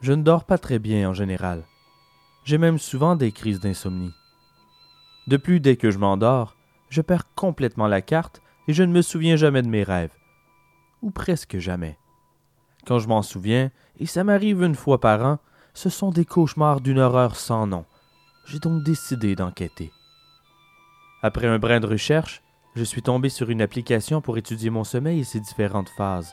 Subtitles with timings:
[0.00, 1.64] Je ne dors pas très bien en général.
[2.44, 4.14] J'ai même souvent des crises d'insomnie.
[5.26, 6.56] De plus, dès que je m'endors,
[6.88, 10.14] je perds complètement la carte et je ne me souviens jamais de mes rêves.
[11.02, 11.98] Ou presque jamais.
[12.86, 15.38] Quand je m'en souviens, et ça m'arrive une fois par an,
[15.74, 17.84] ce sont des cauchemars d'une horreur sans nom.
[18.46, 19.92] J'ai donc décidé d'enquêter.
[21.22, 22.42] Après un brin de recherche,
[22.74, 26.32] je suis tombé sur une application pour étudier mon sommeil et ses différentes phases.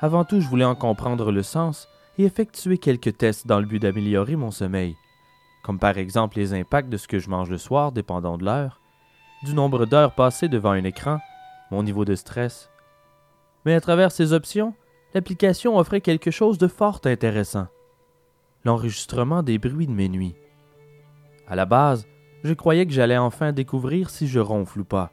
[0.00, 3.80] Avant tout, je voulais en comprendre le sens et effectuer quelques tests dans le but
[3.80, 4.96] d'améliorer mon sommeil,
[5.62, 8.80] comme par exemple les impacts de ce que je mange le soir dépendant de l'heure,
[9.44, 11.18] du nombre d'heures passées devant un écran,
[11.70, 12.70] mon niveau de stress.
[13.64, 14.74] Mais à travers ces options,
[15.14, 17.68] l'application offrait quelque chose de fort intéressant.
[18.64, 20.34] L'enregistrement des bruits de mes nuits.
[21.46, 22.06] À la base,
[22.42, 25.12] je croyais que j'allais enfin découvrir si je ronfle ou pas.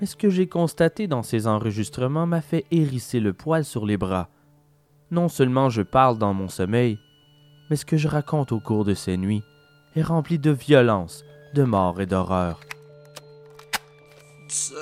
[0.00, 3.96] Mais ce que j'ai constaté dans ces enregistrements m'a fait hérisser le poil sur les
[3.96, 4.28] bras.
[5.12, 6.98] Non seulement je parle dans mon sommeil,
[7.70, 9.42] mais ce que je raconte au cours de ces nuits
[9.94, 11.22] est rempli de violence,
[11.54, 12.58] de mort et d'horreur.
[14.48, 14.74] Du sang.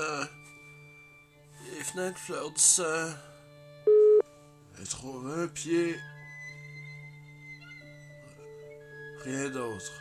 [1.76, 3.12] Les fenêtres fleurs du sang.
[4.78, 5.96] Elle trouve un pied.
[9.24, 9.92] Rien d'autre.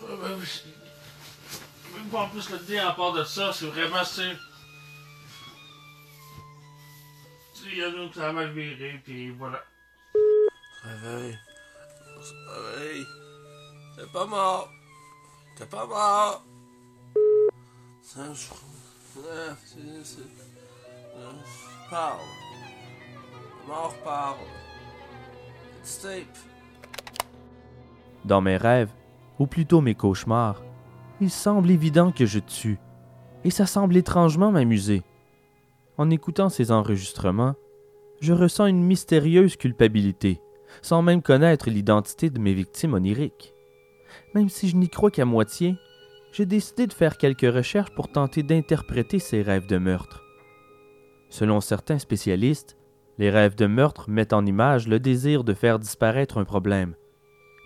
[0.00, 4.32] Je- Même pas en plus le dire à part de ça, c'est vraiment c'est.
[7.62, 9.62] Tu sais, Il y en a qui ça a mal viré, puis voilà.
[10.82, 11.38] Réveille.
[12.48, 13.06] Réveille.
[13.96, 14.68] T'es pas mort.
[15.56, 16.44] T'es pas mort.
[18.02, 18.46] Ça, je...
[19.18, 20.04] Ah, c'est...
[20.04, 20.22] c'est...
[21.16, 22.20] Ah, Parle.
[23.68, 24.38] Mort parle.
[25.80, 26.38] It's tape.
[28.24, 28.90] Dans mes rêves,
[29.38, 30.62] ou plutôt mes cauchemars,
[31.20, 32.78] il semble évident que je tue,
[33.44, 35.02] et ça semble étrangement m'amuser.
[36.02, 37.54] En écoutant ces enregistrements,
[38.20, 40.40] je ressens une mystérieuse culpabilité,
[40.80, 43.54] sans même connaître l'identité de mes victimes oniriques.
[44.34, 45.76] Même si je n'y crois qu'à moitié,
[46.32, 50.24] j'ai décidé de faire quelques recherches pour tenter d'interpréter ces rêves de meurtre.
[51.28, 52.76] Selon certains spécialistes,
[53.18, 56.96] les rêves de meurtre mettent en image le désir de faire disparaître un problème.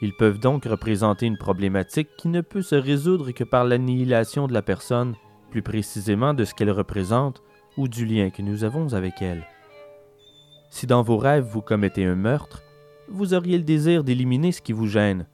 [0.03, 4.53] Ils peuvent donc représenter une problématique qui ne peut se résoudre que par l'annihilation de
[4.53, 5.15] la personne,
[5.51, 7.43] plus précisément de ce qu'elle représente
[7.77, 9.47] ou du lien que nous avons avec elle.
[10.71, 12.63] Si dans vos rêves vous commettez un meurtre,
[13.09, 15.27] vous auriez le désir d'éliminer ce qui vous gêne.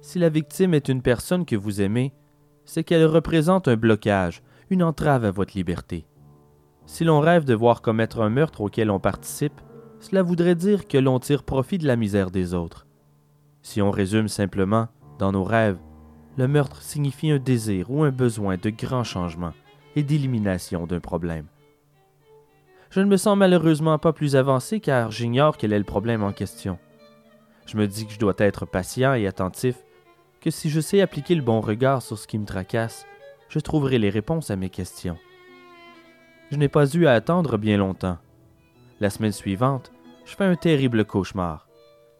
[0.00, 2.12] Si la victime est une personne que vous aimez,
[2.64, 6.06] c'est qu'elle représente un blocage, une entrave à votre liberté.
[6.86, 9.60] Si l'on rêve de voir commettre un meurtre auquel on participe,
[10.00, 12.86] cela voudrait dire que l'on tire profit de la misère des autres.
[13.62, 14.88] Si on résume simplement,
[15.18, 15.78] dans nos rêves,
[16.36, 19.52] le meurtre signifie un désir ou un besoin de grand changement
[19.94, 21.46] et d'élimination d'un problème.
[22.92, 26.32] Je ne me sens malheureusement pas plus avancé car j'ignore quel est le problème en
[26.32, 26.78] question.
[27.66, 29.76] Je me dis que je dois être patient et attentif,
[30.40, 33.06] que si je sais appliquer le bon regard sur ce qui me tracasse,
[33.48, 35.16] je trouverai les réponses à mes questions.
[36.50, 38.18] Je n'ai pas eu à attendre bien longtemps.
[39.00, 39.90] La semaine suivante,
[40.24, 41.66] je fais un terrible cauchemar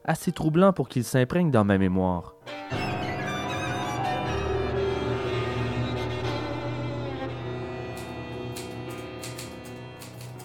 [0.05, 2.35] assez troublant pour qu'il s'imprègne dans ma mémoire.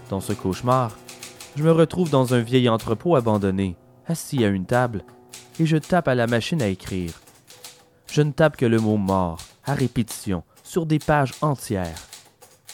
[0.09, 0.95] Dans ce cauchemar,
[1.55, 3.75] je me retrouve dans un vieil entrepôt abandonné,
[4.07, 5.03] assis à une table,
[5.59, 7.19] et je tape à la machine à écrire.
[8.09, 12.07] Je ne tape que le mot mort, à répétition, sur des pages entières.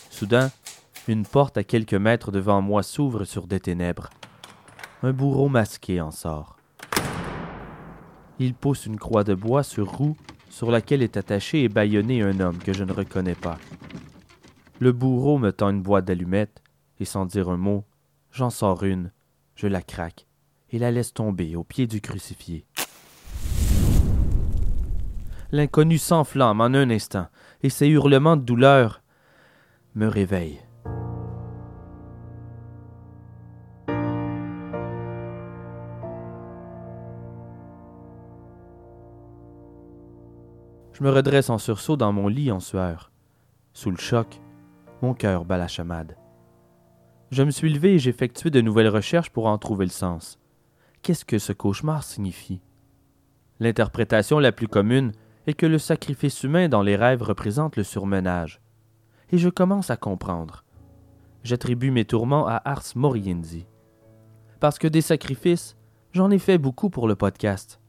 [0.09, 0.51] Soudain,
[1.07, 4.09] une porte à quelques mètres devant moi s'ouvre sur des ténèbres.
[5.01, 6.57] Un bourreau masqué en sort.
[8.39, 10.15] Il pousse une croix de bois sur roue
[10.49, 13.57] sur laquelle est attaché et bâillonné un homme que je ne reconnais pas.
[14.79, 16.62] Le bourreau me tend une boîte d'allumettes,
[17.03, 17.83] et sans dire un mot,
[18.31, 19.11] j'en sors une,
[19.55, 20.25] je la craque,
[20.69, 22.65] et la laisse tomber au pied du crucifié.
[25.51, 27.27] L'inconnu s'enflamme en un instant,
[27.61, 29.03] et ses hurlements de douleur
[29.95, 30.61] me réveillent.
[40.93, 43.11] Je me redresse en sursaut dans mon lit en sueur.
[43.73, 44.39] Sous le choc,
[45.01, 46.15] mon cœur bat la chamade.
[47.33, 50.37] Je me suis levé et j'ai effectué de nouvelles recherches pour en trouver le sens.
[51.01, 52.61] Qu'est-ce que ce cauchemar signifie?
[53.59, 55.13] L'interprétation la plus commune
[55.47, 58.61] est que le sacrifice humain dans les rêves représente le surmenage.
[59.31, 60.63] Et je commence à comprendre.
[61.43, 63.65] J'attribue mes tourments à Ars Moriendi.
[64.59, 65.75] Parce que des sacrifices,
[66.11, 67.81] j'en ai fait beaucoup pour le podcast.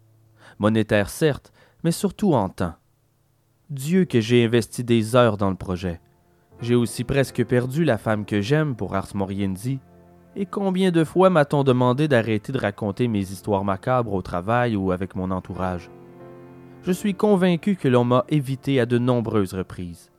[0.58, 1.52] Monétaire certes,
[1.82, 2.76] mais surtout en temps.
[3.68, 6.00] Dieu que j'ai investi des heures dans le projet.
[6.60, 9.80] J'ai aussi presque perdu la femme que j'aime pour Ars Moriendi,
[10.36, 14.90] Et combien de fois m'a-t-on demandé d'arrêter de raconter mes histoires macabres au travail ou
[14.90, 15.90] avec mon entourage?
[16.82, 20.10] Je suis convaincu que l'on m'a évité à de nombreuses reprises.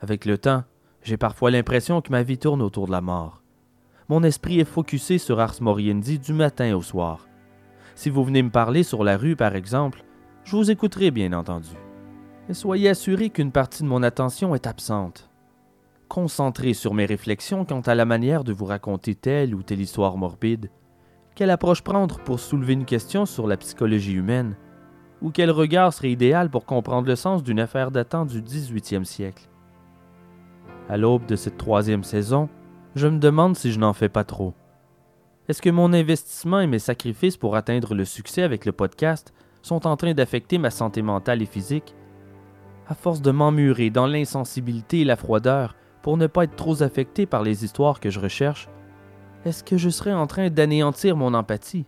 [0.00, 0.64] Avec le temps,
[1.02, 3.40] j'ai parfois l'impression que ma vie tourne autour de la mort.
[4.08, 7.28] Mon esprit est focusé sur Ars Moriendi du matin au soir.
[7.94, 10.02] Si vous venez me parler sur la rue, par exemple,
[10.44, 11.76] je vous écouterai bien entendu.
[12.48, 15.27] Mais soyez assuré qu'une partie de mon attention est absente.
[16.08, 20.16] Concentré sur mes réflexions quant à la manière de vous raconter telle ou telle histoire
[20.16, 20.70] morbide,
[21.34, 24.56] quelle approche prendre pour soulever une question sur la psychologie humaine,
[25.20, 29.50] ou quel regard serait idéal pour comprendre le sens d'une affaire datant du 18e siècle?
[30.88, 32.48] À l'aube de cette troisième saison,
[32.94, 34.54] je me demande si je n'en fais pas trop.
[35.46, 39.86] Est-ce que mon investissement et mes sacrifices pour atteindre le succès avec le podcast sont
[39.86, 41.94] en train d'affecter ma santé mentale et physique?
[42.88, 45.74] À force de m'emmurer dans l'insensibilité et la froideur
[46.08, 48.70] pour ne pas être trop affecté par les histoires que je recherche,
[49.44, 51.84] est-ce que je serais en train d'anéantir mon empathie?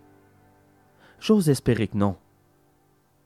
[1.19, 2.17] J'ose espérer que non.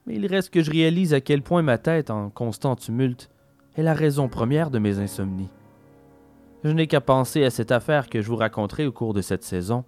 [0.06, 3.30] Mais il reste que je réalise à quel point ma tête, en constant tumulte,
[3.75, 5.51] est la raison première de mes insomnies.
[6.63, 9.44] Je n'ai qu'à penser à cette affaire que je vous raconterai au cours de cette
[9.44, 9.83] saison,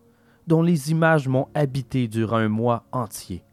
[0.46, 3.46] dont les images m'ont habité durant un mois entier.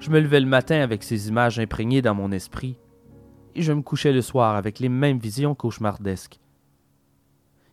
[0.00, 2.76] Je me levais le matin avec ces images imprégnées dans mon esprit,
[3.54, 6.40] et je me couchais le soir avec les mêmes visions cauchemardesques.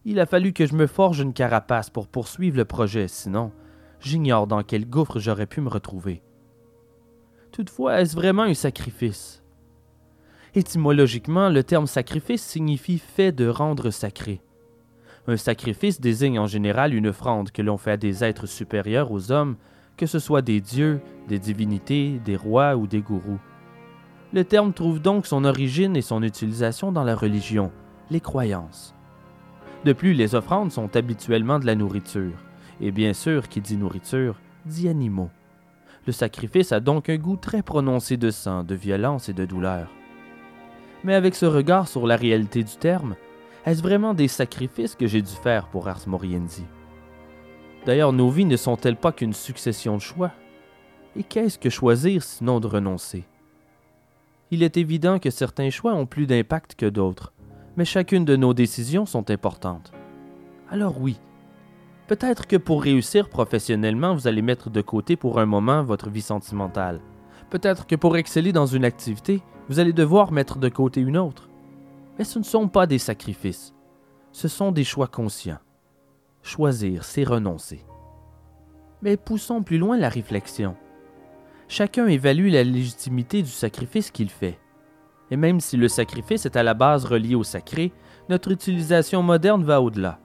[0.04, 3.52] Il a fallu que je me forge une carapace pour poursuivre le projet, sinon
[4.00, 6.24] j'ignore dans quel gouffre j'aurais pu me retrouver.
[7.52, 9.44] Toutefois, est-ce vraiment un sacrifice?
[10.56, 14.42] Étymologiquement, le terme sacrifice signifie fait de rendre sacré.
[15.28, 19.32] Un sacrifice désigne en général une offrande que l'on fait à des êtres supérieurs aux
[19.32, 19.56] hommes,
[19.98, 23.40] que ce soit des dieux, des divinités, des rois ou des gourous.
[24.34, 27.72] Le terme trouve donc son origine et son utilisation dans la religion,
[28.10, 28.96] les croyances.
[29.84, 32.38] De plus, les offrandes sont habituellement de la nourriture,
[32.80, 35.30] et bien sûr, qui dit nourriture, dit animaux.
[36.06, 39.90] Le sacrifice a donc un goût très prononcé de sang, de violence et de douleur.
[41.04, 43.16] Mais avec ce regard sur la réalité du terme,
[43.66, 46.66] est-ce vraiment des sacrifices que j'ai dû faire pour Ars Moriendi?
[47.86, 50.32] D'ailleurs, nos vies ne sont-elles pas qu'une succession de choix?
[51.16, 53.24] Et qu'est-ce que choisir sinon de renoncer?
[54.52, 57.34] Il est évident que certains choix ont plus d'impact que d'autres,
[57.78, 59.92] mais chacune de nos décisions sont importantes.
[60.70, 61.20] Alors oui,
[62.08, 66.22] peut-être que pour réussir professionnellement, vous allez mettre de côté pour un moment votre vie
[66.22, 67.02] sentimentale.
[67.50, 71.50] Peut-être que pour exceller dans une activité, vous allez devoir mettre de côté une autre.
[72.18, 73.74] Mais ce ne sont pas des sacrifices,
[74.32, 75.60] ce sont des choix conscients.
[76.44, 77.86] Choisir, c'est renoncer.
[79.02, 80.76] Mais poussons plus loin la réflexion.
[81.68, 84.60] Chacun évalue la légitimité du sacrifice qu'il fait.
[85.32, 87.94] Et même si le sacrifice est à la base relié au sacré,
[88.30, 90.20] notre utilisation moderne va au-delà.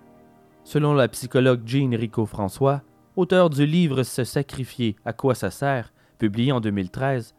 [0.65, 2.83] Selon la psychologue Jean Rico François,
[3.15, 7.35] auteur du livre Se sacrifier, à quoi ça sert, publié en 2013,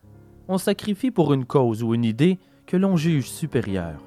[0.48, 4.00] on sacrifie pour une cause ou une idée que l'on juge supérieure.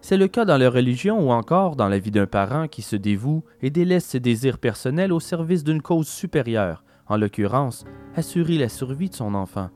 [0.00, 2.96] C'est le cas dans la religion ou encore dans la vie d'un parent qui se
[2.96, 7.84] dévoue et délaisse ses désirs personnels au service d'une cause supérieure, en l'occurrence,
[8.16, 9.68] assurer la survie de son enfant.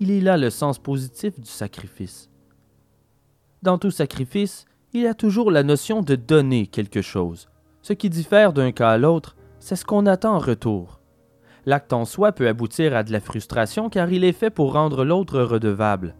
[0.00, 2.28] Il est là le sens positif du sacrifice.
[3.62, 7.48] Dans tout sacrifice, il y a toujours la notion de donner quelque chose.
[7.82, 11.00] Ce qui diffère d'un cas à l'autre, c'est ce qu'on attend en retour.
[11.66, 15.04] L'acte en soi peut aboutir à de la frustration car il est fait pour rendre
[15.04, 16.16] l'autre redevable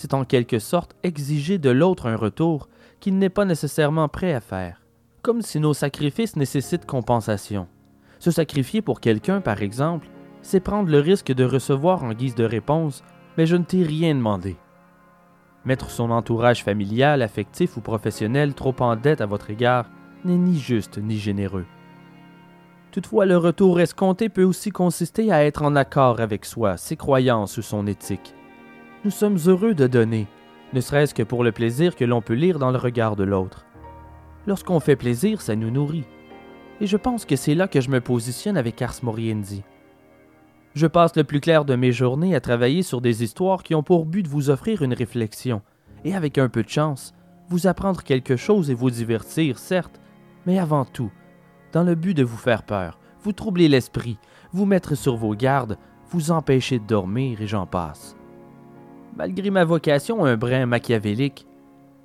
[0.00, 2.70] c'est en quelque sorte exiger de l'autre un retour
[3.00, 4.80] qu'il n'est pas nécessairement prêt à faire,
[5.20, 7.68] comme si nos sacrifices nécessitent compensation.
[8.18, 10.08] Se sacrifier pour quelqu'un, par exemple,
[10.40, 13.04] c'est prendre le risque de recevoir en guise de réponse
[13.40, 14.58] Mais je ne t'ai rien demandé.
[15.64, 19.86] Mettre son entourage familial, affectif ou professionnel trop en dette à votre égard
[20.26, 21.64] n'est ni juste ni généreux.
[22.92, 27.56] Toutefois, le retour escompté peut aussi consister à être en accord avec soi, ses croyances
[27.56, 28.34] ou son éthique
[29.02, 30.26] nous sommes heureux de donner,
[30.74, 33.64] ne serait-ce que pour le plaisir que l'on peut lire dans le regard de l'autre.
[34.46, 36.04] Lorsqu'on fait plaisir, ça nous nourrit.
[36.82, 39.62] Et je pense que c'est là que je me positionne avec Ars Moriendi.
[40.74, 43.82] Je passe le plus clair de mes journées à travailler sur des histoires qui ont
[43.82, 45.62] pour but de vous offrir une réflexion,
[46.04, 47.12] et avec un peu de chance,
[47.48, 50.00] vous apprendre quelque chose et vous divertir, certes,
[50.46, 51.10] mais avant tout,
[51.72, 54.18] dans le but de vous faire peur, vous troubler l'esprit,
[54.52, 55.76] vous mettre sur vos gardes,
[56.10, 58.16] vous empêcher de dormir et j'en passe
[59.16, 61.46] malgré ma vocation un brin machiavélique,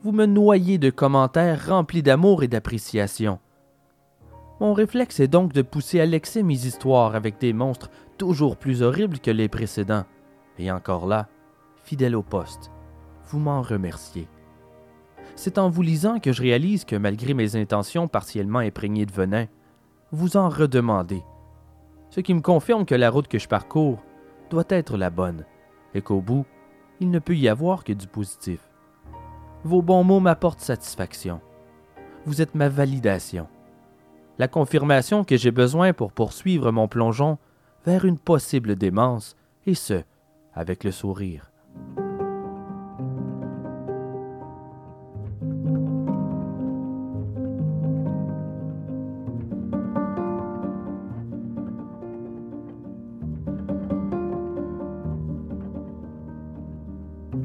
[0.04, 3.40] vous me noyez de commentaires remplis d'amour et d'appréciation.
[4.60, 8.82] Mon réflexe est donc de pousser à l'excès mes histoires avec des monstres toujours plus
[8.82, 10.06] horribles que les précédents.
[10.58, 11.28] Et encore là,
[11.84, 12.72] fidèle au poste,
[13.26, 14.28] vous m'en remerciez.
[15.36, 19.48] C'est en vous lisant que je réalise que malgré mes intentions partiellement imprégnées de venin,
[20.12, 21.24] vous en redemander.
[22.10, 24.02] Ce qui me confirme que la route que je parcours
[24.50, 25.46] doit être la bonne,
[25.94, 26.46] et qu'au bout,
[27.00, 28.60] il ne peut y avoir que du positif.
[29.64, 31.42] Vos bons mots m'apportent satisfaction.
[32.26, 33.48] Vous êtes ma validation.
[34.38, 37.38] La confirmation que j'ai besoin pour poursuivre mon plongeon
[37.86, 40.02] vers une possible démence, et ce,
[40.54, 41.52] avec le sourire.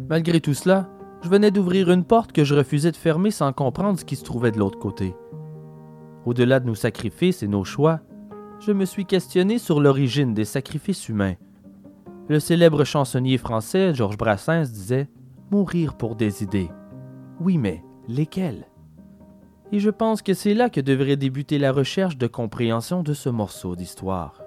[0.09, 0.88] Malgré tout cela,
[1.23, 4.25] je venais d'ouvrir une porte que je refusais de fermer sans comprendre ce qui se
[4.25, 5.14] trouvait de l'autre côté.
[6.26, 8.00] Au-delà de nos sacrifices et nos choix,
[8.60, 11.34] je me suis questionné sur l'origine des sacrifices humains.
[12.28, 15.08] Le célèbre chansonnier français Georges Brassens disait
[15.50, 16.70] Mourir pour des idées.
[17.40, 18.66] Oui, mais lesquelles?
[19.72, 23.28] Et je pense que c'est là que devrait débuter la recherche de compréhension de ce
[23.28, 24.42] morceau d'histoire.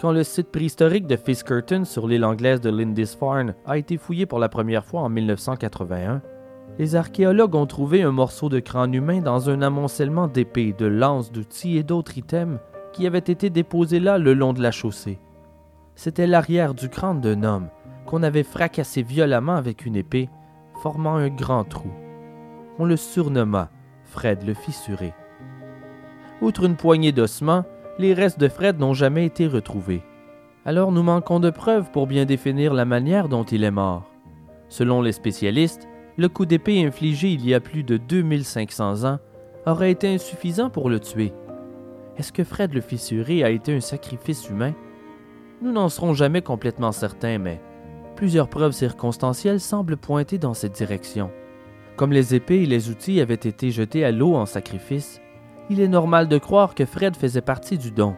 [0.00, 4.38] Quand le site préhistorique de Fiskerton sur l'île anglaise de Lindisfarne a été fouillé pour
[4.38, 6.22] la première fois en 1981,
[6.80, 11.30] les archéologues ont trouvé un morceau de crâne humain dans un amoncellement d'épées, de lances,
[11.30, 12.58] d'outils et d'autres items
[12.94, 15.18] qui avaient été déposés là le long de la chaussée.
[15.94, 17.68] C'était l'arrière du crâne d'un homme
[18.06, 20.30] qu'on avait fracassé violemment avec une épée,
[20.82, 21.90] formant un grand trou.
[22.78, 23.68] On le surnomma
[24.06, 25.12] Fred le fissuré.
[26.40, 27.66] Outre une poignée d'ossements,
[27.98, 30.00] les restes de Fred n'ont jamais été retrouvés.
[30.64, 34.10] Alors nous manquons de preuves pour bien définir la manière dont il est mort.
[34.70, 39.18] Selon les spécialistes, le coup d'épée infligé il y a plus de 2500 ans
[39.66, 41.32] aurait été insuffisant pour le tuer.
[42.16, 44.74] Est-ce que Fred le fissuré a été un sacrifice humain?
[45.62, 47.60] Nous n'en serons jamais complètement certains, mais
[48.16, 51.30] plusieurs preuves circonstancielles semblent pointer dans cette direction.
[51.96, 55.20] Comme les épées et les outils avaient été jetés à l'eau en sacrifice,
[55.68, 58.16] il est normal de croire que Fred faisait partie du don.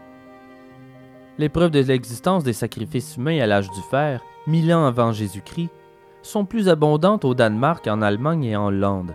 [1.39, 5.71] Les preuves de l'existence des sacrifices humains à l'âge du fer, mille ans avant Jésus-Christ,
[6.23, 9.15] sont plus abondantes au Danemark, en Allemagne et en Hollande.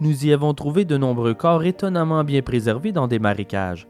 [0.00, 3.86] Nous y avons trouvé de nombreux corps étonnamment bien préservés dans des marécages.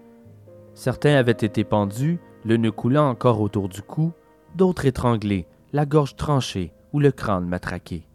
[0.74, 4.12] Certains avaient été pendus, le nœud coulant encore autour du cou,
[4.56, 8.08] d'autres étranglés, la gorge tranchée ou le crâne matraqué.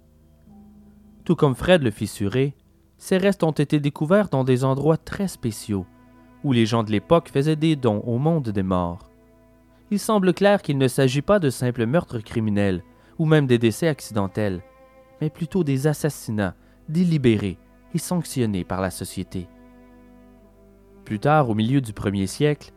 [1.24, 2.56] Tout comme Fred le fissuré,
[2.98, 5.86] ces restes ont été découverts dans des endroits très spéciaux,
[6.44, 9.10] où les gens de l'époque faisaient des dons au monde des morts.
[9.92, 12.84] Il semble clair qu'il ne s'agit pas de simples meurtres criminels,
[13.18, 14.62] ou même des décès accidentels,
[15.22, 16.56] mais plutôt des assassinats
[16.90, 17.58] délibérés
[17.94, 19.48] et sanctionnés par la société.
[21.06, 22.72] Plus tard, au milieu du premier siècle,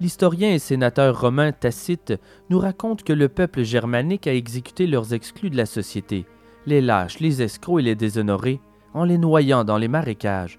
[0.00, 2.14] l'historien et sénateur romain Tacite
[2.50, 6.26] nous raconte que le peuple germanique a exécuté leurs exclus de la société,
[6.66, 8.60] les lâches, les escrocs et les déshonorés,
[8.94, 10.58] en les noyant dans les marécages.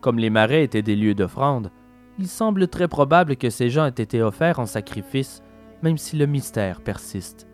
[0.00, 1.72] Comme les marais étaient des lieux d'offrande,
[2.18, 5.42] il semble très probable que ces gens aient été offerts en sacrifice,
[5.82, 7.47] même si le mystère persiste.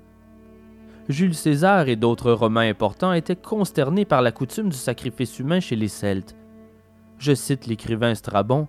[1.09, 5.77] Jules César et d'autres Romains importants étaient consternés par la coutume du sacrifice humain chez
[5.77, 6.35] les Celtes.
[7.19, 8.69] Je cite l'écrivain Strabon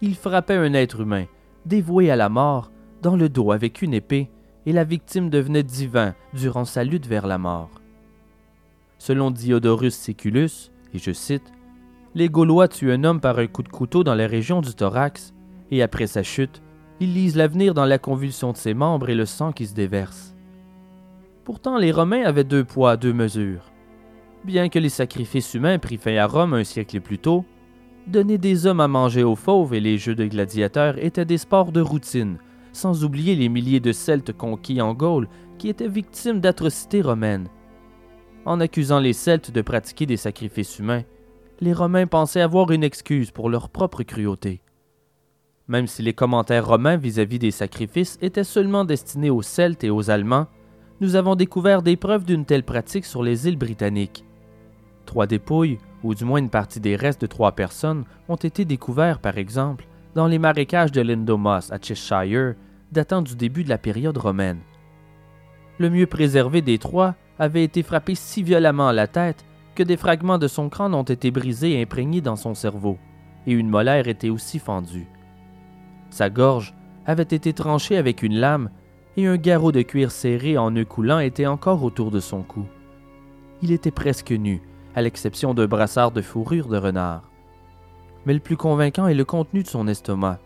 [0.00, 1.26] Il frappait un être humain,
[1.64, 4.28] dévoué à la mort, dans le dos avec une épée,
[4.66, 7.70] et la victime devenait divin durant sa lutte vers la mort.
[8.98, 11.52] Selon Diodorus Siculus, et je cite,
[12.14, 15.32] Les Gaulois tuent un homme par un coup de couteau dans la région du thorax,
[15.70, 16.60] et après sa chute,
[17.00, 20.31] ils lisent l'avenir dans la convulsion de ses membres et le sang qui se déverse.
[21.44, 23.72] Pourtant, les Romains avaient deux poids, deux mesures.
[24.44, 27.44] Bien que les sacrifices humains pris fin à Rome un siècle plus tôt,
[28.06, 31.72] donner des hommes à manger aux fauves et les jeux de gladiateurs étaient des sports
[31.72, 32.38] de routine,
[32.72, 37.48] sans oublier les milliers de Celtes conquis en Gaule qui étaient victimes d'atrocités romaines.
[38.44, 41.02] En accusant les Celtes de pratiquer des sacrifices humains,
[41.60, 44.62] les Romains pensaient avoir une excuse pour leur propre cruauté.
[45.68, 50.10] Même si les commentaires romains vis-à-vis des sacrifices étaient seulement destinés aux Celtes et aux
[50.10, 50.48] Allemands,
[51.02, 54.24] nous avons découvert des preuves d'une telle pratique sur les îles britanniques.
[55.04, 59.18] Trois dépouilles, ou du moins une partie des restes de trois personnes, ont été découverts,
[59.18, 62.54] par exemple, dans les marécages de Lindomos à Cheshire,
[62.92, 64.60] datant du début de la période romaine.
[65.78, 69.44] Le mieux préservé des trois avait été frappé si violemment à la tête
[69.74, 72.96] que des fragments de son crâne ont été brisés et imprégnés dans son cerveau,
[73.48, 75.08] et une molaire était aussi fendue.
[76.10, 78.70] Sa gorge avait été tranchée avec une lame,
[79.16, 82.64] et un garrot de cuir serré en nœud coulant était encore autour de son cou.
[83.62, 84.62] Il était presque nu,
[84.94, 87.22] à l'exception d'un brassard de fourrure de renard.
[88.26, 90.38] Mais le plus convaincant est le contenu de son estomac.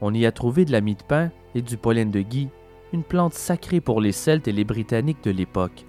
[0.00, 2.48] On y a trouvé de la mie de pain et du pollen de gui,
[2.92, 5.86] une plante sacrée pour les Celtes et les Britanniques de l'époque.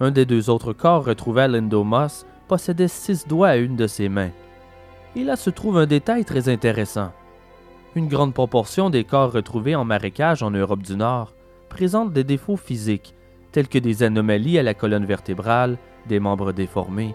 [0.00, 4.08] Un des deux autres corps retrouvés à l'Endomos possédait six doigts à une de ses
[4.08, 4.30] mains.
[5.16, 7.12] Et là se trouve un détail très intéressant.
[7.94, 11.34] Une grande proportion des corps retrouvés en marécage en Europe du Nord
[11.68, 13.14] présentent des défauts physiques,
[13.52, 17.14] tels que des anomalies à la colonne vertébrale, des membres déformés,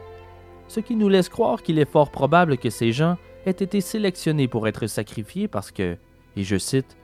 [0.67, 4.47] ce qui nous laisse croire qu'il est fort probable que ces gens aient été sélectionnés
[4.47, 5.97] pour être sacrifiés parce que,
[6.35, 6.97] et je cite,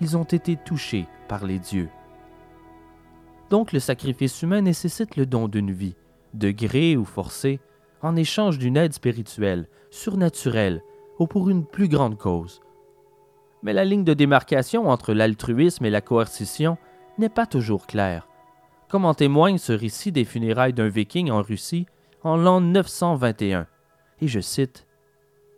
[0.00, 1.88] ils ont été touchés par les dieux.
[3.48, 5.96] Donc le sacrifice humain nécessite le don d'une vie,
[6.34, 7.60] de gré ou forcé,
[8.02, 10.82] en échange d'une aide spirituelle, surnaturelle,
[11.18, 12.60] ou pour une plus grande cause.
[13.66, 16.78] Mais la ligne de démarcation entre l'altruisme et la coercition
[17.18, 18.28] n'est pas toujours claire,
[18.88, 21.86] comme en témoigne ce récit des funérailles d'un viking en Russie
[22.22, 23.66] en l'an 921.
[24.20, 24.86] Et je cite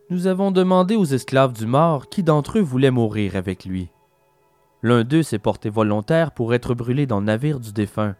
[0.09, 3.91] Nous avons demandé aux esclaves du mort qui d'entre eux voulait mourir avec lui.
[4.83, 8.17] L'un d'eux s'est porté volontaire pour être brûlé dans le navire du défunt.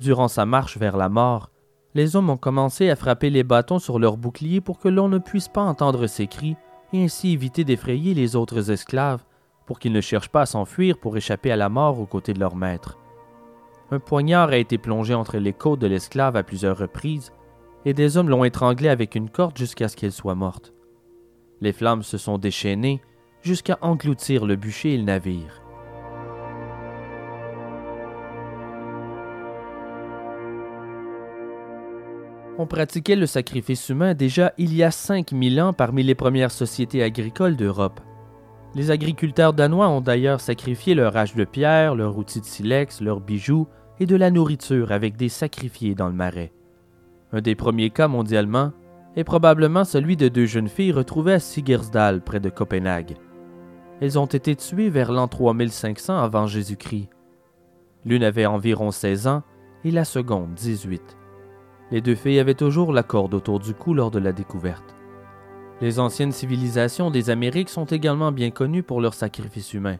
[0.00, 1.50] Durant sa marche vers la mort,
[1.92, 5.18] les hommes ont commencé à frapper les bâtons sur leurs boucliers pour que l'on ne
[5.18, 6.56] puisse pas entendre ses cris
[6.92, 9.24] et ainsi éviter d'effrayer les autres esclaves
[9.66, 12.40] pour qu'ils ne cherchent pas à s'enfuir pour échapper à la mort aux côtés de
[12.40, 12.98] leur maître.
[13.92, 17.32] Un poignard a été plongé entre les côtes de l'esclave à plusieurs reprises,
[17.84, 20.72] et des hommes l'ont étranglée avec une corde jusqu'à ce qu'elle soit morte.
[21.60, 23.00] Les flammes se sont déchaînées
[23.42, 25.62] jusqu'à engloutir le bûcher et le navire.
[32.60, 37.02] On pratiquait le sacrifice humain déjà il y a 5000 ans parmi les premières sociétés
[37.02, 38.02] agricoles d'Europe.
[38.74, 43.22] Les agriculteurs danois ont d'ailleurs sacrifié leur hache de pierre, leurs outils de silex, leurs
[43.22, 43.66] bijoux
[43.98, 46.52] et de la nourriture avec des sacrifiés dans le marais.
[47.32, 48.72] Un des premiers cas mondialement
[49.16, 53.16] est probablement celui de deux jeunes filles retrouvées à Sigersdal près de Copenhague.
[54.02, 57.08] Elles ont été tuées vers l'an 3500 avant Jésus-Christ.
[58.04, 59.44] L'une avait environ 16 ans
[59.82, 61.16] et la seconde 18.
[61.90, 64.94] Les deux filles avaient toujours la corde autour du cou lors de la découverte.
[65.80, 69.98] Les anciennes civilisations des Amériques sont également bien connues pour leurs sacrifices humains.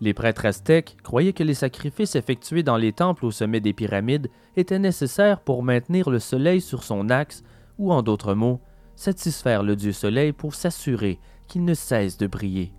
[0.00, 4.30] Les prêtres aztèques croyaient que les sacrifices effectués dans les temples au sommet des pyramides
[4.56, 7.44] étaient nécessaires pour maintenir le soleil sur son axe
[7.78, 8.60] ou, en d'autres mots,
[8.96, 12.72] satisfaire le dieu soleil pour s'assurer qu'il ne cesse de briller.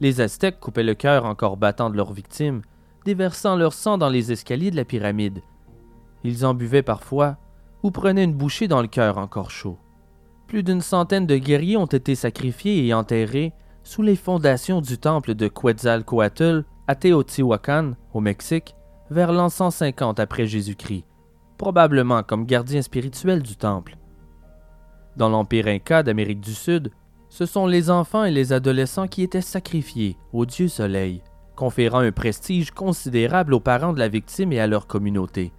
[0.00, 2.62] Les Aztèques coupaient le cœur encore battant de leurs victimes,
[3.04, 5.42] déversant leur sang dans les escaliers de la pyramide.
[6.24, 7.36] Ils en buvaient parfois
[7.82, 9.78] ou prenaient une bouchée dans le cœur encore chaud.
[10.46, 15.34] Plus d'une centaine de guerriers ont été sacrifiés et enterrés sous les fondations du temple
[15.34, 18.74] de Quetzalcoatl à Teotihuacan, au Mexique,
[19.10, 21.04] vers l'an 150 après Jésus-Christ,
[21.56, 23.96] probablement comme gardien spirituel du temple.
[25.16, 26.90] Dans l'Empire Inca d'Amérique du Sud,
[27.28, 31.22] ce sont les enfants et les adolescents qui étaient sacrifiés au dieu soleil,
[31.56, 35.52] conférant un prestige considérable aux parents de la victime et à leur communauté.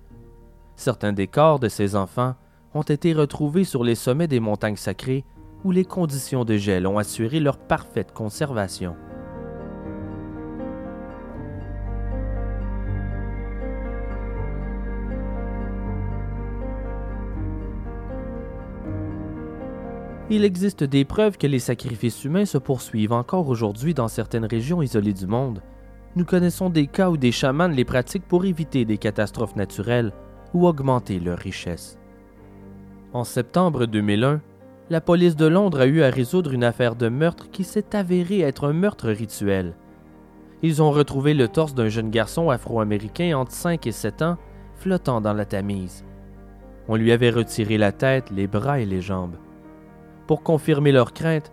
[0.82, 2.34] Certains des corps de ces enfants
[2.74, 5.24] ont été retrouvés sur les sommets des montagnes sacrées
[5.63, 8.96] où les conditions de gel ont assuré leur parfaite conservation.
[20.32, 24.82] Il existe des preuves que les sacrifices humains se poursuivent encore aujourd'hui dans certaines régions
[24.82, 25.62] isolées du monde.
[26.15, 30.12] Nous connaissons des cas où des chamans les pratiquent pour éviter des catastrophes naturelles
[30.54, 31.98] ou augmenter leur richesse.
[33.14, 34.42] En septembre 2001,
[34.90, 38.42] la police de Londres a eu à résoudre une affaire de meurtre qui s'est avérée
[38.42, 39.76] être un meurtre rituel.
[40.64, 44.38] Ils ont retrouvé le torse d'un jeune garçon afro-américain entre 5 et 7 ans
[44.76, 46.04] flottant dans la Tamise.
[46.88, 49.38] On lui avait retiré la tête, les bras et les jambes.
[50.28, 51.52] Pour confirmer leur crainte,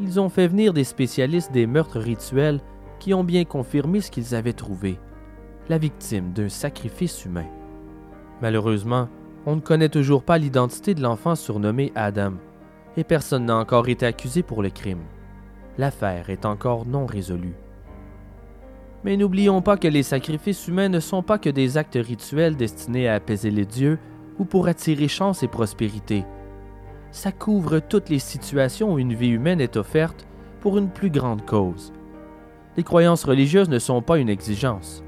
[0.00, 2.60] ils ont fait venir des spécialistes des meurtres rituels
[2.98, 4.98] qui ont bien confirmé ce qu'ils avaient trouvé,
[5.68, 7.46] la victime d'un sacrifice humain.
[8.42, 9.08] Malheureusement,
[9.46, 12.34] on ne connaît toujours pas l'identité de l'enfant surnommé Adam
[12.96, 15.02] et personne n'a encore été accusé pour le crime.
[15.78, 17.54] L'affaire est encore non résolue.
[19.04, 23.08] Mais n'oublions pas que les sacrifices humains ne sont pas que des actes rituels destinés
[23.08, 23.98] à apaiser les dieux
[24.38, 26.24] ou pour attirer chance et prospérité.
[27.10, 30.26] Ça couvre toutes les situations où une vie humaine est offerte
[30.60, 31.92] pour une plus grande cause.
[32.76, 35.02] Les croyances religieuses ne sont pas une exigence.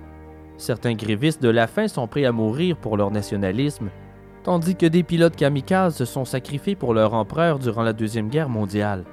[0.57, 3.91] Certains grévistes de la faim sont prêts à mourir pour leur nationalisme
[4.43, 8.49] tandis que des pilotes kamikazes se sont sacrifiés pour leur empereur durant la Deuxième Guerre
[8.49, 9.05] mondiale.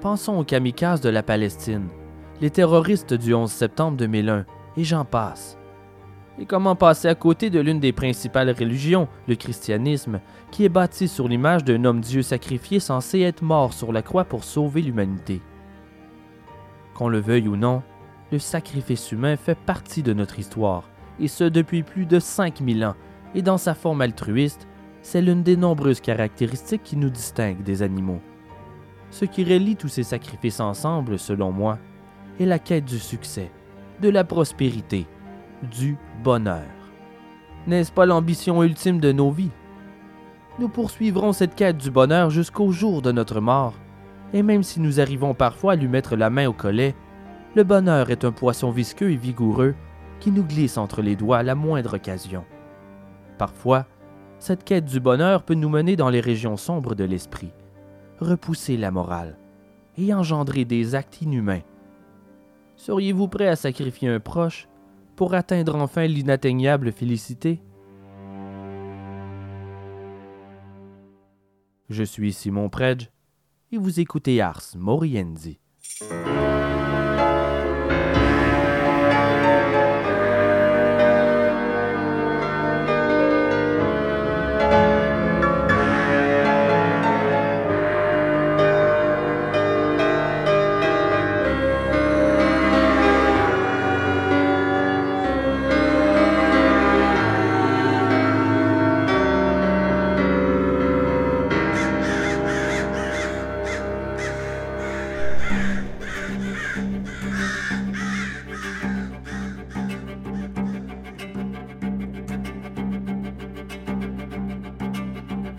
[0.00, 1.88] Pensons aux kamikazes de la Palestine,
[2.40, 4.44] les terroristes du 11 septembre 2001,
[4.76, 5.58] et j'en passe.
[6.38, 11.06] Et comment passer à côté de l'une des principales religions, le christianisme, qui est bâti
[11.06, 15.42] sur l'image d'un homme-dieu sacrifié censé être mort sur la croix pour sauver l'humanité?
[16.94, 17.82] Qu'on le veuille ou non,
[18.32, 20.88] le sacrifice humain fait partie de notre histoire,
[21.18, 22.94] et ce depuis plus de 5000 ans,
[23.34, 24.66] et dans sa forme altruiste,
[25.02, 28.20] c'est l'une des nombreuses caractéristiques qui nous distinguent des animaux.
[29.10, 31.78] Ce qui relie tous ces sacrifices ensemble, selon moi,
[32.38, 33.50] est la quête du succès,
[34.00, 35.06] de la prospérité,
[35.70, 36.62] du bonheur.
[37.66, 39.50] N'est-ce pas l'ambition ultime de nos vies?
[40.58, 43.74] Nous poursuivrons cette quête du bonheur jusqu'au jour de notre mort,
[44.32, 46.94] et même si nous arrivons parfois à lui mettre la main au collet,
[47.54, 49.74] le bonheur est un poisson visqueux et vigoureux
[50.20, 52.44] qui nous glisse entre les doigts à la moindre occasion.
[53.38, 53.86] Parfois,
[54.38, 57.52] cette quête du bonheur peut nous mener dans les régions sombres de l'esprit,
[58.20, 59.36] repousser la morale
[59.98, 61.62] et engendrer des actes inhumains.
[62.76, 64.68] Seriez-vous prêt à sacrifier un proche
[65.16, 67.60] pour atteindre enfin l'inatteignable félicité?
[71.90, 73.10] Je suis Simon Predge
[73.72, 75.58] et vous écoutez Ars Moriendi.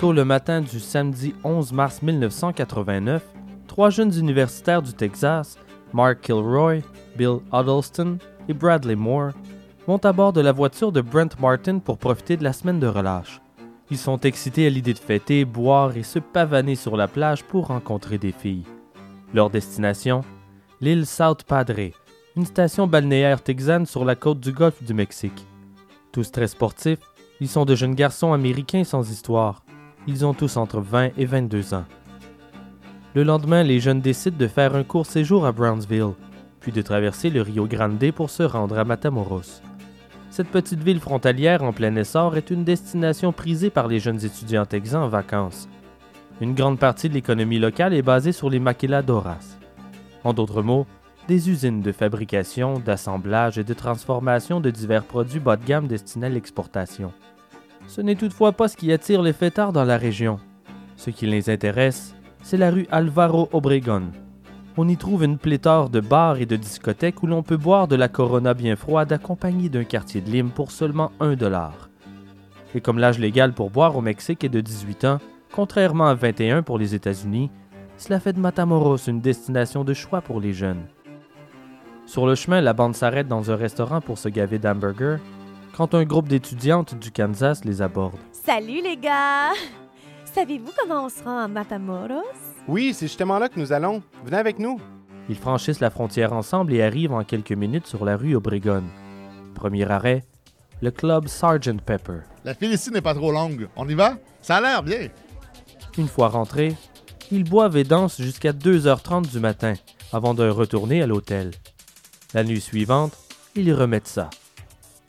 [0.01, 3.21] Tôt le matin du samedi 11 mars 1989,
[3.67, 5.59] trois jeunes universitaires du Texas,
[5.93, 6.81] Mark Kilroy,
[7.15, 8.17] Bill Huddleston
[8.49, 9.29] et Bradley Moore,
[9.85, 12.87] vont à bord de la voiture de Brent Martin pour profiter de la semaine de
[12.87, 13.41] relâche.
[13.91, 17.67] Ils sont excités à l'idée de fêter, boire et se pavaner sur la plage pour
[17.67, 18.65] rencontrer des filles.
[19.35, 20.21] Leur destination
[20.79, 21.91] L'île South Padre,
[22.35, 25.45] une station balnéaire texane sur la côte du golfe du Mexique.
[26.11, 26.97] Tous très sportifs,
[27.39, 29.63] ils sont de jeunes garçons américains sans histoire.
[30.07, 31.85] Ils ont tous entre 20 et 22 ans.
[33.13, 36.13] Le lendemain, les jeunes décident de faire un court séjour à Brownsville,
[36.59, 39.61] puis de traverser le Rio Grande pour se rendre à Matamoros.
[40.31, 44.65] Cette petite ville frontalière en plein essor est une destination prisée par les jeunes étudiants
[44.65, 45.67] texans en vacances.
[46.39, 49.57] Une grande partie de l'économie locale est basée sur les maquiladoras.
[50.23, 50.87] En d'autres mots,
[51.27, 56.27] des usines de fabrication, d'assemblage et de transformation de divers produits bas de gamme destinés
[56.27, 57.11] à l'exportation.
[57.91, 60.39] Ce n'est toutefois pas ce qui attire les fêtards dans la région.
[60.95, 64.13] Ce qui les intéresse, c'est la rue Alvaro Obregón.
[64.77, 67.97] On y trouve une pléthore de bars et de discothèques où l'on peut boire de
[67.97, 71.89] la Corona bien froide accompagnée d'un quartier de lime pour seulement 1 dollar.
[72.73, 75.17] Et comme l'âge légal pour boire au Mexique est de 18 ans,
[75.51, 77.51] contrairement à 21 pour les États-Unis,
[77.97, 80.85] cela fait de Matamoros une destination de choix pour les jeunes.
[82.05, 85.17] Sur le chemin, la bande s'arrête dans un restaurant pour se gaver d'hamburgers
[85.75, 88.15] quand un groupe d'étudiantes du Kansas les aborde.
[88.31, 89.51] Salut les gars!
[90.25, 92.23] Savez-vous comment on se rend à Matamoros?
[92.67, 94.01] Oui, c'est justement là que nous allons.
[94.23, 94.79] Venez avec nous.
[95.29, 98.83] Ils franchissent la frontière ensemble et arrivent en quelques minutes sur la rue Obregon.
[99.55, 100.23] Premier arrêt,
[100.81, 101.81] le club Sgt.
[101.81, 102.21] Pepper.
[102.43, 103.67] La file ici n'est pas trop longue.
[103.75, 104.17] On y va?
[104.41, 105.09] Ça a l'air bien.
[105.97, 106.75] Une fois rentrés,
[107.31, 109.73] ils boivent et dansent jusqu'à 2h30 du matin
[110.11, 111.51] avant de retourner à l'hôtel.
[112.33, 113.17] La nuit suivante,
[113.55, 114.29] ils remettent ça.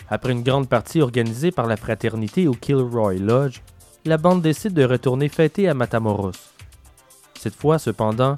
[0.09, 3.61] Après une grande partie organisée par la fraternité au Kilroy Lodge,
[4.05, 6.33] la bande décide de retourner fêter à Matamoros.
[7.39, 8.35] Cette fois, cependant,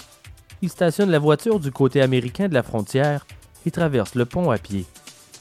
[0.62, 3.26] ils stationnent la voiture du côté américain de la frontière
[3.66, 4.86] et traversent le pont à pied.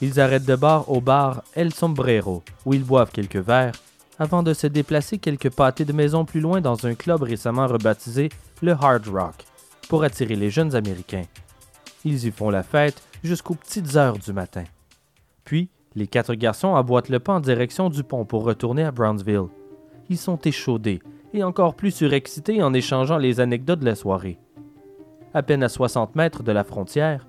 [0.00, 3.74] Ils arrêtent de bar au bar El Sombrero, où ils boivent quelques verres,
[4.18, 8.28] avant de se déplacer quelques pâtés de maison plus loin dans un club récemment rebaptisé
[8.62, 9.44] le Hard Rock,
[9.88, 11.24] pour attirer les jeunes Américains.
[12.04, 14.64] Ils y font la fête jusqu'aux petites heures du matin.
[15.44, 19.48] Puis, les quatre garçons aboîtent le pas en direction du pont pour retourner à Brownsville.
[20.08, 21.00] Ils sont échaudés
[21.32, 24.38] et encore plus surexcités en échangeant les anecdotes de la soirée.
[25.32, 27.26] À peine à 60 mètres de la frontière,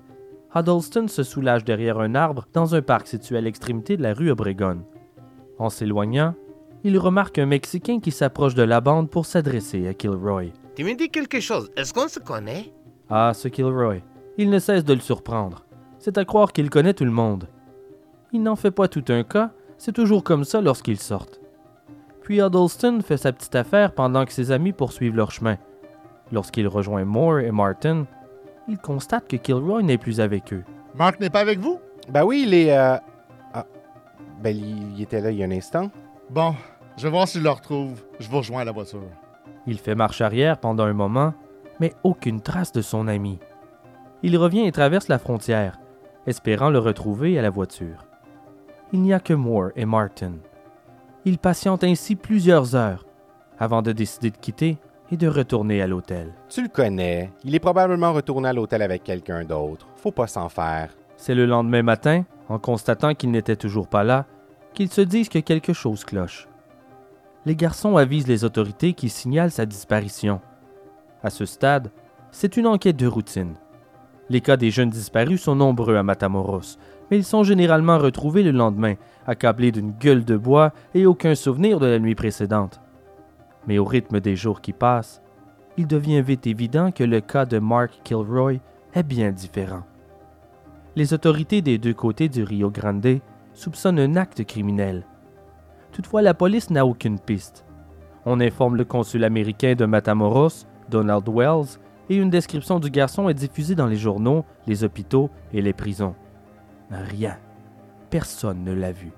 [0.54, 4.32] Huddleston se soulage derrière un arbre dans un parc situé à l'extrémité de la rue
[4.32, 4.86] Obregon.
[5.58, 6.36] En s'éloignant,
[6.84, 10.51] il remarque un Mexicain qui s'approche de la bande pour s'adresser à Kilroy.
[10.75, 12.71] Tu me dis quelque chose, est-ce qu'on se connaît?
[13.10, 14.01] Ah, ce Kilroy.
[14.38, 15.65] Il ne cesse de le surprendre.
[15.97, 17.47] C'est à croire qu'il connaît tout le monde.
[18.33, 21.39] Il n'en fait pas tout un cas, c'est toujours comme ça lorsqu'ils sortent.
[22.21, 25.57] Puis Huddleston fait sa petite affaire pendant que ses amis poursuivent leur chemin.
[26.31, 28.05] Lorsqu'il rejoint Moore et Martin,
[28.67, 30.63] il constate que Kilroy n'est plus avec eux.
[30.95, 31.79] Mark n'est pas avec vous?
[32.09, 32.75] Ben oui, il est.
[32.75, 32.97] euh,
[33.53, 33.65] Ah.
[34.41, 35.91] Ben, il il était là il y a un instant.
[36.31, 36.55] Bon,
[36.97, 38.03] je vais voir s'il le retrouve.
[38.19, 39.03] Je vous rejoins à la voiture.
[39.67, 41.33] Il fait marche arrière pendant un moment,
[41.79, 43.39] mais aucune trace de son ami.
[44.23, 45.79] Il revient et traverse la frontière,
[46.25, 48.04] espérant le retrouver à la voiture.
[48.93, 50.34] Il n'y a que Moore et Martin.
[51.26, 53.06] Il patiente ainsi plusieurs heures.
[53.60, 54.78] Avant de décider de quitter,
[55.12, 56.34] et de retourner à l'hôtel.
[56.50, 57.32] Tu le connais.
[57.43, 59.88] Il est probablement retourné à l'hôtel avec quelqu'un d'autre.
[59.98, 60.95] Faut pas s'en faire.
[61.17, 64.26] C'est le lendemain matin, en constatant qu'il n'était toujours pas là,
[64.74, 66.48] qu'ils se disent que quelque chose cloche.
[67.45, 70.41] Les garçons avisent les autorités qui signalent sa disparition.
[71.24, 71.91] À ce stade,
[72.32, 73.54] c'est une enquête de routine.
[74.30, 76.78] Les cas des jeunes disparus sont nombreux à Matamoros,
[77.09, 78.95] mais ils sont généralement retrouvés le lendemain,
[79.27, 82.81] accablés d'une gueule de bois et aucun souvenir de la nuit précédente.
[83.67, 85.21] Mais au rythme des jours qui passent,
[85.77, 88.59] il devient vite évident que le cas de Mark Kilroy
[88.93, 89.83] est bien différent.
[90.95, 93.19] Les autorités des deux côtés du Rio Grande
[93.53, 95.05] soupçonnent un acte criminel.
[95.91, 97.65] Toutefois, la police n'a aucune piste.
[98.25, 103.33] On informe le consul américain de Matamoros, Donald Wells, et une description du garçon est
[103.33, 106.15] diffusée dans les journaux, les hôpitaux et les prisons.
[106.91, 107.38] Rien.
[108.10, 109.12] Personne ne l'a vu.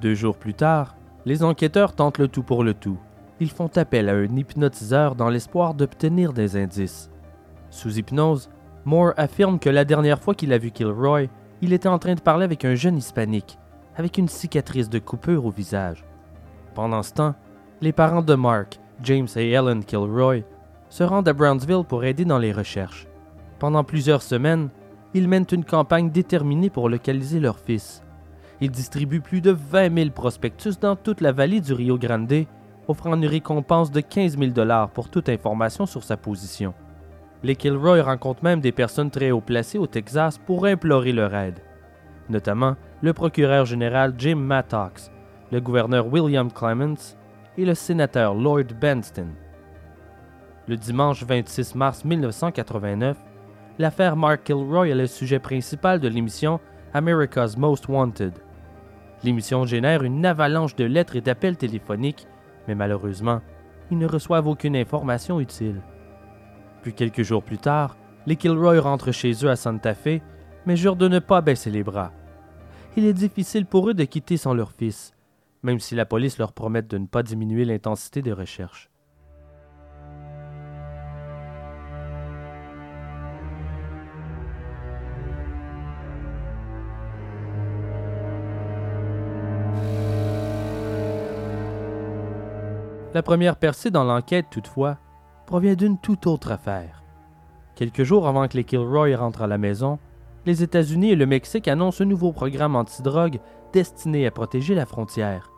[0.00, 2.98] Deux jours plus tard, les enquêteurs tentent le tout pour le tout.
[3.40, 7.10] Ils font appel à un hypnotiseur dans l'espoir d'obtenir des indices.
[7.70, 8.50] Sous hypnose,
[8.84, 11.28] Moore affirme que la dernière fois qu'il a vu Kilroy,
[11.62, 13.58] il était en train de parler avec un jeune hispanique,
[13.96, 16.04] avec une cicatrice de coupure au visage.
[16.74, 17.34] Pendant ce temps,
[17.80, 20.42] les parents de Mark, James et Ellen Kilroy,
[20.88, 23.08] se rendent à Brownsville pour aider dans les recherches.
[23.58, 24.68] Pendant plusieurs semaines,
[25.14, 28.02] ils mènent une campagne déterminée pour localiser leur fils.
[28.60, 32.46] Ils distribuent plus de 20 000 prospectus dans toute la vallée du Rio Grande,
[32.88, 36.74] offrant une récompense de 15 000 dollars pour toute information sur sa position.
[37.42, 41.60] Les Kilroy rencontrent même des personnes très haut placées au Texas pour implorer leur aide,
[42.28, 45.10] notamment le procureur général Jim Mattox,
[45.52, 47.16] le gouverneur William Clements
[47.56, 49.28] et le sénateur Lloyd Benston.
[50.66, 53.16] Le dimanche 26 mars 1989,
[53.78, 56.60] l'affaire Mark Kilroy est le sujet principal de l'émission
[56.92, 58.34] America's Most Wanted.
[59.22, 62.26] L'émission génère une avalanche de lettres et d'appels téléphoniques,
[62.68, 63.40] mais malheureusement,
[63.90, 65.80] ils ne reçoivent aucune information utile.
[66.82, 70.20] Puis quelques jours plus tard, les Kilroy rentrent chez eux à Santa Fe,
[70.66, 72.12] mais jurent de ne pas baisser les bras.
[72.96, 75.14] Il est difficile pour eux de quitter sans leur fils,
[75.62, 78.90] même si la police leur promet de ne pas diminuer l'intensité des recherches.
[93.14, 94.98] La première percée dans l'enquête, toutefois,
[95.46, 97.04] provient d'une toute autre affaire.
[97.76, 100.00] Quelques jours avant que les Kilroy rentrent à la maison,
[100.46, 103.38] les États-Unis et le Mexique annoncent un nouveau programme antidrogue
[103.72, 105.52] destiné à protéger la frontière.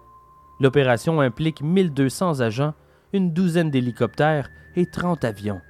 [0.60, 2.74] L'opération implique 1200 agents,
[3.14, 5.62] une douzaine d'hélicoptères et 30 avions.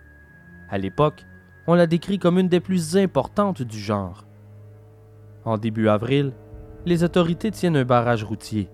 [0.68, 1.24] À l'époque,
[1.68, 4.24] on la décrit comme une des plus importantes du genre.
[5.44, 6.32] En début avril,
[6.84, 8.68] les autorités tiennent un barrage routier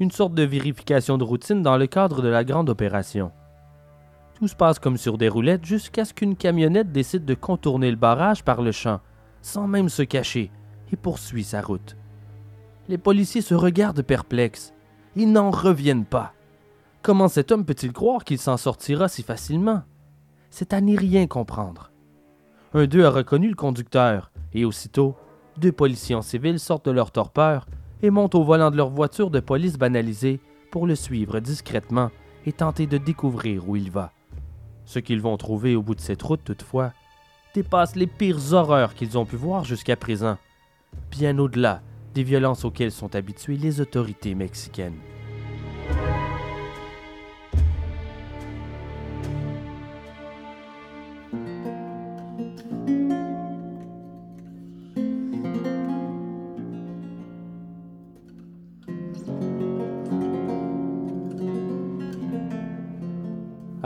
[0.00, 3.32] une sorte de vérification de routine dans le cadre de la grande opération.
[4.34, 7.96] Tout se passe comme sur des roulettes jusqu'à ce qu'une camionnette décide de contourner le
[7.96, 9.00] barrage par le champ,
[9.42, 10.52] sans même se cacher,
[10.92, 11.96] et poursuit sa route.
[12.88, 14.72] Les policiers se regardent perplexes.
[15.16, 16.32] Ils n'en reviennent pas.
[17.02, 19.82] Comment cet homme peut-il croire qu'il s'en sortira si facilement?
[20.50, 21.90] C'est à n'y rien comprendre.
[22.74, 25.16] Un d'eux a reconnu le conducteur, et aussitôt,
[25.56, 27.66] deux policiers en civil sortent de leur torpeur
[28.02, 32.10] et montent au volant de leur voiture de police banalisée pour le suivre discrètement
[32.46, 34.12] et tenter de découvrir où il va.
[34.84, 36.92] Ce qu'ils vont trouver au bout de cette route, toutefois,
[37.54, 40.38] dépasse les pires horreurs qu'ils ont pu voir jusqu'à présent,
[41.10, 41.82] bien au-delà
[42.14, 44.98] des violences auxquelles sont habituées les autorités mexicaines.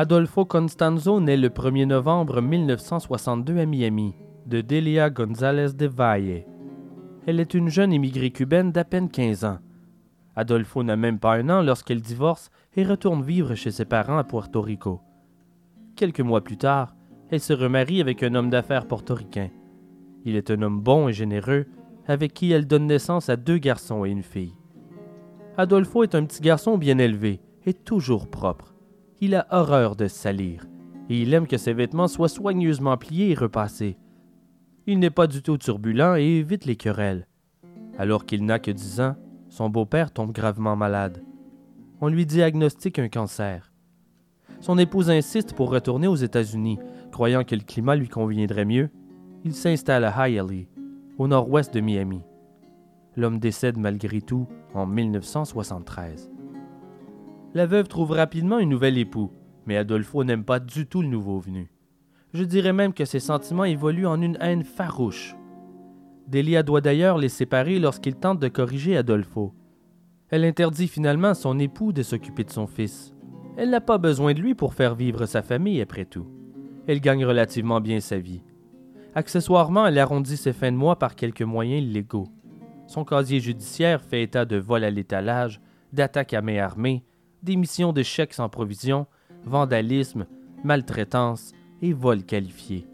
[0.03, 6.45] Adolfo Constanzo naît le 1er novembre 1962 à Miami, de Delia González de Valle.
[7.25, 9.59] Elle est une jeune immigrée cubaine d'à peine 15 ans.
[10.35, 14.25] Adolfo n'a même pas un an lorsqu'elle divorce et retourne vivre chez ses parents à
[14.25, 15.01] Puerto Rico.
[15.95, 16.97] Quelques mois plus tard,
[17.31, 19.51] elle se remarie avec un homme d'affaires portoricain.
[20.25, 21.67] Il est un homme bon et généreux,
[22.09, 24.57] avec qui elle donne naissance à deux garçons et une fille.
[25.57, 28.72] Adolfo est un petit garçon bien élevé et toujours propre
[29.23, 30.67] il a horreur de salir,
[31.09, 33.97] et il aime que ses vêtements soient soigneusement pliés et repassés.
[34.89, 37.29] Il n'est pas du tout turbulent et évite les querelles.
[37.99, 39.15] Alors qu'il n'a que dix ans,
[39.49, 41.23] son beau-père tombe gravement malade.
[42.01, 43.73] On lui diagnostique un cancer.
[44.59, 46.81] Son épouse insiste pour retourner aux États-Unis,
[47.13, 48.91] croyant que le climat lui conviendrait mieux.
[49.45, 50.67] Il s'installe à Hialeah,
[51.17, 52.23] au nord-ouest de Miami.
[53.15, 56.32] L'homme décède malgré tout en 1973
[57.55, 59.31] la veuve trouve rapidement un nouvel époux,
[59.67, 61.71] Mais Adolfo n'aime pas du tout le nouveau venu.
[62.35, 65.37] Je dirais même que ses sentiments évoluent en une haine farouche.
[66.27, 69.55] Delia doit d'ailleurs les séparer lorsqu'il tente de corriger Adolfo.
[70.31, 73.15] Elle interdit finalement à son époux de s'occuper de son fils.
[73.57, 76.27] Elle n'a pas besoin de lui pour faire vivre sa famille, après tout.
[76.87, 78.43] Elle gagne relativement bien sa vie.
[79.15, 82.29] Accessoirement, elle arrondit ses fins de mois par quelques moyens illégaux.
[82.87, 85.61] Son casier judiciaire fait état de vol à l'étalage,
[85.93, 87.05] d'attaques à main armée,
[87.43, 89.07] d'émissions de chèques sans provision,
[89.45, 90.27] vandalisme,
[90.65, 92.87] maltraitance et vol qualifié.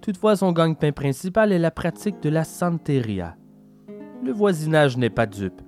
[0.00, 3.36] Toutefois, son gagne-pain principal est la pratique de la santeria.
[4.24, 5.60] Le voisinage n'est pas dupe.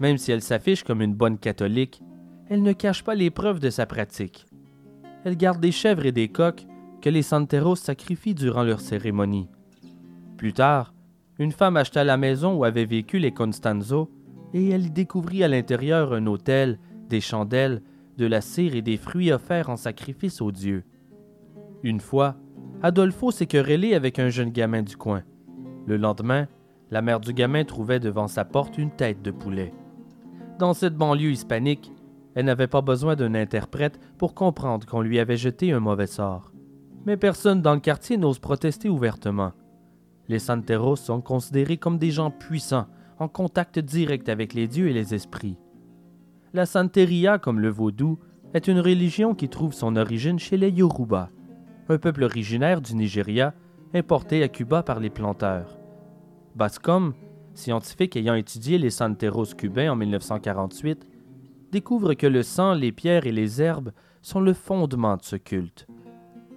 [0.00, 2.02] Même si elle s'affiche comme une bonne catholique,
[2.48, 4.46] elle ne cache pas les preuves de sa pratique.
[5.24, 6.66] Elle garde des chèvres et des coqs
[7.00, 9.48] que les santeros sacrifient durant leurs cérémonies.
[10.36, 10.94] Plus tard,
[11.38, 14.10] une femme acheta la maison où avaient vécu les Constanzo
[14.54, 17.82] et elle y découvrit à l'intérieur un autel, des chandelles,
[18.16, 20.84] de la cire et des fruits offerts en sacrifice aux dieux.
[21.82, 22.36] Une fois,
[22.82, 25.22] Adolfo s'est querellé avec un jeune gamin du coin.
[25.86, 26.46] Le lendemain,
[26.90, 29.72] la mère du gamin trouvait devant sa porte une tête de poulet.
[30.58, 31.92] Dans cette banlieue hispanique,
[32.34, 36.52] elle n'avait pas besoin d'un interprète pour comprendre qu'on lui avait jeté un mauvais sort.
[37.06, 39.52] Mais personne dans le quartier n'ose protester ouvertement.
[40.28, 42.88] Les santeros sont considérés comme des gens puissants,
[43.18, 45.58] en contact direct avec les dieux et les esprits.
[46.56, 48.18] La santeria, comme le vaudou,
[48.54, 51.28] est une religion qui trouve son origine chez les Yoruba,
[51.90, 53.52] un peuple originaire du Nigeria,
[53.92, 55.76] importé à Cuba par les planteurs.
[56.54, 57.12] Bascom,
[57.52, 61.06] scientifique ayant étudié les santeros cubains en 1948,
[61.72, 63.92] découvre que le sang, les pierres et les herbes
[64.22, 65.86] sont le fondement de ce culte.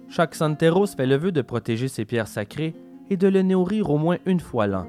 [0.08, 2.74] Chaque santeros fait le vœu de protéger ses pierres sacrées
[3.10, 4.86] et de le nourrir au moins une fois l'an.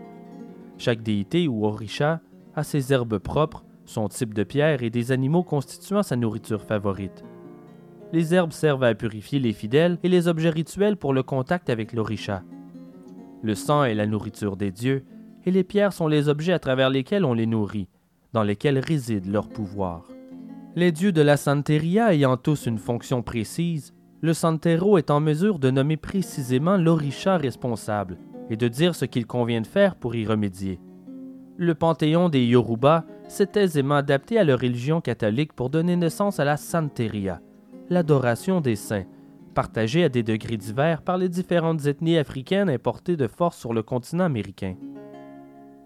[0.78, 2.21] Chaque déité ou orisha
[2.56, 7.23] a ses herbes propres, son type de pierre et des animaux constituant sa nourriture favorite.
[8.13, 11.93] Les herbes servent à purifier les fidèles et les objets rituels pour le contact avec
[11.93, 12.43] l'orisha.
[13.43, 15.06] Le sang est la nourriture des dieux
[15.45, 17.89] et les pierres sont les objets à travers lesquels on les nourrit,
[18.34, 20.08] dans lesquels réside leur pouvoir.
[20.75, 25.58] Les dieux de la Santeria ayant tous une fonction précise, le Santero est en mesure
[25.60, 28.17] de nommer précisément l'orisha responsable
[28.49, 30.80] et de dire ce qu'il convient de faire pour y remédier.
[31.58, 36.44] Le panthéon des Yoruba s'est aisément adapté à leur religion catholique pour donner naissance à
[36.44, 37.39] la Santeria,
[37.89, 39.06] l'adoration des saints,
[39.56, 43.84] partagée à des degrés divers par les différentes ethnies africaines importées de force sur le
[43.84, 44.76] continent américain.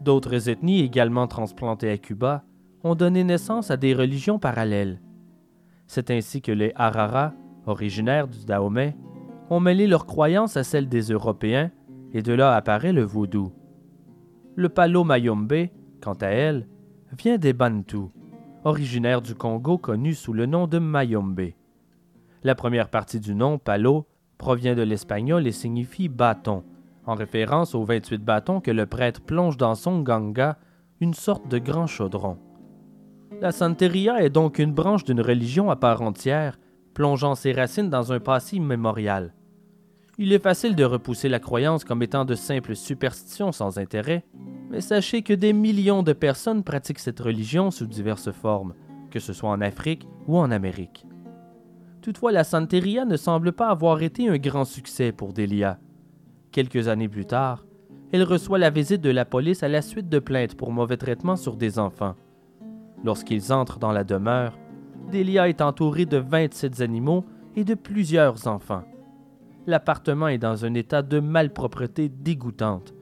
[0.01, 2.43] D'autres ethnies également transplantées à Cuba
[2.83, 4.99] ont donné naissance à des religions parallèles.
[5.85, 7.33] C'est ainsi que les Harara,
[7.67, 8.95] originaires du Dahomey,
[9.51, 11.69] ont mêlé leurs croyances à celles des Européens,
[12.11, 13.51] et de là apparaît le vaudou.
[14.55, 15.67] Le Palo Mayombe,
[16.01, 16.67] quant à elle,
[17.15, 18.09] vient des Bantus,
[18.63, 21.51] originaires du Congo connus sous le nom de Mayombe.
[22.43, 24.05] La première partie du nom, Palo,
[24.37, 26.63] provient de l'espagnol et signifie bâton,
[27.05, 30.57] en référence aux 28 bâtons que le prêtre plonge dans son ganga,
[30.99, 32.37] une sorte de grand chaudron.
[33.41, 36.59] La Santeria est donc une branche d'une religion à part entière,
[36.93, 39.33] plongeant ses racines dans un passé immémorial.
[40.17, 44.23] Il est facile de repousser la croyance comme étant de simples superstitions sans intérêt,
[44.69, 48.75] mais sachez que des millions de personnes pratiquent cette religion sous diverses formes,
[49.11, 51.05] que ce soit en Afrique ou en Amérique.
[52.01, 55.79] Toutefois, la Santeria ne semble pas avoir été un grand succès pour Delia.
[56.53, 57.65] Quelques années plus tard,
[58.13, 61.35] elle reçoit la visite de la police à la suite de plaintes pour mauvais traitement
[61.35, 62.15] sur des enfants.
[63.03, 64.57] Lorsqu'ils entrent dans la demeure,
[65.11, 67.25] Delia est entourée de 27 animaux
[67.57, 68.83] et de plusieurs enfants.
[69.67, 72.93] L'appartement est dans un état de malpropreté dégoûtante.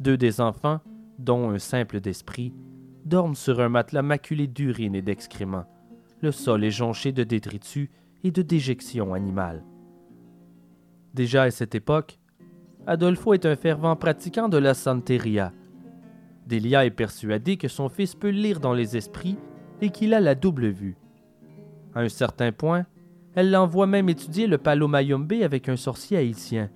[0.00, 0.80] Deux des enfants,
[1.18, 2.54] dont un simple d'esprit,
[3.04, 5.66] dorment sur un matelas maculé d'urine et d'excréments.
[6.20, 7.88] Le sol est jonché de détritus
[8.24, 9.62] et de déjections animales.
[11.14, 12.18] Déjà à cette époque,
[12.86, 15.52] Adolfo est un fervent pratiquant de la santeria.
[16.46, 19.36] Delia est persuadée que son fils peut lire dans les esprits
[19.82, 20.96] et qu'il a la double vue.
[21.94, 22.86] À un certain point,
[23.38, 26.70] elle l'envoie même étudier le Palo Mayombe avec un sorcier haïtien.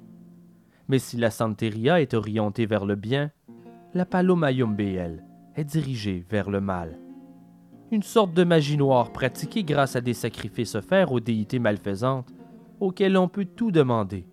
[0.86, 3.32] Mais si la Santeria est orientée vers le bien,
[3.94, 5.24] la Palo Mayombe, elle,
[5.56, 7.00] est dirigée vers le mal.
[7.90, 12.32] Une sorte de magie noire pratiquée grâce à des sacrifices offerts aux déités malfaisantes,
[12.78, 14.24] auxquelles on peut tout demander.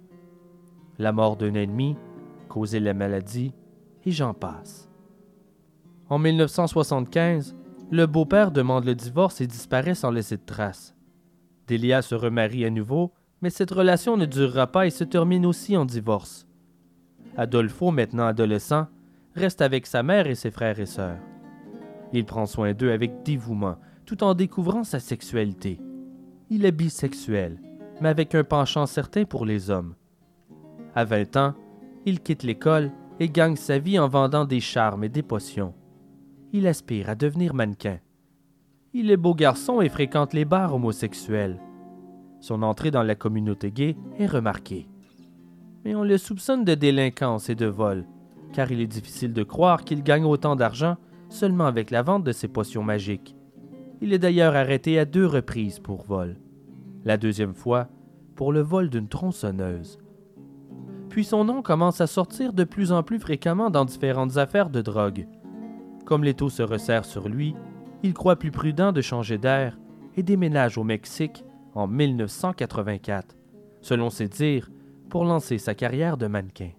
[0.99, 1.95] La mort d'un ennemi,
[2.47, 3.55] causer la maladie,
[4.05, 4.87] et j'en passe.
[6.09, 7.55] En 1975,
[7.89, 10.95] le beau-père demande le divorce et disparaît sans laisser de traces.
[11.69, 15.77] Delia se remarie à nouveau, mais cette relation ne durera pas et se termine aussi
[15.77, 16.47] en divorce.
[17.37, 18.87] Adolfo, maintenant adolescent,
[19.35, 21.19] reste avec sa mère et ses frères et sœurs.
[22.11, 25.79] Il prend soin d'eux avec dévouement, tout en découvrant sa sexualité.
[26.49, 27.61] Il est bisexuel,
[28.01, 29.93] mais avec un penchant certain pour les hommes.
[30.95, 31.53] À 20 ans,
[32.07, 35.75] il quitte l'école et gagne sa vie en vendant des charmes et des potions.
[36.51, 37.99] Il aspire à devenir mannequin.
[38.91, 41.61] Il est beau garçon et fréquente les bars homosexuels.
[42.39, 44.87] Son entrée dans la communauté gay est remarquée.
[45.85, 48.07] Mais on le soupçonne de délinquance et de vol,
[48.51, 50.97] car il est difficile de croire qu'il gagne autant d'argent
[51.29, 53.35] seulement avec la vente de ses potions magiques.
[54.01, 56.37] Il est d'ailleurs arrêté à deux reprises pour vol.
[57.05, 57.89] La deuxième fois,
[58.35, 59.99] pour le vol d'une tronçonneuse.
[61.09, 64.81] Puis son nom commence à sortir de plus en plus fréquemment dans différentes affaires de
[64.81, 65.27] drogue.
[66.05, 67.55] Comme les taux se resserrent sur lui,
[68.03, 69.77] il croit plus prudent de changer d'air
[70.15, 71.43] et déménage au Mexique
[71.75, 73.35] en 1984,
[73.81, 74.69] selon ses dires,
[75.09, 76.71] pour lancer sa carrière de mannequin.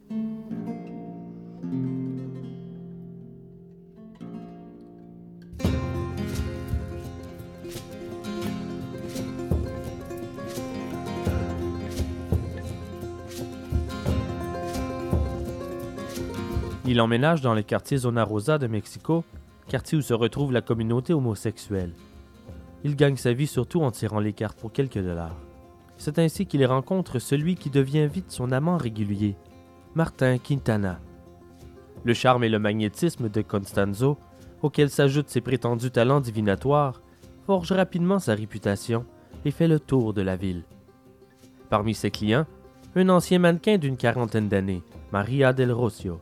[16.86, 19.22] Il emménage dans les quartiers Zona Rosa de Mexico,
[19.70, 21.92] quartier où se retrouve la communauté homosexuelle.
[22.82, 25.36] Il gagne sa vie surtout en tirant les cartes pour quelques dollars.
[25.96, 29.36] C'est ainsi qu'il rencontre celui qui devient vite son amant régulier,
[29.94, 30.98] Martin Quintana.
[32.02, 34.18] Le charme et le magnétisme de Constanzo,
[34.60, 37.00] auquel s'ajoutent ses prétendus talents divinatoires,
[37.46, 39.06] forgent rapidement sa réputation
[39.44, 40.64] et fait le tour de la ville.
[41.68, 42.46] Parmi ses clients,
[42.96, 46.20] un ancien mannequin d'une quarantaine d'années, Maria Del Rocio,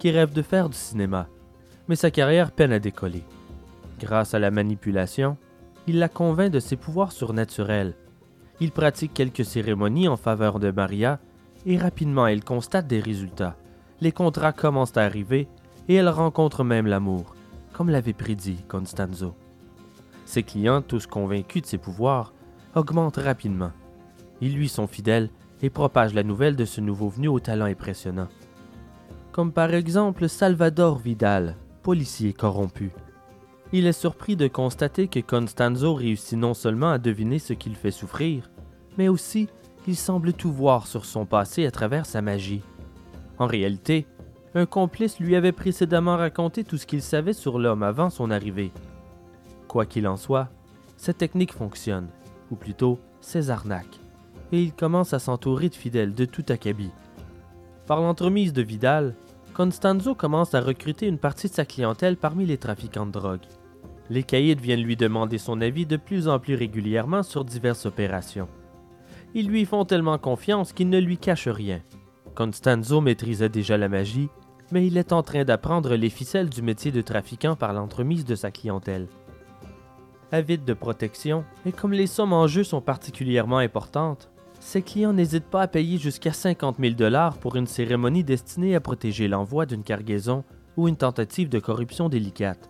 [0.00, 1.28] qui rêve de faire du cinéma,
[1.88, 3.24] mais sa carrière peine à décoller.
[3.98, 5.36] Grâce à la manipulation,
[5.86, 7.94] il la convainc de ses pouvoirs surnaturels.
[8.60, 11.18] Il pratique quelques cérémonies en faveur de Maria
[11.66, 13.56] et rapidement elle constate des résultats.
[14.00, 15.48] Les contrats commencent à arriver
[15.88, 17.34] et elle rencontre même l'amour,
[17.72, 19.34] comme l'avait prédit Constanzo.
[20.26, 22.34] Ses clients, tous convaincus de ses pouvoirs,
[22.74, 23.72] augmentent rapidement.
[24.40, 25.30] Ils lui sont fidèles
[25.62, 28.28] et propagent la nouvelle de ce nouveau venu au talent impressionnant.
[29.32, 31.56] Comme par exemple Salvador Vidal,
[31.88, 32.90] policier corrompu.
[33.72, 37.90] Il est surpris de constater que Constanzo réussit non seulement à deviner ce qu'il fait
[37.90, 38.50] souffrir,
[38.98, 39.48] mais aussi
[39.86, 42.60] il semble tout voir sur son passé à travers sa magie.
[43.38, 44.06] En réalité,
[44.54, 48.70] un complice lui avait précédemment raconté tout ce qu'il savait sur l'homme avant son arrivée.
[49.66, 50.50] Quoi qu'il en soit,
[50.98, 52.08] cette technique fonctionne,
[52.50, 53.98] ou plutôt ses arnaques,
[54.52, 56.92] et il commence à s'entourer de fidèles de tout acabit.
[57.86, 59.14] Par l'entremise de Vidal,
[59.58, 63.42] Constanzo commence à recruter une partie de sa clientèle parmi les trafiquants de drogue.
[64.08, 68.46] Les caïds viennent lui demander son avis de plus en plus régulièrement sur diverses opérations.
[69.34, 71.80] Ils lui font tellement confiance qu'ils ne lui cachent rien.
[72.36, 74.28] Constanzo maîtrisait déjà la magie,
[74.70, 78.36] mais il est en train d'apprendre les ficelles du métier de trafiquant par l'entremise de
[78.36, 79.08] sa clientèle.
[80.30, 84.30] Avide de protection, et comme les sommes en jeu sont particulièrement importantes,
[84.68, 88.80] ses clients n'hésitent pas à payer jusqu'à 50 000 dollars pour une cérémonie destinée à
[88.80, 90.44] protéger l'envoi d'une cargaison
[90.76, 92.68] ou une tentative de corruption délicate.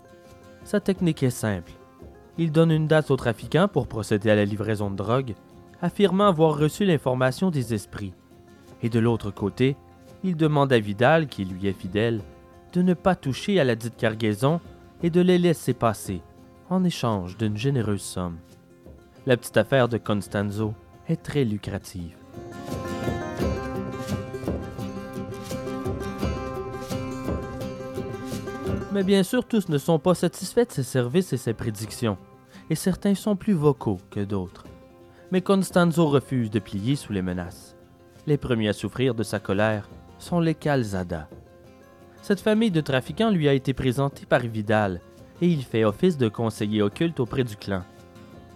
[0.62, 1.72] Sa technique est simple.
[2.38, 5.34] Il donne une date aux trafiquants pour procéder à la livraison de drogue,
[5.82, 8.14] affirmant avoir reçu l'information des esprits.
[8.80, 9.76] Et de l'autre côté,
[10.22, 12.20] il demande à Vidal, qui lui est fidèle,
[12.74, 14.60] de ne pas toucher à la dite cargaison
[15.02, 16.22] et de les laisser passer,
[16.70, 18.36] en échange d'une généreuse somme.
[19.26, 20.74] La petite affaire de Constanzo
[21.08, 22.16] est très lucrative.
[28.92, 32.18] Mais bien sûr, tous ne sont pas satisfaits de ses services et ses prédictions,
[32.70, 34.64] et certains sont plus vocaux que d'autres.
[35.30, 37.76] Mais Constanzo refuse de plier sous les menaces.
[38.26, 39.88] Les premiers à souffrir de sa colère
[40.18, 41.28] sont les Calzada.
[42.22, 45.00] Cette famille de trafiquants lui a été présentée par Vidal,
[45.40, 47.84] et il fait office de conseiller occulte auprès du clan.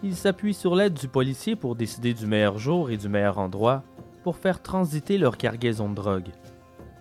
[0.05, 3.85] Il s'appuie sur l'aide du policier pour décider du meilleur jour et du meilleur endroit
[4.25, 6.31] pour faire transiter leur cargaison de drogue.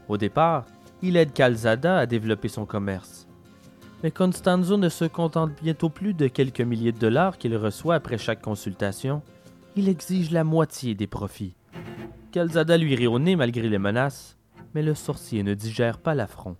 [0.07, 0.65] Au départ,
[1.01, 3.27] il aide Calzada à développer son commerce.
[4.03, 8.17] Mais Constanzo ne se contente bientôt plus de quelques milliers de dollars qu'il reçoit après
[8.19, 9.23] chaque consultation.
[9.75, 11.55] Il exige la moitié des profits.
[12.31, 14.37] Calzada lui rit au nez malgré les menaces,
[14.75, 16.55] mais le sorcier ne digère pas l'affront.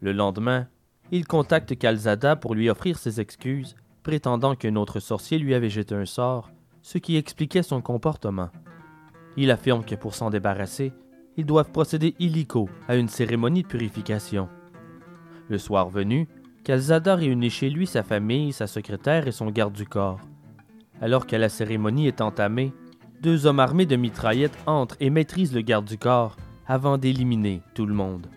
[0.00, 0.68] Le lendemain,
[1.10, 5.96] il contacte Calzada pour lui offrir ses excuses, prétendant qu'un autre sorcier lui avait jeté
[5.96, 6.52] un sort,
[6.82, 8.50] ce qui expliquait son comportement.
[9.36, 10.92] Il affirme que pour s'en débarrasser,
[11.36, 14.48] ils doivent procéder illico à une cérémonie de purification.
[15.48, 16.28] Le soir venu,
[16.62, 20.20] Calzada réunit chez lui sa famille, sa secrétaire et son garde du corps.
[21.00, 22.72] Alors que la cérémonie est entamée,
[23.22, 26.36] deux hommes armés de mitraillettes entrent et maîtrisent le garde du corps
[26.66, 28.28] avant d'éliminer tout le monde.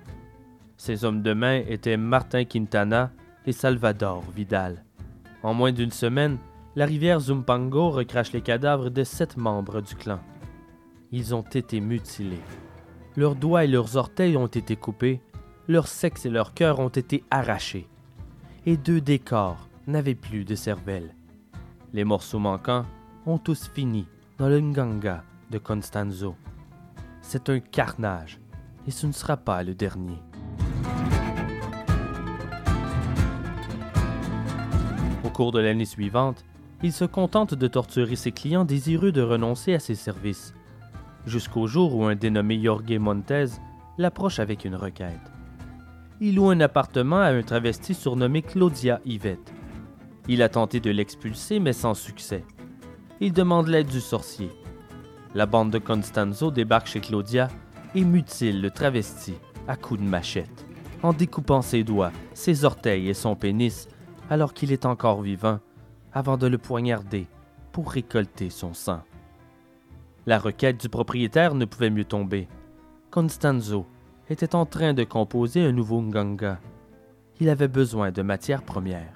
[0.78, 3.11] Ces hommes de main étaient Martin Quintana
[3.45, 4.87] et Salvador Vidal.
[5.48, 6.39] En moins d'une semaine,
[6.76, 10.20] la rivière Zumpango recrache les cadavres de sept membres du clan.
[11.14, 12.43] Ils ont été mutilés.
[13.16, 15.22] Leurs doigts et leurs orteils ont été coupés,
[15.70, 17.88] leur sexe et leur cœur ont été arrachés.
[18.66, 21.16] Et deux des corps n'avaient plus de cervelle.
[21.93, 22.86] Les morceaux manquants
[23.26, 24.06] ont tous fini
[24.38, 26.36] dans le Nganga de Constanzo.
[27.22, 28.41] C'est un carnage,
[28.86, 30.20] et ce ne sera pas le dernier.
[35.38, 36.44] Cours de l'année suivante,
[36.82, 40.56] il se contente de torturer ses clients désireux de renoncer à ses services,
[41.28, 43.46] jusqu'au jour où un dénommé Jorge Montez
[44.00, 45.32] l'approche avec une requête.
[46.22, 49.54] Il loue un appartement à un travesti surnommé Claudia Yvette.
[50.28, 52.44] Il a tenté de l'expulser, mais sans succès.
[53.20, 54.50] Il demande l'aide du sorcier.
[55.36, 57.48] La bande de Constanzo débarque chez Claudia
[57.94, 59.36] et mutile le travesti
[59.68, 60.66] à coups de machette,
[61.04, 63.88] en découpant ses doigts, ses orteils et son pénis
[64.30, 65.60] alors qu'il est encore vivant,
[66.14, 67.28] avant de le poignarder
[67.72, 69.02] pour récolter son sang.
[70.26, 72.48] La requête du propriétaire ne pouvait mieux tomber.
[73.12, 73.86] Constanzo
[74.30, 76.60] était en train de composer un nouveau nganga.
[77.40, 79.14] Il avait besoin de matières premières.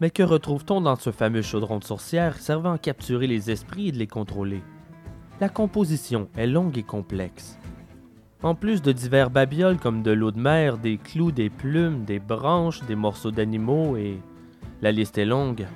[0.00, 3.92] Mais que retrouve-t-on dans ce fameux chaudron de sorcière servant à capturer les esprits et
[3.92, 4.62] de les contrôler?
[5.38, 7.58] La composition est longue et complexe.
[8.42, 12.18] En plus de divers babioles comme de l'eau de mer, des clous, des plumes, des
[12.18, 14.18] branches, des morceaux d'animaux et...
[14.80, 15.66] La liste est longue.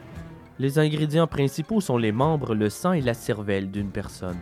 [0.59, 4.39] Les ingrédients principaux sont les membres, le sang et la cervelle d'une personne.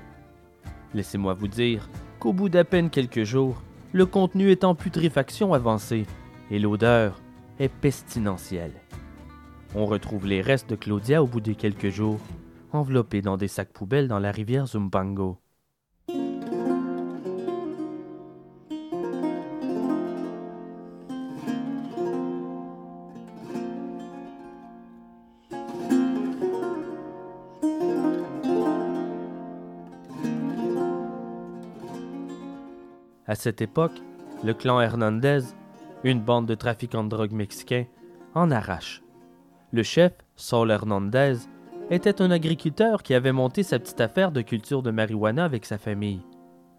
[0.95, 1.89] Laissez-moi vous dire
[2.21, 3.61] qu'au bout d'à peine quelques jours,
[3.93, 6.07] le contenu est en putréfaction avancée
[6.53, 7.21] et l'odeur
[7.59, 8.75] est pestilentielle.
[9.75, 12.21] On retrouve les restes de Claudia au bout de quelques jours,
[12.73, 15.39] enveloppés dans des sacs poubelles dans la rivière Zumbango.
[33.27, 33.93] À cette époque,
[34.43, 35.41] le clan Hernandez,
[36.03, 37.85] une bande de trafiquants de drogue mexicains,
[38.35, 39.03] en arrache.
[39.71, 41.35] Le chef, Saul Hernandez,
[41.91, 45.79] était un agriculteur qui avait monté sa petite affaire de culture de marijuana avec sa
[45.79, 46.21] famille,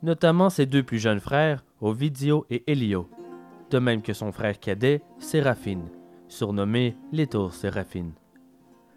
[0.03, 3.09] notamment ses deux plus jeunes frères, Ovidio et Elio,
[3.71, 5.89] de même que son frère cadet, Séraphine,
[6.27, 8.13] surnommé Little Séraphine.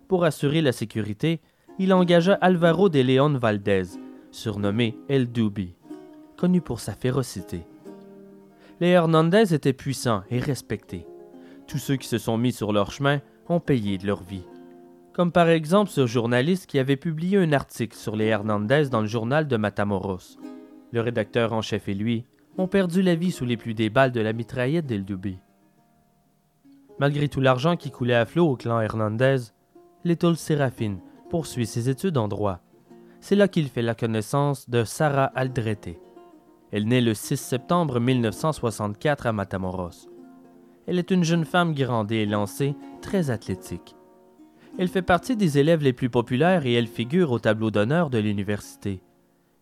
[0.06, 1.40] Pour assurer la sécurité,
[1.78, 3.84] il engagea Alvaro de León Valdez,
[4.30, 5.74] surnommé El Dubi,
[6.36, 7.66] connu pour sa férocité.
[8.80, 11.06] Les Hernandez étaient puissants et respectés.
[11.66, 14.44] Tous ceux qui se sont mis sur leur chemin ont payé de leur vie.
[15.12, 19.06] Comme par exemple ce journaliste qui avait publié un article sur les Hernandez dans le
[19.06, 20.38] journal de Matamoros.
[20.90, 22.24] Le rédacteur en chef et lui
[22.56, 25.38] ont perdu la vie sous les pluies des balles de la mitraillette d'El Dubi.
[26.98, 29.38] Malgré tout l'argent qui coulait à flot au clan Hernandez,
[30.04, 32.60] Little Séraphine poursuit ses études en droit.
[33.20, 35.98] C'est là qu'il fait la connaissance de Sarah Aldrete.
[36.70, 40.08] Elle naît le 6 septembre 1964 à Matamoros.
[40.86, 43.94] Elle est une jeune femme grande et lancée, très athlétique.
[44.79, 48.18] Elle fait partie des élèves les plus populaires et elle figure au tableau d'honneur de
[48.18, 49.03] l'université.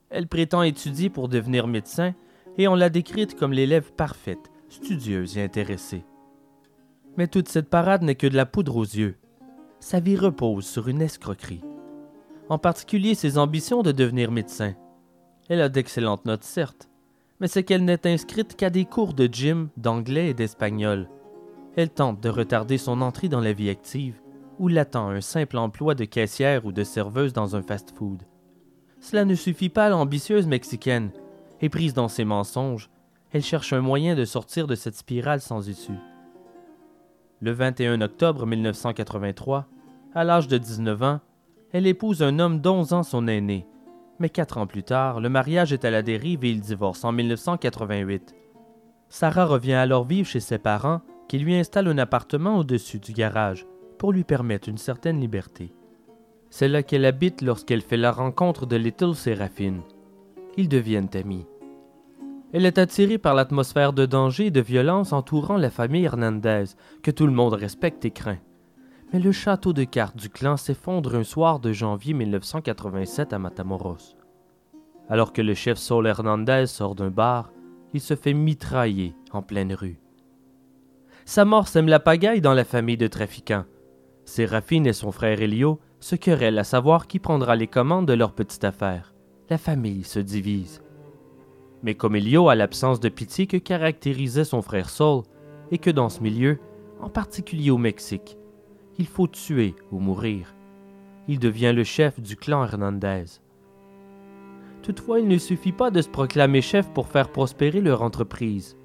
[0.08, 2.14] Elle prétend étudier pour devenir médecin
[2.58, 6.04] et on l'a décrite comme l'élève parfaite, studieuse et intéressée.
[7.16, 9.16] Mais toute cette parade n'est que de la poudre aux yeux.
[9.80, 11.64] Sa vie repose sur une escroquerie.
[12.48, 14.74] En particulier ses ambitions de devenir médecin.
[15.48, 16.88] Elle a d'excellentes notes, certes,
[17.40, 21.08] mais c'est qu'elle n'est inscrite qu'à des cours de gym, d'anglais et d'espagnol.
[21.76, 24.20] Elle tente de retarder son entrée dans la vie active,
[24.60, 28.24] où l'attend un simple emploi de caissière ou de serveuse dans un fast-food.
[29.00, 31.12] Cela ne suffit pas à l'ambitieuse mexicaine,
[31.62, 32.90] et prise dans ses mensonges,
[33.32, 35.98] elle cherche un moyen de sortir de cette spirale sans issue.
[37.40, 39.66] Le 21 octobre 1983,
[40.14, 41.20] à l'âge de 19 ans,
[41.72, 43.66] elle épouse un homme d'11 ans son aîné,
[44.18, 47.12] mais quatre ans plus tard, le mariage est à la dérive et ils divorcent en
[47.12, 48.34] 1988.
[49.08, 53.66] Sarah revient alors vivre chez ses parents, qui lui installent un appartement au-dessus du garage,
[54.00, 55.74] pour lui permettre une certaine liberté.
[56.48, 59.82] C'est là qu'elle habite lorsqu'elle fait la rencontre de Little Séraphine.
[60.56, 61.44] Ils deviennent amis.
[62.54, 66.64] Elle est attirée par l'atmosphère de danger et de violence entourant la famille Hernandez,
[67.02, 68.38] que tout le monde respecte et craint.
[69.12, 74.16] Mais le château de cartes du clan s'effondre un soir de janvier 1987 à Matamoros.
[75.10, 77.52] Alors que le chef Saul Hernandez sort d'un bar,
[77.92, 80.00] il se fait mitrailler en pleine rue.
[81.26, 83.66] Sa mort sème la pagaille dans la famille de trafiquants.
[84.30, 88.32] Séraphine et son frère Elio se querellent à savoir qui prendra les commandes de leur
[88.32, 89.12] petite affaire.
[89.48, 90.82] La famille se divise.
[91.82, 95.24] Mais comme Elio a l'absence de pitié que caractérisait son frère Saul,
[95.72, 96.60] et que dans ce milieu,
[97.00, 98.38] en particulier au Mexique,
[98.98, 100.54] il faut tuer ou mourir,
[101.26, 103.24] il devient le chef du clan Hernandez.
[104.82, 108.76] Toutefois, il ne suffit pas de se proclamer chef pour faire prospérer leur entreprise.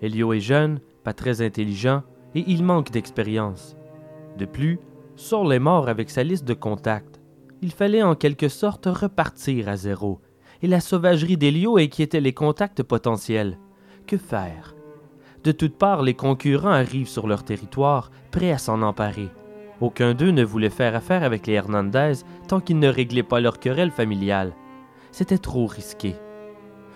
[0.00, 2.02] Elio est jeune, pas très intelligent,
[2.34, 3.76] et il manque d'expérience.
[4.36, 4.78] De plus,
[5.16, 7.20] Saul est mort avec sa liste de contacts.
[7.62, 10.20] Il fallait en quelque sorte repartir à zéro,
[10.62, 13.58] et la sauvagerie d'Elio inquiétait les contacts potentiels.
[14.06, 14.74] Que faire?
[15.42, 19.30] De toutes parts, les concurrents arrivent sur leur territoire, prêts à s'en emparer.
[19.80, 22.14] Aucun d'eux ne voulait faire affaire avec les Hernandez
[22.48, 24.54] tant qu'ils ne réglaient pas leur querelle familiale.
[25.12, 26.14] C'était trop risqué.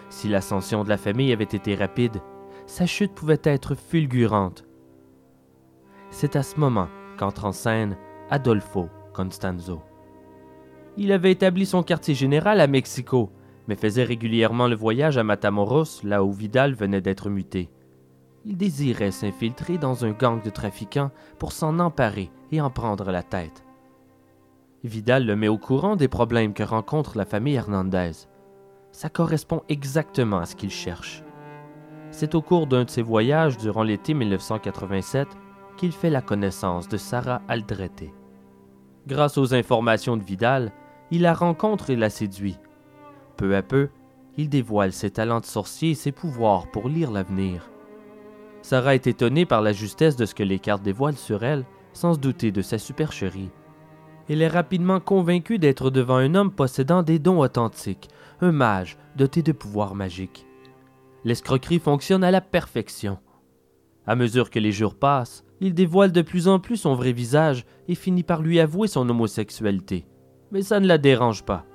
[0.09, 2.21] Si l'ascension de la famille avait été rapide,
[2.67, 4.65] sa chute pouvait être fulgurante.
[6.11, 6.89] C'est à ce moment
[7.21, 7.99] qu'entre en scène
[8.31, 9.83] Adolfo Constanzo.
[10.97, 13.31] Il avait établi son quartier général à Mexico,
[13.69, 17.69] mais faisait régulièrement le voyage à Matamoros, là où Vidal venait d'être muté.
[18.47, 23.23] Il désirait s'infiltrer dans un gang de trafiquants pour s'en emparer et en prendre la
[23.23, 23.67] tête.
[24.83, 28.13] Vidal le met au courant des problèmes que rencontre la famille Hernandez.
[28.93, 31.23] Ça correspond exactement à ce qu'il cherche.
[32.13, 35.29] C'est au cours d'un de ses voyages durant l'été 1987
[35.81, 38.13] qu'il fait la connaissance de Sarah Aldrete.
[39.07, 40.73] Grâce aux informations de Vidal,
[41.11, 42.59] il la rencontre et la séduit.
[43.39, 43.89] Peu à peu,
[44.37, 47.71] il dévoile ses talents de sorcier et ses pouvoirs pour lire l'avenir.
[48.61, 51.65] Sarah est étonnée par la justesse de ce que les cartes dévoilent sur elle,
[51.95, 53.51] sans se douter de sa supercherie.
[54.29, 58.11] Elle est rapidement convaincue d'être devant un homme possédant des dons authentiques,
[58.43, 60.47] un mage doté de pouvoirs magiques.
[61.25, 63.19] L'escroquerie fonctionne à la perfection.
[64.07, 67.65] À mesure que les jours passent, il dévoile de plus en plus son vrai visage
[67.89, 70.07] et finit par lui avouer son homosexualité.
[70.53, 71.67] Mais ça ne la dérange pas.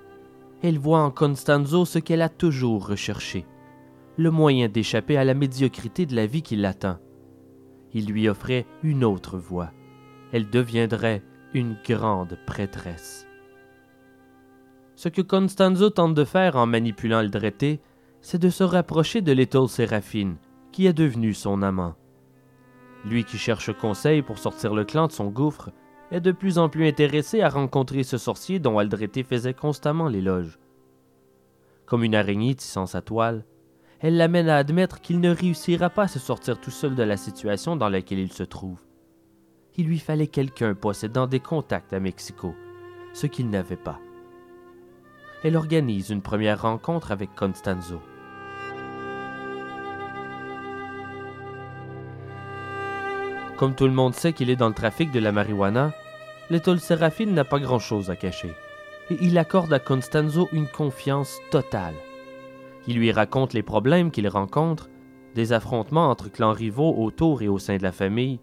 [0.63, 3.45] Elle voit en Constanzo ce qu'elle a toujours recherché,
[4.17, 6.97] le moyen d'échapper à la médiocrité de la vie qui l'attend.
[7.93, 9.71] Il lui offrait une autre voie.
[10.31, 11.23] Elle deviendrait
[11.53, 13.27] une grande prêtresse.
[14.95, 17.79] Ce que Constanzo tente de faire en manipulant Aldrete,
[18.21, 20.38] c'est de se rapprocher de l'étole Séraphine,
[20.71, 21.95] qui est devenu son amant.
[23.06, 25.72] Lui qui cherche conseil pour sortir le clan de son gouffre,
[26.12, 30.60] est de plus en plus intéressé à rencontrer ce sorcier dont Aldrete faisait constamment l'éloge.
[31.86, 33.45] Comme une araignée tissant sa toile,
[33.99, 37.18] elle l'amène à admettre qu'il ne réussira pas à se sortir tout seul de la
[37.18, 38.86] situation dans laquelle il se trouve
[39.78, 42.56] il lui fallait quelqu'un possédant des contacts à Mexico,
[43.14, 43.99] ce qu'il n'avait pas.
[45.43, 47.99] Elle organise une première rencontre avec Constanzo.
[53.58, 55.93] Comme tout le monde sait qu'il est dans le trafic de la marijuana,
[56.49, 58.53] l'étoile Séraphine n'a pas grand-chose à cacher,
[59.10, 61.95] et il accorde à Constanzo une confiance totale.
[62.88, 64.89] Il lui raconte les problèmes qu'il rencontre,
[65.36, 68.39] des affrontements entre clans rivaux autour et au sein de la famille,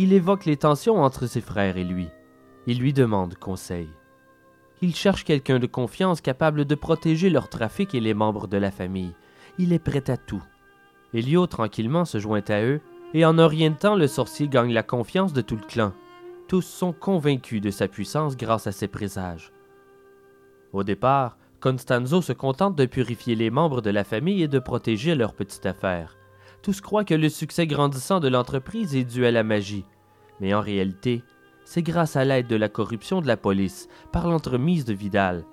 [0.00, 2.06] il évoque les tensions entre ses frères et lui.
[2.68, 3.88] Il lui demande conseil.
[4.80, 8.70] Il cherche quelqu'un de confiance capable de protéger leur trafic et les membres de la
[8.70, 9.12] famille.
[9.58, 10.42] Il est prêt à tout.
[11.12, 12.80] Elio tranquillement se joint à eux,
[13.14, 13.36] et en
[13.76, 15.92] temps, le sorcier gagne la confiance de tout le clan.
[16.46, 19.52] Tous sont convaincus de sa puissance grâce à ses présages.
[20.72, 25.14] Au départ, Constanzo se contente de purifier les membres de la famille et de protéger
[25.14, 26.18] leur petite affaire
[26.62, 29.84] tous croient que le succès grandissant de l'entreprise est dû à la magie.
[30.40, 31.22] Mais en réalité,
[31.64, 35.44] c'est grâce à l'aide de la corruption de la police, par l'entremise de Vidal.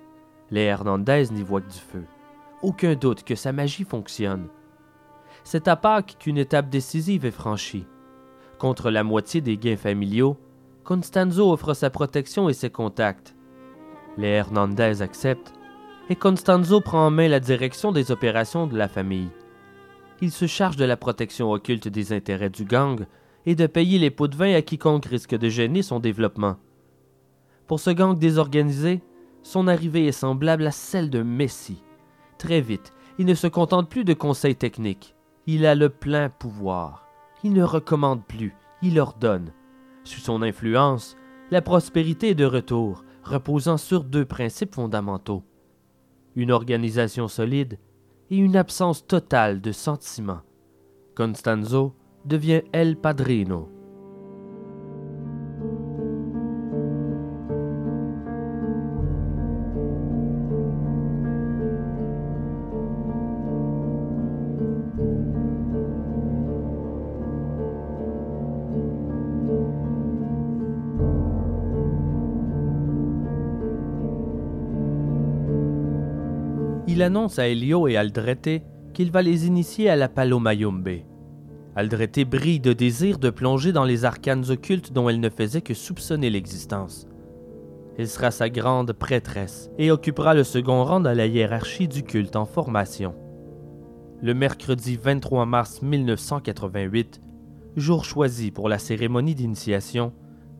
[0.51, 2.03] Les Hernandez n'y voient que du feu.
[2.62, 4.47] Aucun doute que sa magie fonctionne.
[5.46, 7.88] C'est à Pâques qu'une étape décisive est franchie.
[8.60, 10.38] Contre la moitié des gains familiaux,
[10.84, 13.34] Constanzo offre sa protection et ses contacts.
[14.18, 15.54] Les Hernandez acceptent,
[16.10, 19.30] et Constanzo prend en main la direction des opérations de la famille
[20.22, 23.06] il se charge de la protection occulte des intérêts du gang
[23.46, 26.58] et de payer les pots de vin à quiconque risque de gêner son développement.
[27.68, 29.02] Pour ce gang désorganisé,
[29.43, 31.84] son arrivée est semblable à celle d'un messie.
[32.38, 35.14] Très vite, il ne se contente plus de conseils techniques.
[35.48, 37.08] Il a le plein pouvoir.
[37.43, 39.52] Il ne recommande plus, il ordonne.
[40.04, 41.16] Sous son influence,
[41.52, 45.43] la prospérité est de retour, reposant sur deux principes fondamentaux.
[46.36, 47.78] Une organisation solide
[48.32, 50.41] et une absence totale de sentiments.
[51.16, 53.70] Constanzo devient El Padrino.
[76.96, 81.02] Il annonce à Elio et Aldrete qu'il va les initier à la Palomayombe.
[81.76, 85.74] Aldrete brille de désir de plonger dans les arcanes occultes dont elle ne faisait que
[85.74, 87.06] soupçonner l'existence.
[87.98, 92.38] Elle sera sa grande prêtresse et occupera le second rang dans la hiérarchie du culte
[92.38, 93.14] en formation.
[94.22, 97.20] Le mercredi 23 mars 1988,
[97.76, 100.14] jour choisi pour la cérémonie d'initiation,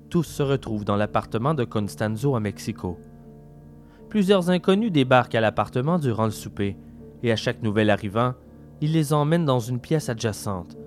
[0.10, 2.98] tous se retrouvent dans l'appartement de Constanzo à Mexico.
[4.16, 6.78] Plusieurs inconnus débarquent à l'appartement durant le souper,
[7.22, 8.34] et à chaque nouvel arrivant,
[8.80, 10.78] ils les emmènent dans une pièce adjacente,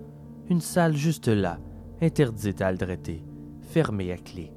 [0.48, 1.58] une salle juste là,
[2.00, 3.20] interdite à Aldrete,
[3.60, 4.50] fermée à clé.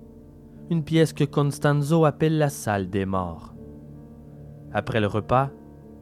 [0.69, 3.53] Une pièce que Constanzo appelle la salle des morts.
[4.72, 5.49] Après le repas,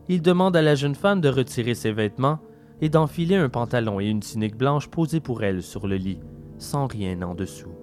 [0.08, 2.38] il demande à la jeune femme de retirer ses vêtements
[2.82, 6.20] et d'enfiler un pantalon et une tunique blanche posée pour elle sur le lit,
[6.60, 7.74] sans rien en dessous.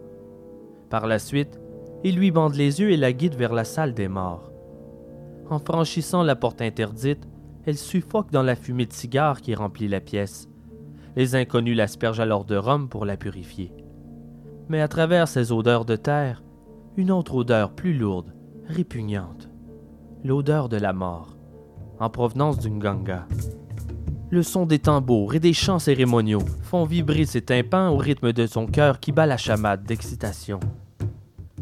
[0.91, 1.59] Par la suite,
[2.05, 4.53] il lui bande les yeux et la guide vers la salle des morts.
[5.49, 7.27] En franchissant la porte interdite,
[7.67, 10.49] elle suffoque dans la fumée de cigare qui remplit la pièce.
[11.15, 13.73] Les inconnus l'aspergent alors de rhum pour la purifier.
[14.69, 16.43] Mais à travers ces odeurs de terre,
[16.97, 18.35] une autre odeur plus lourde,
[18.67, 19.49] répugnante,
[20.25, 21.37] l'odeur de la mort,
[22.01, 23.27] en provenance d'une ganga.
[24.31, 28.47] Le son des tambours et des chants cérémoniaux font vibrer ses tympans au rythme de
[28.47, 30.59] son cœur qui bat la chamade d'excitation.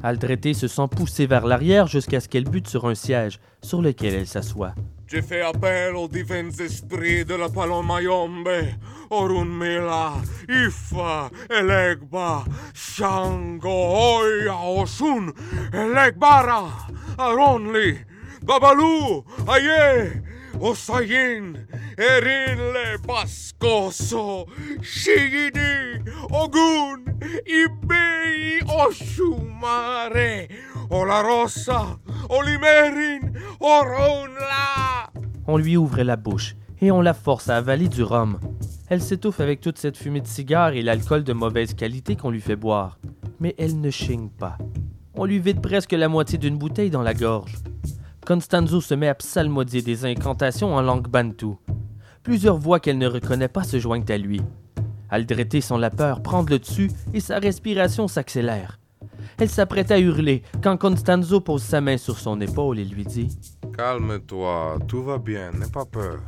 [0.04, 4.12] Aldrete se sent poussée vers l'arrière jusqu'à ce qu'elle bute sur un siège sur lequel
[4.12, 4.74] elle s'assoit.
[5.06, 8.50] J'ai fait appel aux divins esprits de la Palomayombe,
[9.08, 10.12] Orunmila,
[10.46, 12.44] Ifa, Elegba,
[12.74, 15.32] Shango, Oya, Oshun,
[15.72, 16.68] Elegbara,
[17.16, 17.96] Aronli,
[18.42, 20.20] Babalu, Aye,
[35.46, 38.38] On lui ouvre la bouche et on la force à avaler du rhum.
[38.88, 42.40] Elle s'étouffe avec toute cette fumée de cigare et l'alcool de mauvaise qualité qu'on lui
[42.40, 42.98] fait boire.
[43.40, 44.56] Mais elle ne chigne pas.
[45.14, 47.54] On lui vide presque la moitié d'une bouteille dans la gorge.
[48.26, 51.58] Constanzo se met à psalmodier des incantations en langue bantou.
[52.22, 54.40] Plusieurs voix qu'elle ne reconnaît pas se joignent à lui.
[55.10, 58.80] Aldrete sent la peur prendre le dessus et sa respiration s'accélère.
[59.38, 63.28] Elle s'apprête à hurler quand Constanzo pose sa main sur son épaule et lui dit
[63.76, 66.20] Calme-toi, tout va bien, n'aie pas peur.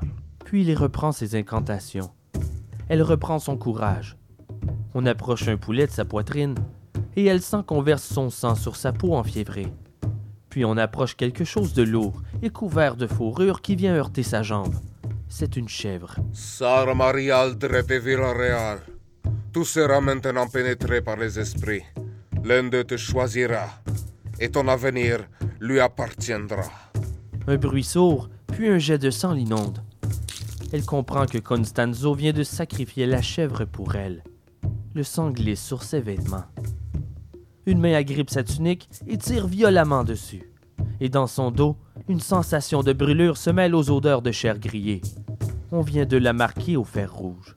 [0.45, 2.11] Puis il reprend ses incantations.
[2.91, 4.19] Elle reprend son courage.
[4.93, 6.57] On approche un poulet de sa poitrine
[7.17, 9.73] et elle sent qu'on verse son sang sur sa peau enfiévrée.
[10.57, 14.43] Puis on approche quelque chose de lourd et couvert de fourrure qui vient heurter sa
[14.43, 14.75] jambe.
[15.29, 16.17] C'est une chèvre.
[16.33, 18.79] Sara Maria Villarreal,
[19.53, 21.83] tu seras maintenant pénétré par les esprits.
[22.43, 23.67] L'un d'eux te choisira
[24.41, 25.29] et ton avenir
[25.61, 26.65] lui appartiendra.
[27.47, 29.85] Un bruit sourd, puis un jet de sang l'inonde.
[30.73, 34.25] Elle comprend que Constanzo vient de sacrifier la chèvre pour elle.
[34.95, 36.47] Le sang glisse sur ses vêtements.
[37.67, 40.53] Une main agrippe sa tunique et tire violemment dessus.
[41.01, 41.77] Et dans son dos,
[42.09, 45.01] une sensation de brûlure se mêle aux odeurs de chair grillée.
[45.73, 47.57] On vient de la marquer au fer rouge.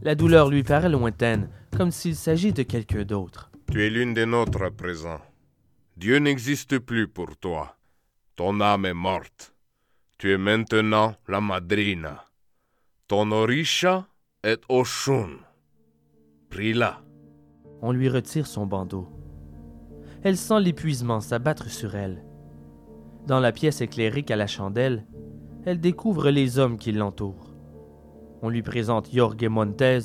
[0.00, 3.50] La douleur lui paraît lointaine, comme s'il s'agit de quelqu'un d'autre.
[3.70, 5.20] Tu es l'une des nôtres à présent.
[5.98, 7.76] Dieu n'existe plus pour toi.
[8.36, 9.54] Ton âme est morte.
[10.16, 12.24] Tu es maintenant la madrina.
[13.06, 14.06] Ton orisha
[14.42, 15.30] est Oshun.
[16.48, 17.02] Prie-la.
[17.82, 19.15] On lui retire son bandeau.
[20.26, 22.24] Elle sent l'épuisement s'abattre sur elle.
[23.28, 25.06] Dans la pièce éclairée qu'à la chandelle,
[25.64, 27.54] elle découvre les hommes qui l'entourent.
[28.42, 30.00] On lui présente Jorge Montez,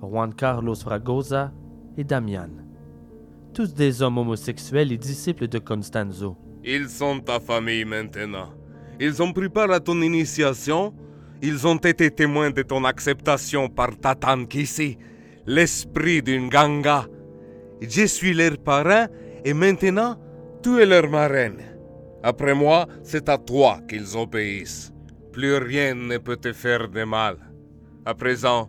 [0.00, 1.52] Juan Carlos Fragosa
[1.98, 2.48] et Damian.
[3.52, 6.38] Tous des hommes homosexuels et disciples de Constanzo.
[6.64, 8.54] Ils sont ta famille maintenant.
[8.98, 10.94] Ils ont pris part à ton initiation.
[11.42, 14.96] Ils ont été témoins de ton acceptation par Tatan Kisi,
[15.44, 17.04] l'esprit d'une ganga.
[17.82, 19.06] Je suis leur parrain
[19.44, 20.16] et maintenant
[20.62, 21.62] tu es leur marraine.
[22.22, 24.92] Après moi, c'est à toi qu'ils obéissent.
[25.32, 27.36] Plus rien ne peut te faire de mal.
[28.04, 28.68] À présent,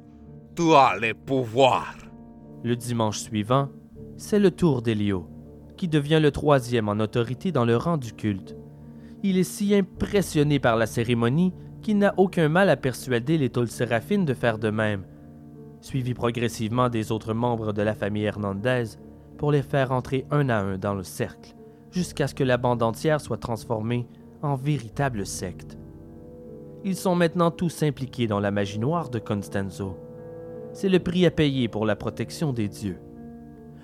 [0.56, 1.98] tu as les pouvoirs.
[2.64, 3.70] Le dimanche suivant,
[4.18, 5.28] c'est le tour d'Elio,
[5.76, 8.56] qui devient le troisième en autorité dans le rang du culte.
[9.24, 14.26] Il est si impressionné par la cérémonie qu'il n'a aucun mal à persuader les Séraphine
[14.26, 15.06] de faire de même,
[15.82, 18.86] suivi progressivement des autres membres de la famille Hernandez,
[19.42, 21.56] pour les faire entrer un à un dans le cercle,
[21.90, 24.08] jusqu'à ce que la bande entière soit transformée
[24.44, 25.80] en véritable secte.
[26.84, 29.98] Ils sont maintenant tous impliqués dans la magie noire de Constanzo.
[30.74, 33.00] C'est le prix à payer pour la protection des dieux.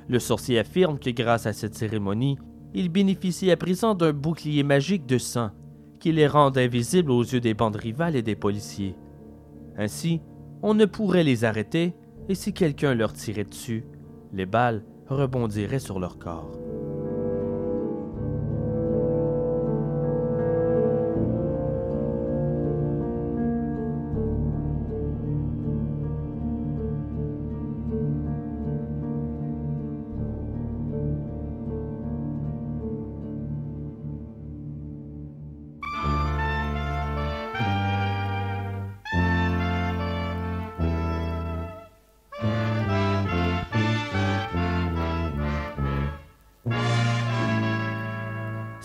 [0.07, 2.37] Le sorcier affirme que grâce à cette cérémonie,
[2.75, 5.49] il bénéficie à présent d'un bouclier magique de sang
[5.99, 8.95] qui les rend invisibles aux yeux des bandes rivales et des policiers.
[9.75, 10.21] Ainsi,
[10.61, 11.95] on ne pourrait les arrêter
[12.29, 13.85] et si quelqu'un leur tirait dessus,
[14.31, 16.51] les balles rebondiraient sur leur corps.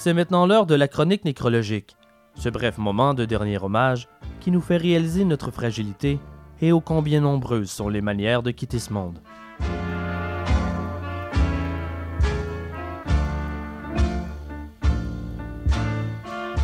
[0.05, 1.97] C'est maintenant l'heure de la chronique nécrologique,
[2.35, 4.09] ce bref moment de dernier hommage
[4.41, 6.19] qui nous fait réaliser notre fragilité
[6.61, 9.21] et ô combien nombreuses sont les manières de quitter ce monde.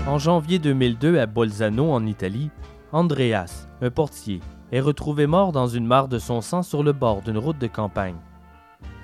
[0.09, 2.51] En janvier 2002 à Bolzano en Italie,
[2.91, 4.41] Andreas, un portier,
[4.72, 7.68] est retrouvé mort dans une mare de son sang sur le bord d'une route de
[7.68, 8.18] campagne.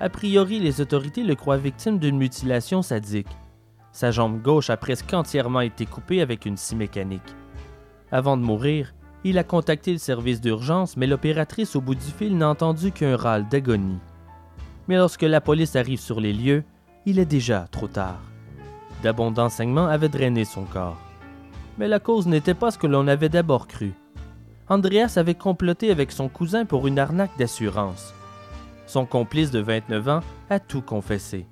[0.01, 3.29] A priori, les autorités le croient victime d'une mutilation sadique,
[3.95, 7.33] sa jambe gauche a presque entièrement été coupée avec une scie mécanique.
[8.11, 8.93] Avant de mourir,
[9.23, 13.15] il a contacté le service d'urgence, mais l'opératrice au bout du fil n'a entendu qu'un
[13.15, 13.99] râle d'agonie.
[14.89, 16.65] Mais lorsque la police arrive sur les lieux,
[17.05, 18.19] il est déjà trop tard.
[19.01, 20.99] D'abondants saignements avaient drainé son corps.
[21.77, 23.93] Mais la cause n'était pas ce que l'on avait d'abord cru.
[24.67, 28.13] Andreas avait comploté avec son cousin pour une arnaque d'assurance.
[28.87, 31.47] Son complice de 29 ans a tout confessé.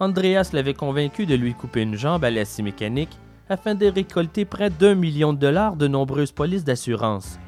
[0.00, 3.18] Andreas l'avait convaincu de lui couper une jambe à la scie mécanique
[3.48, 7.38] afin de récolter près d'un million de dollars de nombreuses polices d'assurance.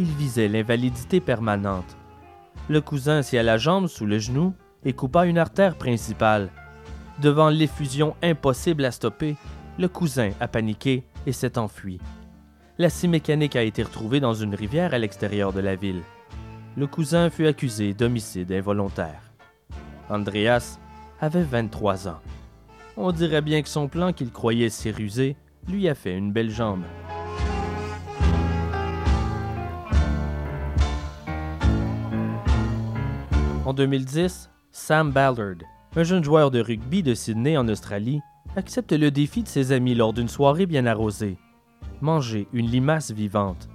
[0.00, 1.96] Il visait l'invalidité permanente.
[2.68, 6.50] Le cousin à la jambe sous le genou et coupa une artère principale.
[7.22, 9.36] Devant l'effusion impossible à stopper,
[9.78, 12.00] le cousin a paniqué et s'est enfui.
[12.78, 16.02] La scie mécanique a été retrouvée dans une rivière à l'extérieur de la ville.
[16.76, 19.30] Le cousin fut accusé d'homicide involontaire.
[20.10, 20.80] Andreas
[21.24, 22.20] avait 23 ans.
[22.98, 26.50] On dirait bien que son plan qu'il croyait si rusé lui a fait une belle
[26.50, 26.82] jambe.
[33.64, 35.56] En 2010, Sam Ballard,
[35.96, 38.20] un jeune joueur de rugby de Sydney en Australie,
[38.54, 41.38] accepte le défi de ses amis lors d'une soirée bien arrosée.
[42.02, 43.70] Manger une limace vivante.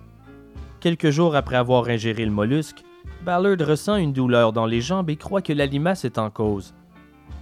[0.82, 2.84] Quelques jours après avoir ingéré le mollusque,
[3.26, 6.76] Ballard ressent une douleur dans les jambes et croit que la limace est en cause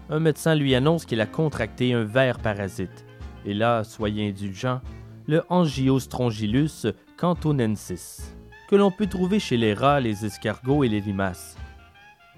[0.09, 3.05] un médecin lui annonce qu'il a contracté un ver parasite.
[3.45, 4.81] Et là, soyez indulgent,
[5.27, 6.87] le Angiostrongylus
[7.17, 8.35] cantonensis,
[8.69, 11.57] que l'on peut trouver chez les rats, les escargots et les limaces.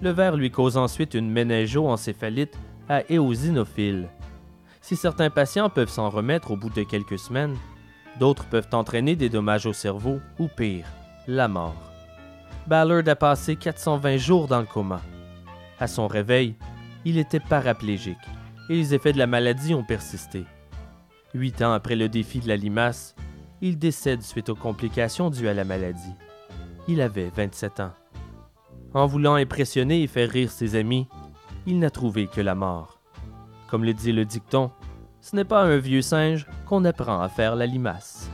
[0.02, 2.58] Le ver lui cause ensuite une méningo-encéphalite
[2.88, 4.08] à éosinophile.
[4.82, 7.56] Si certains patients peuvent s'en remettre au bout de quelques semaines,
[8.20, 10.88] d'autres peuvent entraîner des dommages au cerveau ou pire,
[11.28, 11.76] la mort.
[12.66, 15.02] Ballard a passé 420 jours dans le coma.
[15.80, 16.56] À son réveil,
[17.06, 18.18] il était paraplégique
[18.70, 20.45] et les effets de la maladie ont persisté.
[21.34, 23.16] Huit ans après le défi de la limace,
[23.62, 26.14] il décède suite aux complications dues à la maladie.
[26.88, 27.93] Il avait 27 ans.
[28.93, 31.08] En voulant impressionner et faire rire ses amis,
[31.68, 33.00] il n'a trouvé que la mort.
[33.70, 34.72] Comme le dit le dicton,
[35.22, 38.32] ce n'est pas un vieux singe qu'on apprend à faire la limace.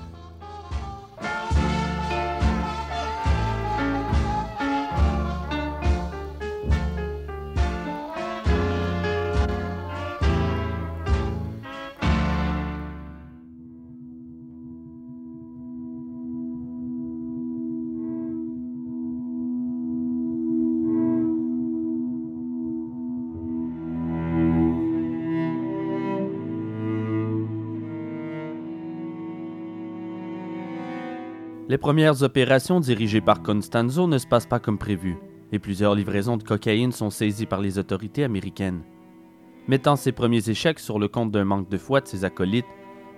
[31.76, 35.18] Les premières opérations dirigées par Constanzo ne se passent pas comme prévu,
[35.52, 38.82] et plusieurs livraisons de cocaïne sont saisies par les autorités américaines.
[39.68, 42.66] Mettant ses premiers échecs sur le compte d'un manque de foi de ses acolytes,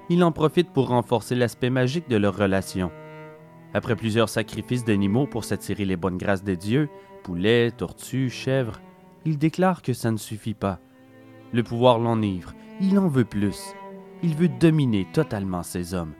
[0.10, 2.90] il en profite pour renforcer l'aspect magique de leur relation.
[3.76, 6.90] Après plusieurs sacrifices d'animaux pour s'attirer les bonnes grâces des dieux,
[7.22, 8.82] poulets, tortues, chèvres,
[9.24, 10.80] il déclare que ça ne suffit pas.
[11.54, 13.76] Le pouvoir l'enivre, il en veut plus.
[14.24, 16.16] Il veut dominer totalement ces hommes.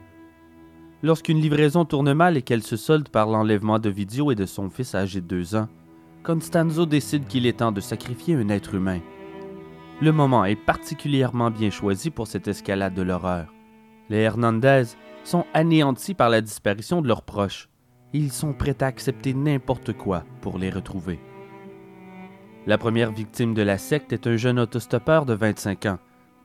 [1.02, 4.68] Lorsqu'une livraison tourne mal et qu'elle se solde par l'enlèvement de Vidio et de son
[4.68, 5.68] fils âgé de deux ans,
[6.24, 8.98] Constanzo décide qu'il est temps de sacrifier un être humain.
[10.00, 13.52] Le moment est particulièrement bien choisi pour cette escalade de l'horreur.
[14.08, 14.84] Les Hernandez
[15.22, 17.68] sont anéantis par la disparition de leurs proches.
[18.12, 21.20] ils sont prêts à accepter n'importe quoi pour les retrouver.
[22.66, 25.98] La première victime de la secte est un jeune autostoppeur de 25 ans,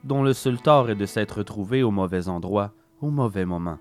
[0.04, 3.78] dont le seul tort est de s'être retrouvé au mauvais endroit, au mauvais moment.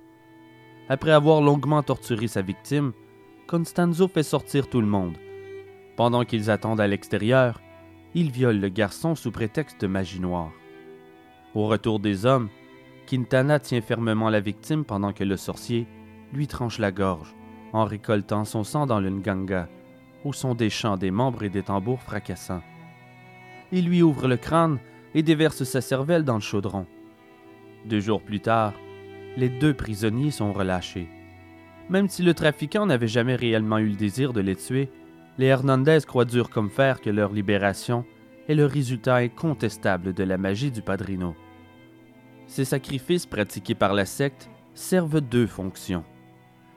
[0.89, 2.91] Après avoir longuement torturé sa victime,
[3.47, 5.15] Constanzo fait sortir tout le monde.
[5.95, 7.61] Pendant qu'ils attendent à l'extérieur,
[8.15, 10.51] il viole le garçon sous prétexte de magie noire.
[11.55, 12.49] Au retour des hommes,
[13.05, 15.87] Quintana tient fermement la victime pendant que le sorcier
[16.33, 17.35] lui tranche la gorge
[17.73, 19.67] en récoltant son sang dans le nganga,
[20.23, 22.61] où sont des chants des membres et des tambours fracassants.
[23.71, 24.79] Il lui ouvre le crâne
[25.15, 26.85] et déverse sa cervelle dans le chaudron.
[27.85, 28.73] Deux jours plus tard,
[29.37, 31.07] les deux prisonniers sont relâchés.
[31.89, 34.89] Même si le trafiquant n'avait jamais réellement eu le désir de les tuer,
[35.37, 38.05] les Hernandez croient dur comme fer que leur libération
[38.47, 41.35] est le résultat incontestable de la magie du padrino.
[42.47, 46.03] Ces sacrifices pratiqués par la secte servent deux fonctions.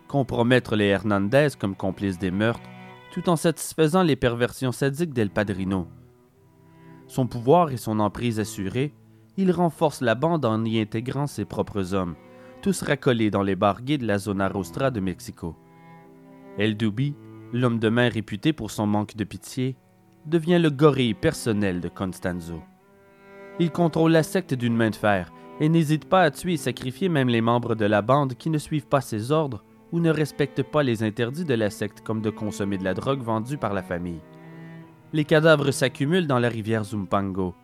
[0.09, 2.69] Compromettre les Hernandez comme complices des meurtres,
[3.13, 5.89] tout en satisfaisant les perversions sadiques d'El Padrino.
[7.09, 8.95] Son pouvoir et son emprise assurés,
[9.37, 12.17] il renforce la bande en y intégrant ses propres hommes,
[12.61, 15.57] tous racolés dans les bars de la zona rostra de Mexico.
[16.59, 17.15] El Dubi,
[17.53, 19.77] l'homme de main réputé pour son manque de pitié,
[20.27, 22.61] devient le gorille personnel de Constanzo.
[23.59, 27.09] Il contrôle la secte d'une main de fer et n'hésite pas à tuer et sacrifier
[27.09, 30.63] même les membres de la bande qui ne suivent pas ses ordres ou ne respectent
[30.63, 33.83] pas les interdits de la secte comme de consommer de la drogue vendue par la
[33.83, 34.21] famille.
[35.13, 37.55] Les cadavres s'accumulent dans la rivière Zumpango.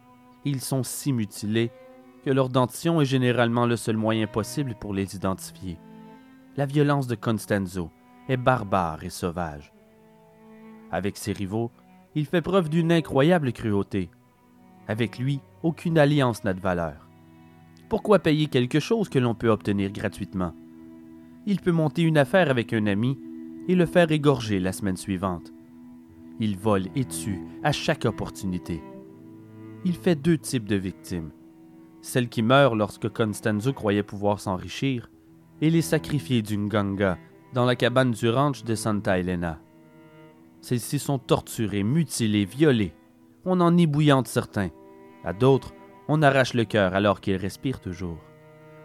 [0.44, 1.70] Ils sont si mutilés
[2.24, 5.78] que leur dentition est généralement le seul moyen possible pour les identifier.
[6.56, 7.90] La violence de Constanzo
[8.28, 9.72] est barbare et sauvage.
[10.90, 11.70] Avec ses rivaux,
[12.14, 14.10] il fait preuve d'une incroyable cruauté.
[14.86, 17.08] Avec lui, aucune alliance n'a de valeur.
[17.88, 20.54] Pourquoi payer quelque chose que l'on peut obtenir gratuitement?
[21.46, 23.18] Il peut monter une affaire avec un ami
[23.68, 25.52] et le faire égorger la semaine suivante.
[26.40, 28.82] Il vole et tue à chaque opportunité.
[29.84, 31.30] Il fait deux types de victimes.
[32.02, 35.08] Celles qui meurent lorsque Constanzo croyait pouvoir s'enrichir
[35.60, 37.16] et les sacrifiés d'une ganga
[37.54, 39.60] dans la cabane du ranch de Santa Elena.
[40.60, 42.94] Celles-ci sont torturées, mutilées, violées.
[43.44, 44.70] On en ébouillante certains.
[45.24, 45.72] À d'autres,
[46.08, 48.18] on arrache le cœur alors qu'ils respirent toujours.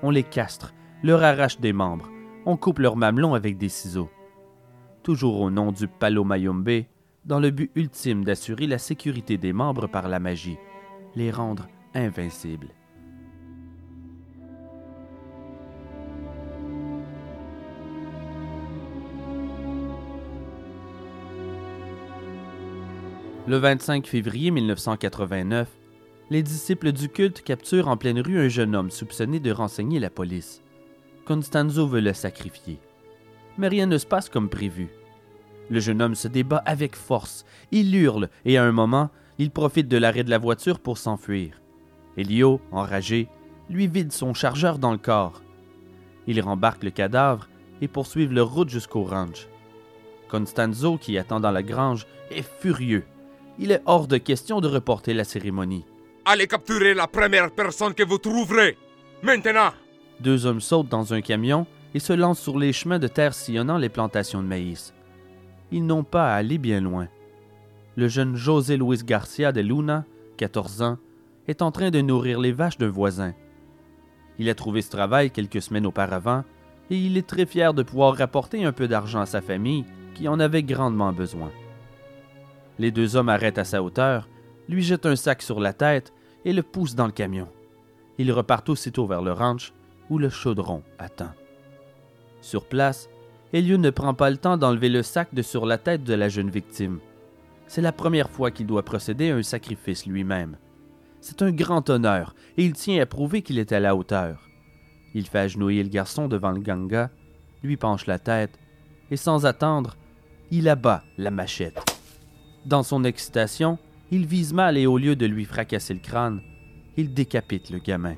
[0.03, 2.09] On les castre, leur arrache des membres.
[2.45, 4.09] On coupe leurs mamelons avec des ciseaux.
[5.01, 6.85] Toujours au nom du Palo Mayombe,
[7.25, 10.57] dans le but ultime d'assurer la sécurité des membres par la magie,
[11.15, 12.76] les rendre invincibles.
[23.47, 25.69] Le 25 février 1989,
[26.29, 30.09] les disciples du culte capturent en pleine rue un jeune homme soupçonné de renseigner la
[30.09, 30.61] police.
[31.23, 32.77] Constanzo veut le sacrifier.
[33.57, 34.89] Mais rien ne se passe comme prévu.
[35.69, 39.87] Le jeune homme se débat avec force, il hurle et à un moment, il profite
[39.87, 41.61] de l'arrêt de la voiture pour s'enfuir.
[42.17, 43.29] Elio, enragé,
[43.69, 45.41] lui vide son chargeur dans le corps.
[46.27, 47.47] Il rembarque le cadavre
[47.79, 49.47] et poursuivent leur route jusqu'au ranch.
[50.27, 53.05] Constanzo, qui attend dans la grange, est furieux.
[53.59, 55.85] Il est hors de question de reporter la cérémonie.
[56.25, 58.77] Allez capturer la première personne que vous trouverez.
[59.23, 59.71] Maintenant.
[60.19, 63.77] Deux hommes sautent dans un camion et se lancent sur les chemins de terre sillonnant
[63.77, 64.93] les plantations de maïs.
[65.71, 67.07] Ils n'ont pas à aller bien loin.
[67.95, 70.05] Le jeune José Luis Garcia de Luna,
[70.37, 70.97] 14 ans,
[71.47, 73.33] est en train de nourrir les vaches d'un voisin.
[74.37, 76.43] Il a trouvé ce travail quelques semaines auparavant
[76.91, 80.27] et il est très fier de pouvoir rapporter un peu d'argent à sa famille qui
[80.27, 81.51] en avait grandement besoin.
[82.79, 84.27] Les deux hommes arrêtent à sa hauteur,
[84.69, 86.13] lui jettent un sac sur la tête
[86.45, 87.47] et le poussent dans le camion.
[88.17, 89.73] Ils repartent aussitôt vers le ranch
[90.09, 91.31] où le chaudron attend.
[92.41, 93.09] Sur place,
[93.53, 96.29] Elio ne prend pas le temps d'enlever le sac de sur la tête de la
[96.29, 96.99] jeune victime.
[97.67, 100.57] C'est la première fois qu'il doit procéder à un sacrifice lui-même.
[101.19, 104.47] C'est un grand honneur et il tient à prouver qu'il est à la hauteur.
[105.13, 107.09] Il fait agenouiller le garçon devant le ganga,
[107.63, 108.57] lui penche la tête
[109.09, 109.95] et sans attendre,
[110.51, 111.96] il abat la machette.
[112.65, 113.77] Dans son excitation,
[114.11, 116.41] il vise mal et au lieu de lui fracasser le crâne,
[116.97, 118.15] il décapite le gamin.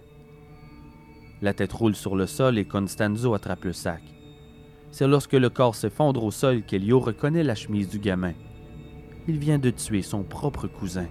[1.42, 4.02] La tête roule sur le sol et Constanzo attrape le sac.
[4.92, 8.34] C'est lorsque le corps s'effondre au sol qu'Elio reconnaît la chemise du gamin.
[9.28, 11.08] Il vient de tuer son propre cousin.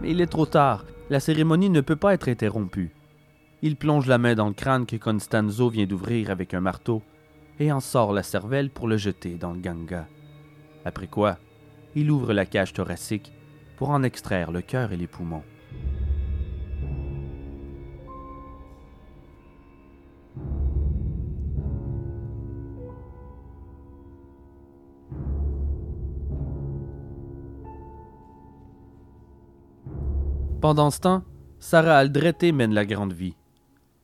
[0.00, 0.84] Mais il est trop tard.
[1.10, 2.92] La cérémonie ne peut pas être interrompue.
[3.62, 7.02] Il plonge la main dans le crâne que Constanzo vient d'ouvrir avec un marteau
[7.58, 10.06] et en sort la cervelle pour le jeter dans le ganga.
[10.84, 11.38] Après quoi,
[11.94, 13.32] il ouvre la cage thoracique
[13.76, 15.42] pour en extraire le cœur et les poumons.
[30.60, 31.22] Pendant ce temps,
[31.60, 33.36] Sarah Aldrete mène la grande vie.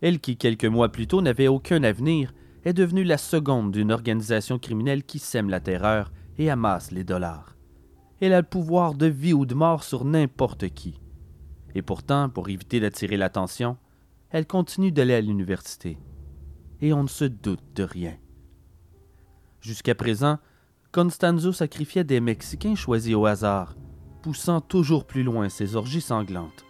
[0.01, 2.33] Elle qui, quelques mois plus tôt, n'avait aucun avenir,
[2.65, 7.57] est devenue la seconde d'une organisation criminelle qui sème la terreur et amasse les dollars.
[8.21, 11.01] Elle a le pouvoir de vie ou de mort sur n'importe qui.
[11.75, 13.77] Et pourtant, pour éviter d'attirer l'attention,
[14.31, 15.99] elle continue d'aller à l'université.
[16.81, 18.17] Et on ne se doute de rien.
[19.61, 20.39] Jusqu'à présent,
[20.93, 23.77] Constanzo sacrifiait des Mexicains choisis au hasard,
[24.23, 26.65] poussant toujours plus loin ses orgies sanglantes.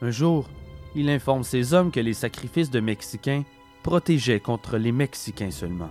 [0.00, 0.48] Un jour,
[0.94, 3.44] il informe ses hommes que les sacrifices de Mexicains
[3.82, 5.90] protégeaient contre les Mexicains seulement,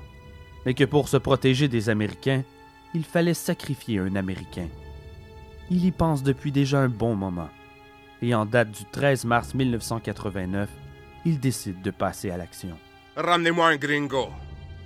[0.66, 2.44] mais que pour se protéger des Américains,
[2.94, 4.68] il fallait sacrifier un Américain.
[5.70, 7.50] Il y pense depuis déjà un bon moment,
[8.22, 10.70] et en date du 13 mars 1989,
[11.26, 12.78] il décide de passer à l'action.
[13.16, 14.30] Ramenez-moi un gringo.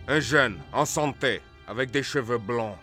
[0.07, 2.75] Un jeune, en santé, avec des cheveux blonds.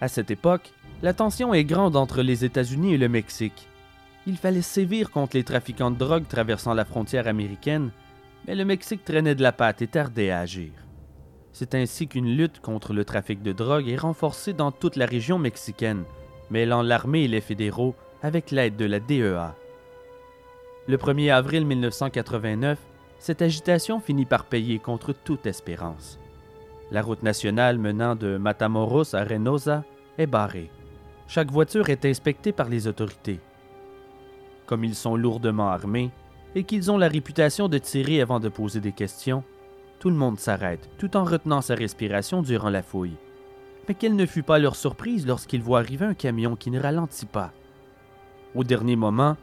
[0.00, 3.68] À cette époque, la tension est grande entre les États-Unis et le Mexique.
[4.26, 7.90] Il fallait sévir contre les trafiquants de drogue traversant la frontière américaine,
[8.50, 10.72] mais le Mexique traînait de la patte et tardait à agir.
[11.52, 15.38] C'est ainsi qu'une lutte contre le trafic de drogue est renforcée dans toute la région
[15.38, 16.02] mexicaine,
[16.50, 17.94] mêlant l'armée et les fédéraux
[18.24, 19.54] avec l'aide de la DEA.
[20.88, 22.76] Le 1er avril 1989,
[23.20, 26.18] cette agitation finit par payer contre toute espérance.
[26.90, 29.84] La route nationale menant de Matamoros à Reynosa
[30.18, 30.72] est barrée.
[31.28, 33.38] Chaque voiture est inspectée par les autorités.
[34.66, 36.10] Comme ils sont lourdement armés
[36.54, 39.44] et qu'ils ont la réputation de tirer avant de poser des questions,
[39.98, 43.16] tout le monde s'arrête, tout en retenant sa respiration durant la fouille.
[43.88, 47.26] Mais quelle ne fut pas leur surprise lorsqu'ils voient arriver un camion qui ne ralentit
[47.26, 47.52] pas.
[48.54, 49.36] Au dernier moment,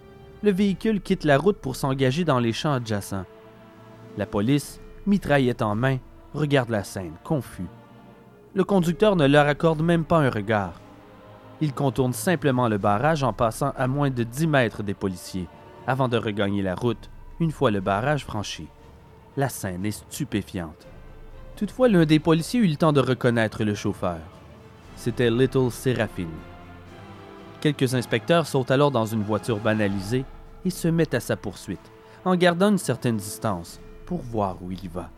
[0.44, 3.26] le véhicule quitte la route pour s'engager dans les champs adjacents.
[4.18, 5.98] La police, mitraillette en main,
[6.34, 7.68] regarde la scène, confus.
[8.54, 10.82] Le conducteur ne leur accorde même pas un regard.
[11.62, 15.48] Il contourne simplement le barrage en passant à moins de 10 mètres des policiers,
[15.88, 17.10] avant de regagner la route
[17.40, 18.68] une fois le barrage franchi.
[19.38, 20.88] La scène est stupéfiante.
[21.56, 24.20] Toutefois, l'un des policiers eut le temps de reconnaître le chauffeur.
[24.96, 26.28] C'était Little Séraphine.
[27.62, 30.26] Quelques inspecteurs sautent alors dans une voiture banalisée
[30.66, 31.92] et se mettent à sa poursuite,
[32.26, 35.10] en gardant une certaine distance pour voir où il va.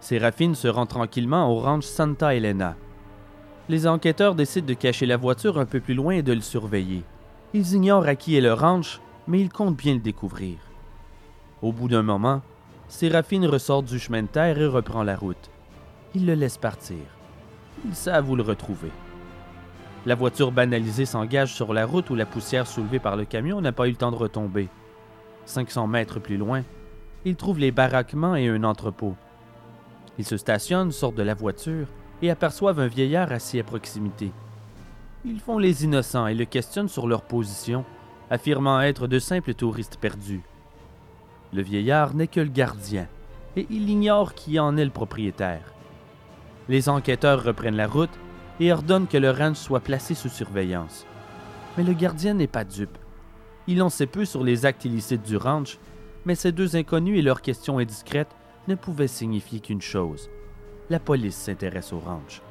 [0.00, 2.76] Séraphine se rend tranquillement au ranch Santa Elena.
[3.68, 7.04] Les enquêteurs décident de cacher la voiture un peu plus loin et de le surveiller.
[7.52, 9.00] Ils ignorent à qui est le ranch,
[9.30, 10.58] mais ils comptent bien le découvrir.
[11.62, 12.42] Au bout d'un moment,
[12.88, 15.50] Séraphine ressort du chemin de terre et reprend la route.
[16.16, 16.96] Ils le laissent partir.
[17.86, 18.90] Ils savent où le retrouver.
[20.04, 23.70] La voiture banalisée s'engage sur la route où la poussière soulevée par le camion n'a
[23.70, 24.68] pas eu le temps de retomber.
[25.44, 26.64] 500 mètres plus loin,
[27.24, 29.14] ils trouvent les baraquements et un entrepôt.
[30.18, 31.86] Ils se stationnent, sortent de la voiture
[32.20, 34.32] et aperçoivent un vieillard assis à proximité.
[35.24, 37.84] Ils font les innocents et le questionnent sur leur position,
[38.30, 40.42] affirmant être de simples touristes perdus.
[41.52, 43.08] Le vieillard n'est que le gardien,
[43.56, 45.74] et il ignore qui en est le propriétaire.
[46.68, 48.16] Les enquêteurs reprennent la route
[48.60, 51.06] et ordonnent que le ranch soit placé sous surveillance.
[51.76, 52.96] Mais le gardien n'est pas dupe.
[53.66, 55.78] Il en sait peu sur les actes illicites du ranch,
[56.24, 58.36] mais ces deux inconnus et leurs questions indiscrètes
[58.68, 60.30] ne pouvaient signifier qu'une chose.
[60.90, 62.42] La police s'intéresse au ranch.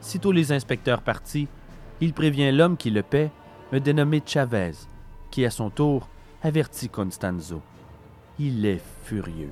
[0.00, 1.48] Sitôt les inspecteurs partis,
[2.00, 3.30] il prévient l'homme qui le paie,
[3.72, 4.72] un dénommé Chavez,
[5.34, 6.08] qui à son tour
[6.44, 7.60] avertit Constanzo.
[8.38, 9.50] Il est furieux.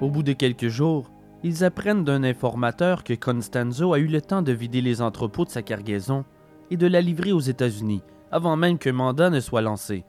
[0.00, 1.12] Au bout de quelques jours,
[1.44, 5.50] ils apprennent d'un informateur que Constanzo a eu le temps de vider les entrepôts de
[5.50, 6.24] sa cargaison
[6.72, 8.02] et de la livrer aux États-Unis
[8.32, 10.04] avant même qu'un mandat ne soit lancé.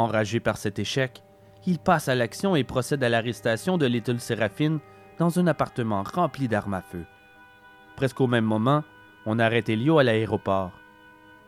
[0.00, 1.22] Enragé par cet échec,
[1.66, 4.78] il passe à l'action et procède à l'arrestation de Little Séraphine
[5.18, 7.04] dans un appartement rempli d'armes à feu.
[7.96, 8.82] Presque au même moment,
[9.26, 10.72] on arrête Elio à l'aéroport.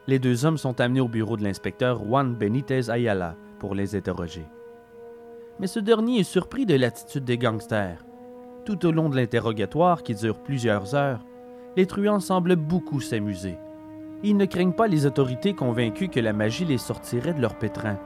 [0.06, 4.44] Les deux hommes sont amenés au bureau de l'inspecteur Juan Benitez Ayala pour les interroger.
[5.58, 8.04] Mais ce dernier est surpris de l'attitude des gangsters.
[8.66, 11.24] Tout au long de l'interrogatoire, qui dure plusieurs heures,
[11.74, 13.56] les truands semblent beaucoup s'amuser.
[14.22, 17.98] Ils ne craignent pas les autorités convaincues que la magie les sortirait de leur pétrin.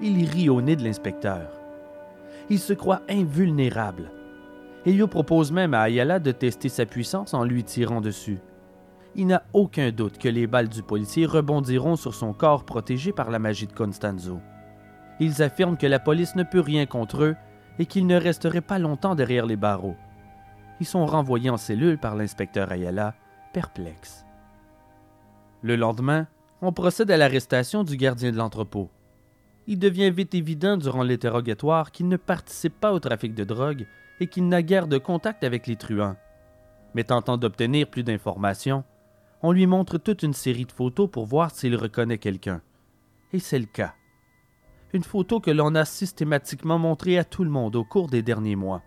[0.00, 1.48] Ils rient au nez de l'inspecteur.
[2.50, 4.10] Ils se croient invulnérables.
[4.84, 8.40] Elio propose même à Ayala de tester sa puissance en lui tirant dessus.
[9.14, 13.30] Il n'a aucun doute que les balles du policier rebondiront sur son corps protégé par
[13.30, 14.40] la magie de Constanzo.
[15.20, 17.36] Ils affirment que la police ne peut rien contre eux
[17.78, 19.96] et qu'ils ne resteraient pas longtemps derrière les barreaux.
[20.80, 23.14] Ils sont renvoyés en cellule par l'inspecteur Ayala,
[23.52, 24.26] perplexe.
[25.62, 26.26] Le lendemain,
[26.60, 28.90] on procède à l'arrestation du gardien de l'entrepôt.
[29.66, 33.86] Il devient vite évident durant l'interrogatoire qu'il ne participe pas au trafic de drogue
[34.20, 36.16] et qu'il n'a guère de contact avec les truands.
[36.94, 38.84] Mais tentant d'obtenir plus d'informations,
[39.42, 42.60] on lui montre toute une série de photos pour voir s'il reconnaît quelqu'un.
[43.32, 43.94] Et c'est le cas.
[44.92, 48.56] Une photo que l'on a systématiquement montrée à tout le monde au cours des derniers
[48.56, 48.82] mois.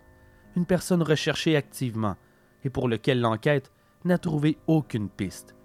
[0.55, 2.15] Une personne recherchée activement
[2.63, 3.71] et pour lequel l'enquête
[4.05, 5.55] n'a trouvé aucune piste.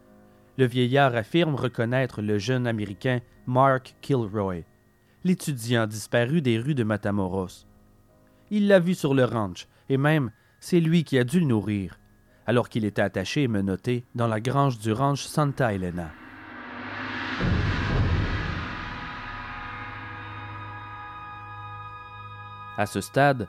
[0.58, 4.64] Le vieillard affirme reconnaître le jeune Américain Mark Kilroy,
[5.24, 7.66] l'étudiant disparu des rues de Matamoros.
[8.50, 10.30] Il l'a vu sur le ranch, et même
[10.60, 11.98] c'est lui qui a dû le nourrir,
[12.46, 16.10] alors qu'il était attaché et menotté dans la grange du ranch Santa Elena.
[22.78, 23.48] À ce stade,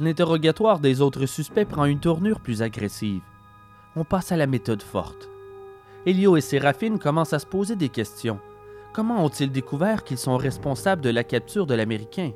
[0.00, 3.22] l'interrogatoire des autres suspects prend une tournure plus agressive.
[3.96, 5.28] On passe à la méthode forte.
[6.06, 8.40] Elio et Séraphine commencent à se poser des questions.
[8.92, 12.32] Comment ont-ils découvert qu'ils sont responsables de la capture de l'Américain?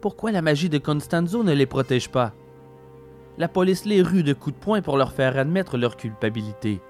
[0.00, 2.34] Pourquoi la magie de Constanzo ne les protège pas?
[3.38, 6.80] La police les rue de coups de poing pour leur faire admettre leur culpabilité.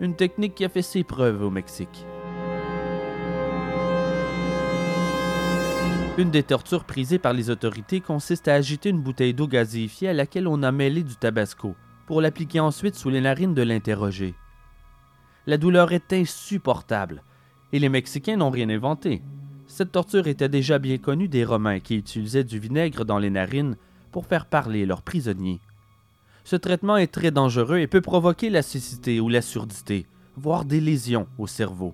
[0.00, 2.06] Une technique qui a fait ses preuves au Mexique.
[6.18, 10.14] Une des tortures prisées par les autorités consiste à agiter une bouteille d'eau gazéifiée à
[10.14, 11.74] laquelle on a mêlé du tabasco,
[12.06, 14.34] pour l'appliquer ensuite sous les narines de l'interrogé.
[15.46, 17.22] La douleur est insupportable,
[17.72, 19.22] et les Mexicains n'ont rien inventé.
[19.66, 23.76] Cette torture était déjà bien connue des Romains qui utilisaient du vinaigre dans les narines
[24.12, 25.60] pour faire parler leurs prisonniers.
[26.44, 30.06] Ce traitement est très dangereux et peut provoquer la cécité ou la surdité,
[30.36, 31.92] voire des lésions au cerveau.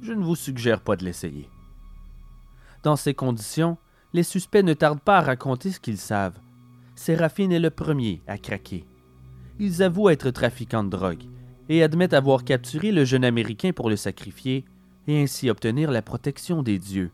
[0.00, 1.48] Je ne vous suggère pas de l'essayer.
[2.82, 3.76] Dans ces conditions,
[4.14, 6.38] les suspects ne tardent pas à raconter ce qu'ils savent.
[6.94, 8.84] Séraphine est le premier à craquer.
[9.58, 11.24] Ils avouent être trafiquants de drogue
[11.68, 14.64] et admettent avoir capturé le jeune Américain pour le sacrifier
[15.06, 17.10] et ainsi obtenir la protection des dieux.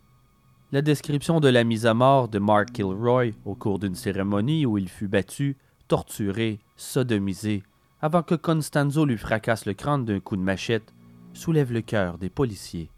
[0.73, 4.79] La description de la mise à mort de Mark Kilroy au cours d'une cérémonie où
[4.79, 5.57] il fut battu,
[5.89, 7.63] torturé, sodomisé,
[8.01, 10.95] avant que Constanzo lui fracasse le crâne d'un coup de machette,
[11.35, 12.91] soulève le cœur des policiers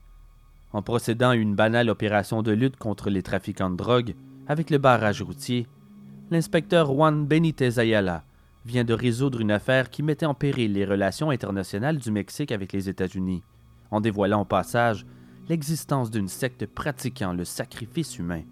[0.72, 4.14] en procédant à une banale opération de lutte contre les trafiquants de drogue
[4.46, 5.66] avec le barrage routier,
[6.30, 8.24] l'inspecteur Juan Benitez Ayala
[8.64, 12.72] vient de résoudre une affaire qui mettait en péril les relations internationales du Mexique avec
[12.72, 13.42] les États-Unis,
[13.92, 15.06] en dévoilant au passage
[15.48, 18.42] l'existence d'une secte pratiquant le sacrifice humain.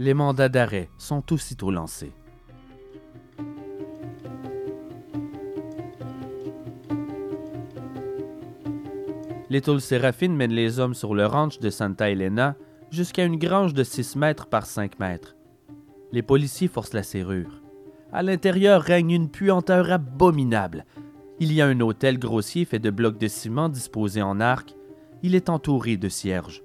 [0.00, 2.12] Les mandats d'arrêt sont aussitôt lancés.
[9.50, 12.54] Little Séraphine mène les hommes sur le ranch de Santa Elena
[12.90, 15.36] jusqu'à une grange de 6 mètres par 5 mètres.
[16.12, 17.62] Les policiers forcent la serrure.
[18.12, 20.84] À l'intérieur règne une puanteur abominable.
[21.40, 24.74] Il y a un hôtel grossier fait de blocs de ciment disposés en arc.
[25.22, 26.62] Il est entouré de cierges.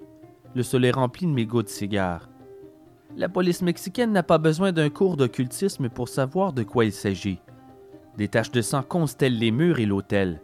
[0.55, 2.29] Le sol est rempli de mégots de cigares.
[3.15, 7.39] La police mexicaine n'a pas besoin d'un cours d'occultisme pour savoir de quoi il s'agit.
[8.17, 10.41] Des taches de sang constellent les murs et l'hôtel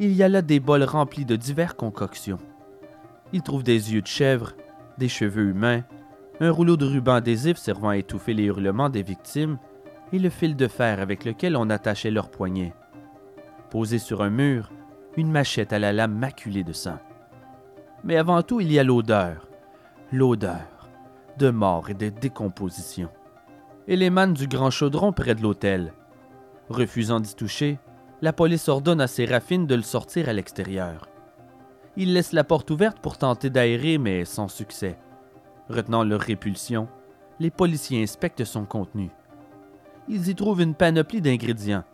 [0.00, 2.38] il y a là des bols remplis de diverses concoctions.
[3.32, 4.52] Il trouve des yeux de chèvre,
[4.96, 5.82] des cheveux humains,
[6.40, 9.58] un rouleau de ruban adhésif servant à étouffer les hurlements des victimes
[10.12, 12.74] et le fil de fer avec lequel on attachait leurs poignets.
[13.70, 14.70] Posé sur un mur,
[15.16, 16.98] une machette à la lame maculée de sang.
[18.04, 19.48] Mais avant tout, il y a l'odeur.
[20.12, 20.78] L'odeur
[21.38, 23.08] de mort et de décomposition.
[23.86, 25.94] Elle émane du grand chaudron près de l'hôtel.
[26.68, 27.78] Refusant d'y toucher,
[28.20, 31.08] la police ordonne à Séraphine de le sortir à l'extérieur.
[31.96, 34.98] Il laisse la porte ouverte pour tenter d'aérer, mais sans succès.
[35.68, 36.88] Retenant leur répulsion,
[37.38, 39.10] les policiers inspectent son contenu.
[40.08, 41.84] Ils y trouvent une panoplie d'ingrédients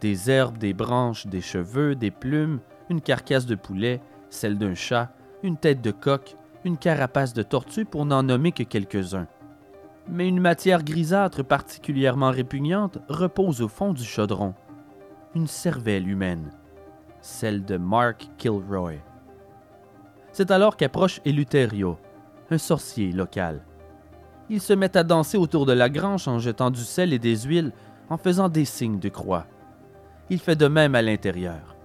[0.00, 2.60] des herbes, des branches, des cheveux, des plumes,
[2.90, 5.10] une carcasse de poulet, celle d'un chat,
[5.42, 9.28] une tête de coq, une carapace de tortue pour n'en nommer que quelques-uns.
[10.08, 14.54] Mais une matière grisâtre particulièrement répugnante repose au fond du chaudron
[15.36, 16.50] une cervelle humaine,
[17.20, 18.94] celle de Mark Kilroy.
[20.32, 21.98] C'est alors qu'approche Eleuterio,
[22.50, 23.60] un sorcier local.
[24.48, 27.36] Il se met à danser autour de la grange en jetant du sel et des
[27.36, 27.72] huiles,
[28.08, 29.46] en faisant des signes de croix.
[30.30, 31.75] Il fait de même à l'intérieur.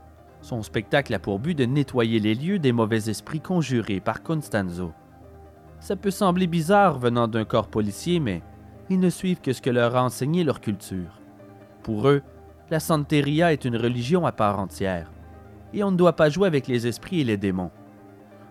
[0.41, 4.91] Son spectacle a pour but de nettoyer les lieux des mauvais esprits conjurés par Constanzo.
[5.79, 8.41] Ça peut sembler bizarre venant d'un corps policier, mais
[8.89, 11.19] ils ne suivent que ce que leur a enseigné leur culture.
[11.83, 12.21] Pour eux,
[12.69, 15.11] la Santeria est une religion à part entière,
[15.73, 17.71] et on ne doit pas jouer avec les esprits et les démons.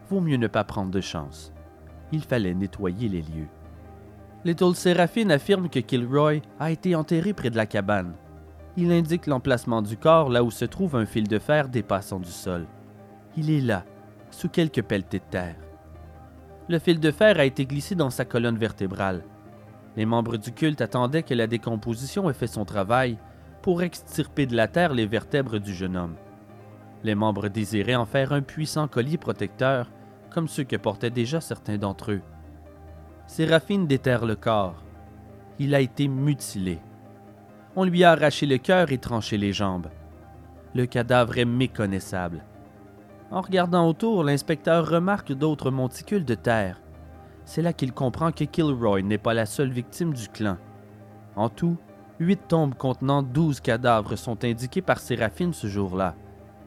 [0.08, 1.52] Vaut mieux ne pas prendre de chance.
[2.12, 3.48] Il fallait nettoyer les lieux.
[4.44, 8.14] Little Séraphine affirme que Kilroy a été enterré près de la cabane.
[8.76, 12.30] Il indique l'emplacement du corps là où se trouve un fil de fer dépassant du
[12.30, 12.66] sol.
[13.36, 13.84] Il est là,
[14.30, 15.56] sous quelques pelletées de terre.
[16.68, 19.24] Le fil de fer a été glissé dans sa colonne vertébrale.
[19.96, 23.18] Les membres du culte attendaient que la décomposition ait fait son travail
[23.60, 26.14] pour extirper de la terre les vertèbres du jeune homme.
[27.02, 29.90] Les membres désiraient en faire un puissant collier protecteur,
[30.30, 32.22] comme ceux que portaient déjà certains d'entre eux.
[33.26, 34.84] Séraphine déterre le corps.
[35.58, 36.78] Il a été mutilé.
[37.76, 39.88] On lui a arraché le cœur et tranché les jambes.
[40.74, 42.44] Le cadavre est méconnaissable.
[43.30, 46.80] En regardant autour, l'inspecteur remarque d'autres monticules de terre.
[47.44, 50.56] C'est là qu'il comprend que Kilroy n'est pas la seule victime du clan.
[51.36, 51.76] En tout,
[52.18, 56.16] huit tombes contenant douze cadavres sont indiquées par Séraphine ce jour-là.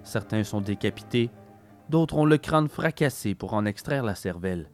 [0.04, 1.32] Certains sont décapités,
[1.90, 4.70] d'autres ont le crâne fracassé pour en extraire la cervelle.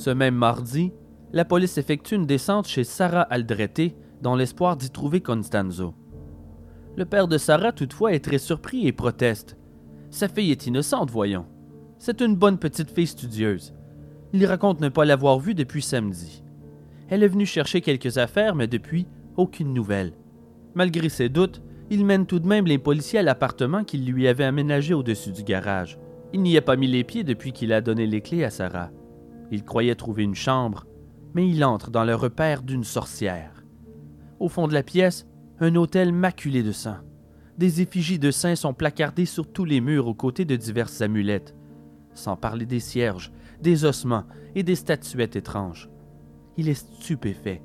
[0.00, 0.94] Ce même mardi,
[1.30, 5.92] la police effectue une descente chez Sarah Aldrete dans l'espoir d'y trouver Constanzo.
[6.96, 9.58] Le père de Sarah, toutefois, est très surpris et proteste.
[10.08, 11.44] Sa fille est innocente, voyons.
[11.98, 13.74] C'est une bonne petite fille studieuse.
[14.32, 16.42] Il raconte ne pas l'avoir vue depuis samedi.
[17.10, 19.06] Elle est venue chercher quelques affaires, mais depuis,
[19.36, 20.14] aucune nouvelle.
[20.74, 21.60] Malgré ses doutes,
[21.90, 25.42] il mène tout de même les policiers à l'appartement qu'il lui avait aménagé au-dessus du
[25.42, 25.98] garage.
[26.32, 28.90] Il n'y a pas mis les pieds depuis qu'il a donné les clés à Sarah.
[29.50, 30.86] Il croyait trouver une chambre,
[31.34, 33.64] mais il entre dans le repère d'une sorcière.
[34.38, 35.26] Au fond de la pièce,
[35.60, 36.96] un hôtel maculé de sang.
[37.58, 41.54] Des effigies de saints sont placardées sur tous les murs aux côtés de diverses amulettes,
[42.14, 44.24] sans parler des cierges, des ossements
[44.54, 45.90] et des statuettes étranges.
[46.56, 47.62] Il est stupéfait.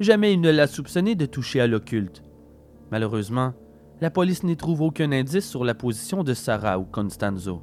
[0.00, 2.22] Jamais il ne l'a soupçonné de toucher à l'occulte.
[2.90, 3.52] Malheureusement,
[4.00, 7.62] la police n'y trouve aucun indice sur la position de Sarah ou Constanzo.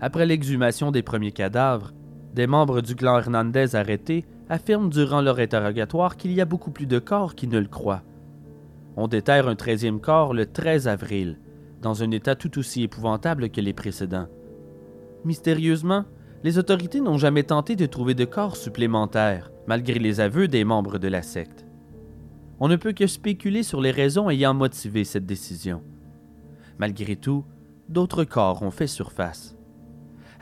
[0.00, 1.92] Après l'exhumation des premiers cadavres,
[2.34, 6.86] des membres du clan Hernandez arrêtés affirment durant leur interrogatoire qu'il y a beaucoup plus
[6.86, 8.02] de corps qu'ils ne le croient.
[8.96, 11.38] On déterre un treizième corps le 13 avril,
[11.80, 14.28] dans un état tout aussi épouvantable que les précédents.
[15.24, 16.04] Mystérieusement,
[16.44, 20.98] les autorités n'ont jamais tenté de trouver de corps supplémentaires, malgré les aveux des membres
[20.98, 21.66] de la secte.
[22.60, 25.82] On ne peut que spéculer sur les raisons ayant motivé cette décision.
[26.78, 27.44] Malgré tout,
[27.88, 29.56] d'autres corps ont fait surface.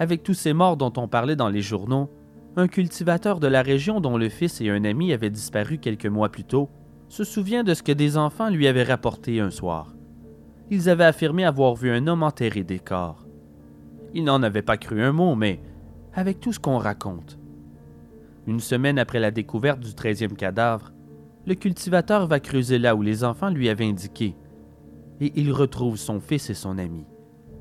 [0.00, 2.08] Avec tous ces morts dont on parlait dans les journaux,
[2.56, 6.30] un cultivateur de la région dont le fils et un ami avaient disparu quelques mois
[6.30, 6.70] plus tôt
[7.10, 9.94] se souvient de ce que des enfants lui avaient rapporté un soir.
[10.70, 13.26] Ils avaient affirmé avoir vu un homme enterrer des corps.
[14.14, 15.60] Il n'en avait pas cru un mot, mais
[16.14, 17.38] avec tout ce qu'on raconte.
[18.46, 20.92] Une semaine après la découverte du treizième cadavre,
[21.46, 24.34] le cultivateur va creuser là où les enfants lui avaient indiqué,
[25.20, 27.04] et il retrouve son fils et son ami,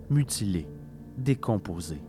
[0.10, 0.70] mutilés,
[1.18, 2.02] décomposés.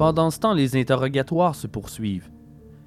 [0.00, 2.30] Pendant ce temps, les interrogatoires se poursuivent.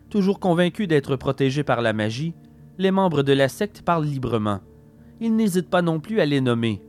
[0.10, 2.34] Toujours convaincus d'être protégés par la magie,
[2.80, 4.62] les membres de la secte parlent librement.
[5.22, 6.82] Ils n'hésitent pas non plus à les nommer.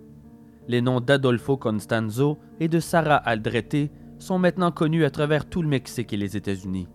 [0.67, 5.69] Les noms d'Adolfo Constanzo et de Sarah Aldrete sont maintenant connus à travers tout le
[5.69, 6.89] Mexique et les États-Unis.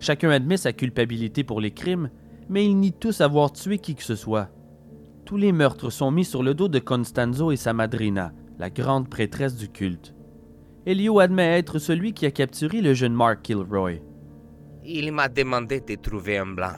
[0.00, 2.10] Chacun admet sa culpabilité pour les crimes,
[2.48, 4.48] mais ils nient tous avoir tué qui que ce soit.
[5.24, 9.08] Tous les meurtres sont mis sur le dos de Constanzo et sa madrina, la grande
[9.08, 10.16] prêtresse du culte.
[10.86, 14.00] Elio admet être celui qui a capturé le jeune Mark Kilroy.
[14.82, 16.76] Il m'a demandé de trouver un blanc,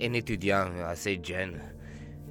[0.00, 1.58] un étudiant assez jeune.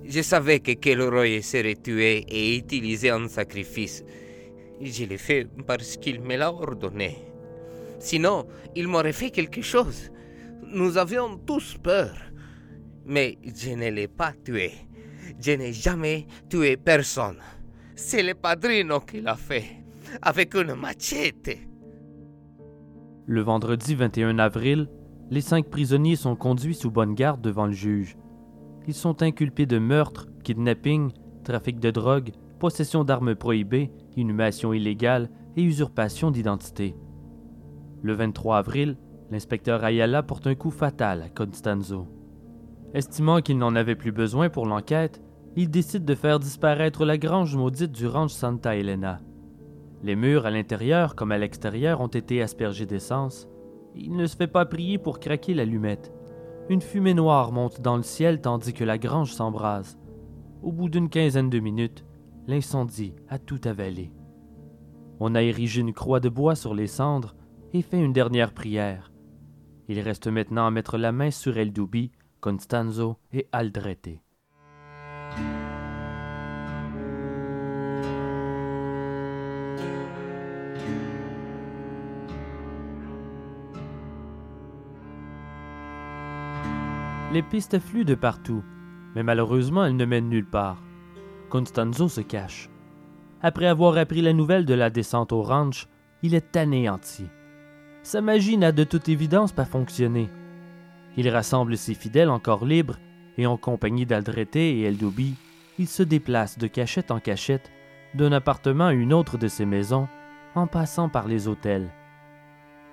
[0.05, 4.01] Je savais que Kilroy serait tué et utilisé en sacrifice.
[4.79, 7.17] Je l'ai fait parce qu'il me l'a ordonné.
[7.99, 10.09] Sinon, il m'aurait fait quelque chose.
[10.63, 12.15] Nous avions tous peur.
[13.05, 14.71] Mais je ne l'ai pas tué.
[15.37, 17.39] Je n'ai jamais tué personne.
[17.93, 19.86] C'est le padrino qui l'a fait
[20.21, 21.57] avec une machette.
[23.25, 24.89] Le vendredi 21 avril,
[25.29, 28.17] les cinq prisonniers sont conduits sous bonne garde devant le juge.
[28.87, 31.11] Ils sont inculpés de meurtre, kidnapping,
[31.43, 36.95] trafic de drogue, possession d'armes prohibées, inhumation illégale et usurpation d'identité.
[38.01, 38.97] Le 23 avril,
[39.29, 42.07] l'inspecteur Ayala porte un coup fatal à Constanzo.
[42.93, 45.21] Estimant qu'il n'en avait plus besoin pour l'enquête,
[45.57, 49.19] il décide de faire disparaître la grange maudite du ranch Santa Elena.
[50.03, 53.47] Les murs à l'intérieur comme à l'extérieur ont été aspergés d'essence.
[53.95, 56.13] Il ne se fait pas prier pour craquer l'allumette.
[56.69, 59.97] Une fumée noire monte dans le ciel tandis que la grange s'embrase.
[60.61, 62.05] Au bout d'une quinzaine de minutes,
[62.47, 64.11] l'incendie a tout avalé.
[65.19, 67.35] On a érigé une croix de bois sur les cendres
[67.73, 69.11] et fait une dernière prière.
[69.87, 74.19] Il reste maintenant à mettre la main sur El Dubi, Constanzo et Aldrete.
[87.33, 88.63] Les pistes affluent de partout,
[89.13, 90.81] mais malheureusement elles ne mènent nulle part.
[91.49, 92.69] Constanzo se cache.
[93.41, 95.87] Après avoir appris la nouvelle de la descente au ranch,
[96.23, 97.25] il est anéanti.
[98.01, 100.29] Sa magie n'a de toute évidence pas fonctionné.
[101.17, 102.97] Il rassemble ses fidèles encore libres
[103.37, 105.35] et en compagnie d'Aldrete et Eldoubi,
[105.77, 107.71] il se déplace de cachette en cachette,
[108.15, 110.07] d'un appartement à une autre de ses maisons,
[110.55, 111.89] en passant par les hôtels.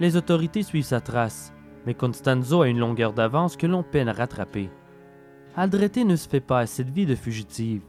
[0.01, 1.54] Les autorités suivent sa trace,
[1.87, 4.71] mais Constanzo a une longueur d'avance que l'on peine à rattraper.
[5.57, 7.83] Aldrete ne se fait pas à cette vie de fugitive.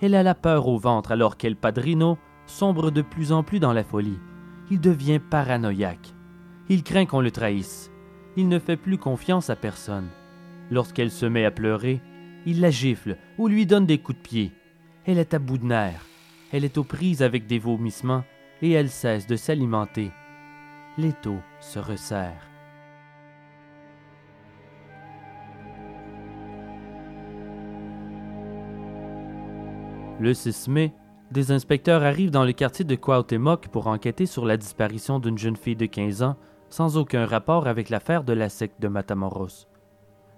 [0.00, 3.72] Elle a la peur au ventre alors qu'El Padrino sombre de plus en plus dans
[3.72, 4.18] la folie.
[4.70, 6.14] Il devient paranoïaque.
[6.68, 7.90] Il craint qu'on le trahisse.
[8.36, 10.08] Il ne fait plus confiance à personne.
[10.70, 12.00] Lorsqu'elle se met à pleurer,
[12.44, 14.52] il la gifle ou lui donne des coups de pied.
[15.04, 16.04] Elle est à bout de nerfs.
[16.52, 18.24] Elle est aux prises avec des vomissements
[18.62, 20.10] et elle cesse de s'alimenter.
[20.98, 22.55] L'étau se resserre.
[30.18, 30.94] Le 6 mai,
[31.30, 35.56] des inspecteurs arrivent dans le quartier de Cuauhtémoc pour enquêter sur la disparition d'une jeune
[35.56, 36.36] fille de 15 ans
[36.70, 39.66] sans aucun rapport avec l'affaire de la secte de Matamoros.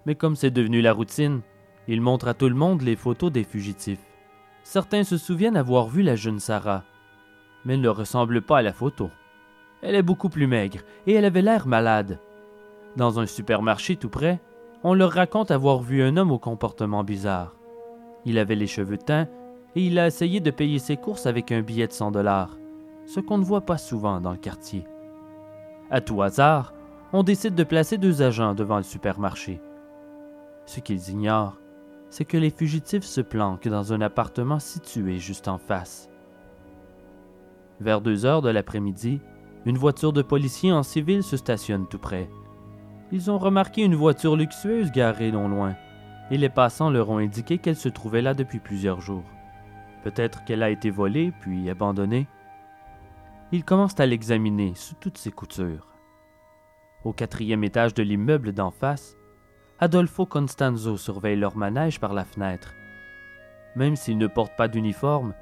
[0.04, 1.42] Mais comme c'est devenu la routine,
[1.86, 4.04] ils montrent à tout le monde les photos des fugitifs.
[4.64, 6.82] Certains se souviennent avoir vu la jeune Sarah,
[7.64, 9.10] mais elle ne ressemble pas à la photo.
[9.80, 12.18] Elle est beaucoup plus maigre et elle avait l'air malade.
[12.96, 14.40] Dans un supermarché tout près,
[14.82, 17.54] on leur raconte avoir vu un homme au comportement bizarre.
[18.24, 19.28] Il avait les cheveux teints
[19.78, 22.58] et il a essayé de payer ses courses avec un billet de 100 dollars,
[23.06, 24.84] ce qu'on ne voit pas souvent dans le quartier.
[25.88, 26.74] À tout hasard,
[27.12, 29.60] on décide de placer deux agents devant le supermarché.
[30.66, 31.60] Ce qu'ils ignorent,
[32.10, 36.10] c'est que les fugitifs se planquent dans un appartement situé juste en face.
[37.78, 39.20] Vers deux heures de l'après-midi,
[39.64, 42.28] une voiture de policiers en civil se stationne tout près.
[43.12, 45.76] Ils ont remarqué une voiture luxueuse garée non loin,
[46.32, 49.22] et les passants leur ont indiqué qu'elle se trouvait là depuis plusieurs jours.
[50.08, 52.28] Peut-être qu'elle a été volée puis abandonnée.
[53.52, 55.86] Ils commencent à l'examiner sous toutes ses coutures.
[57.04, 59.18] Au quatrième étage de l'immeuble d'en face,
[59.80, 62.72] Adolfo Constanzo surveille leur manège par la fenêtre.
[63.76, 65.34] Même s'ils ne portent pas d'uniforme,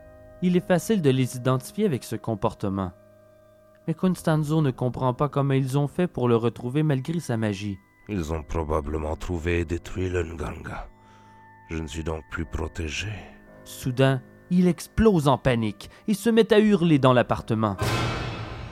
[0.43, 2.91] il est facile de les identifier avec ce comportement.
[3.87, 7.79] Mais Constanzo ne comprend pas comment ils ont fait pour le retrouver malgré sa magie.
[8.09, 10.89] Ils ont probablement trouvé et détruit le Nganga.
[11.71, 13.13] Je ne suis donc plus protégé.
[13.63, 14.21] Soudain,
[14.51, 17.77] il explose en panique et se met à hurler dans l'appartement.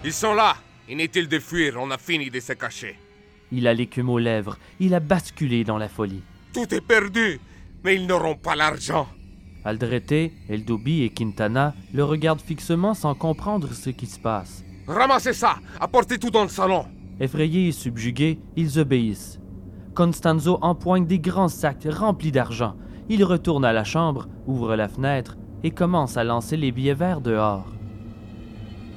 [0.05, 0.57] Ils sont là
[0.87, 2.99] Inutile de fuir, on a fini de se cacher.
[3.51, 6.23] Il a l'écume aux lèvres, il a basculé dans la folie.
[6.53, 7.41] Tout est perdu,
[7.83, 9.09] mais ils n'auront pas l'argent.
[9.65, 14.63] Aldrete, Eldobi et Quintana le regardent fixement sans comprendre ce qui se passe.
[14.87, 16.85] Ramassez ça Apportez tout dans le salon
[17.19, 19.41] Effrayés et subjugués, ils obéissent.
[19.95, 22.77] Constanzo empoigne des grands sacs remplis d'argent.
[23.09, 27.23] Il retourne à la chambre, ouvre la fenêtre et commence à lancer les billets verts
[27.23, 27.65] dehors.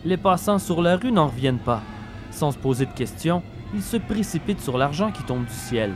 [0.03, 1.81] Les passants sur la rue n'en reviennent pas.
[2.29, 3.41] Sans se poser de questions,
[3.73, 5.93] ils se précipitent sur l'argent qui tombe du ciel.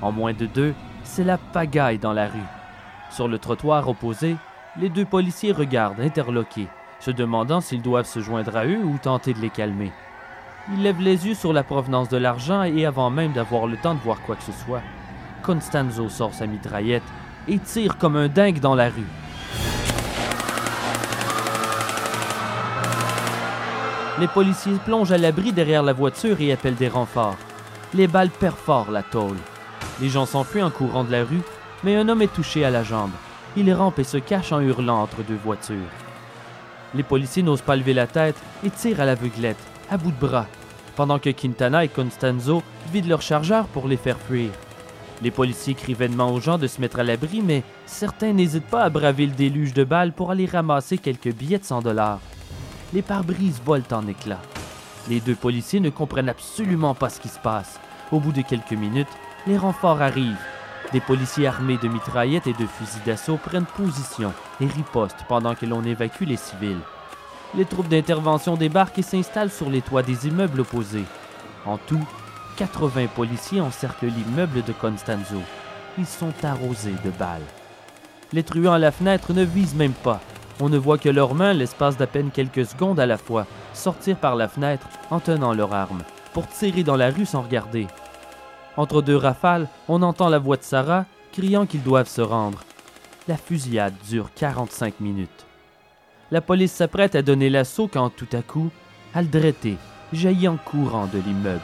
[0.00, 0.74] En moins de deux,
[1.04, 2.48] c'est la pagaille dans la rue.
[3.10, 4.36] Sur le trottoir opposé,
[4.78, 6.68] les deux policiers regardent, interloqués,
[6.98, 9.92] se demandant s'ils doivent se joindre à eux ou tenter de les calmer.
[10.72, 13.94] Ils lèvent les yeux sur la provenance de l'argent et avant même d'avoir le temps
[13.94, 14.82] de voir quoi que ce soit,
[15.42, 17.04] Constanzo sort sa mitraillette
[17.48, 19.06] et tire comme un dingue dans la rue.
[24.18, 27.36] Les policiers plongent à l'abri derrière la voiture et appellent des renforts.
[27.92, 29.36] Les balles perforent la tôle.
[30.00, 31.42] Les gens s'enfuient en courant de la rue,
[31.84, 33.10] mais un homme est touché à la jambe.
[33.58, 35.76] Il rampe et se cache en hurlant entre deux voitures.
[36.94, 40.46] Les policiers n'osent pas lever la tête et tirent à l'aveuglette, à bout de bras,
[40.94, 44.48] pendant que Quintana et Constanzo vident leurs chargeurs pour les faire fuir.
[45.20, 48.84] Les policiers crient vainement aux gens de se mettre à l'abri, mais certains n'hésitent pas
[48.84, 52.20] à braver le déluge de balles pour aller ramasser quelques billets de 100 dollars
[52.96, 54.40] les pare-brises volent en éclats.
[55.10, 57.78] Les deux policiers ne comprennent absolument pas ce qui se passe.
[58.10, 59.14] Au bout de quelques minutes,
[59.46, 60.34] les renforts arrivent.
[60.94, 64.32] Des policiers armés de mitraillettes et de fusils d'assaut prennent position
[64.62, 66.80] et ripostent pendant que l'on évacue les civils.
[67.54, 71.04] Les troupes d'intervention débarquent et s'installent sur les toits des immeubles opposés.
[71.66, 72.08] En tout,
[72.56, 75.42] 80 policiers encerclent l'immeuble de Constanzo.
[75.98, 77.44] Ils sont arrosés de balles.
[78.32, 80.22] Les truands à la fenêtre ne visent même pas.
[80.58, 84.16] On ne voit que leurs mains, l'espace d'à peine quelques secondes à la fois, sortir
[84.16, 86.02] par la fenêtre en tenant leurs armes,
[86.32, 87.86] pour tirer dans la rue sans regarder.
[88.78, 92.62] Entre deux rafales, on entend la voix de Sarah criant qu'ils doivent se rendre.
[93.28, 95.46] La fusillade dure 45 minutes.
[96.30, 98.70] La police s'apprête à donner l'assaut quand tout à coup,
[99.14, 99.76] Aldrete
[100.12, 101.60] jaillit en courant de l'immeuble.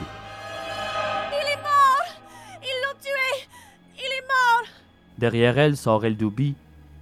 [1.32, 2.06] Il est mort!
[2.62, 3.48] Ils l'ont tué!
[3.96, 4.26] Il est
[5.18, 6.54] Derrière elle sort Eldoubi,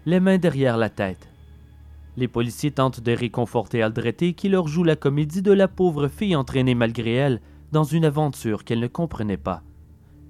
[0.06, 1.29] les mains derrière la tête.
[2.16, 6.36] Les policiers tentent de réconforter Aldreté qui leur joue la comédie de la pauvre fille
[6.36, 7.40] entraînée malgré elle
[7.72, 9.62] dans une aventure qu'elle ne comprenait pas.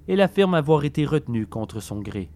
[0.06, 2.30] Elle affirme avoir été retenue contre son gré.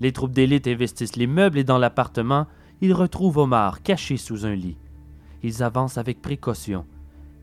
[0.00, 2.46] Les troupes d'élite investissent les meubles et dans l'appartement,
[2.80, 4.78] ils retrouvent Omar caché sous un lit.
[5.42, 6.86] Ils avancent avec précaution,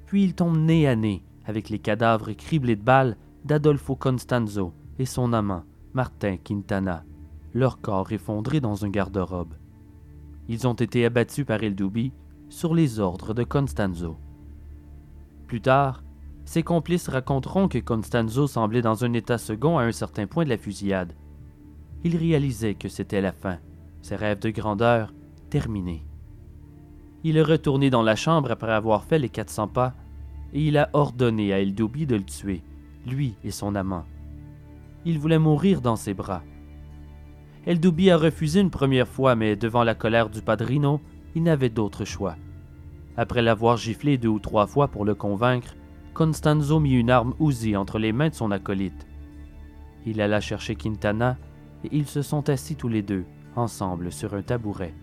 [0.07, 3.15] puis ils tombent nez à nez avec les cadavres criblés de balles
[3.45, 5.63] d'Adolfo Constanzo et son amant,
[5.93, 7.05] Martin Quintana,
[7.53, 9.53] leur corps effondrés dans un garde-robe.
[10.49, 12.14] Ils ont été abattus par El Doubi
[12.49, 14.18] sur les ordres de Constanzo.
[15.48, 16.03] Plus tard,
[16.45, 20.49] ses complices raconteront que Constanzo semblait dans un état second à un certain point de
[20.49, 21.14] la fusillade.
[22.03, 23.57] Il réalisait que c'était la fin,
[24.02, 25.14] ses rêves de grandeur
[25.49, 26.06] terminés.
[27.24, 29.94] Il est retourné dans la chambre après avoir fait les 400 pas
[30.53, 32.64] et il a ordonné à El Doubi de le tuer,
[33.06, 34.06] lui et son amant.
[35.03, 36.44] Il voulait mourir dans ses bras.
[37.65, 41.01] El Doubi a refusé une première fois, mais devant la colère du padrino,
[41.35, 42.35] il n'avait d'autre choix.
[43.17, 45.75] Après l'avoir giflé deux ou trois fois pour le convaincre,
[46.13, 49.07] Constanzo mit une arme Uzi entre les mains de son acolyte.
[50.05, 51.38] Il alla chercher Quintana
[51.84, 53.25] et ils se sont assis tous les deux,
[53.55, 54.93] ensemble, sur un tabouret.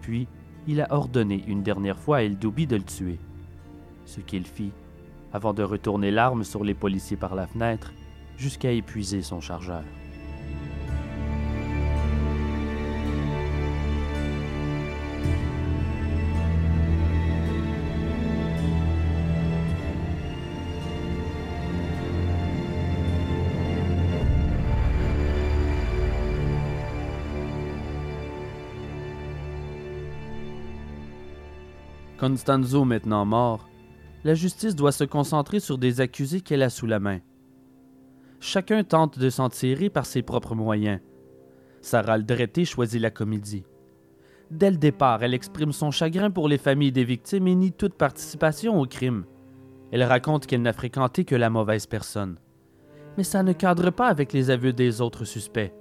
[0.00, 0.28] Puis,
[0.66, 3.18] il a ordonné une dernière fois à El Doubi de le tuer.
[4.04, 4.72] Ce qu'il fit,
[5.32, 7.92] avant de retourner l'arme sur les policiers par la fenêtre,
[8.36, 9.84] jusqu'à épuiser son chargeur.
[32.22, 33.68] Constanzo maintenant mort,
[34.22, 37.18] la justice doit se concentrer sur des accusés qu'elle a sous la main.
[38.38, 41.00] Chacun tente de s'en tirer par ses propres moyens.
[41.80, 43.64] Sarah Aldreté choisit la comédie.
[44.52, 47.94] Dès le départ, elle exprime son chagrin pour les familles des victimes et nie toute
[47.94, 49.24] participation au crime.
[49.90, 52.38] Elle raconte qu'elle n'a fréquenté que la mauvaise personne.
[53.18, 55.74] Mais ça ne cadre pas avec les aveux des autres suspects.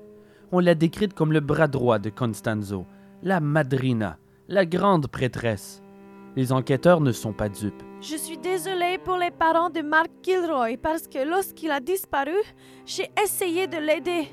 [0.52, 2.88] On l'a décrite comme le bras droit de Constanzo,
[3.22, 5.81] la madrina, la grande prêtresse.
[6.36, 7.84] Les enquêteurs ne sont pas dupes.
[8.00, 12.38] Je suis désolée pour les parents de Mark Kilroy parce que lorsqu'il a disparu,
[12.86, 14.30] j'ai essayé de l'aider.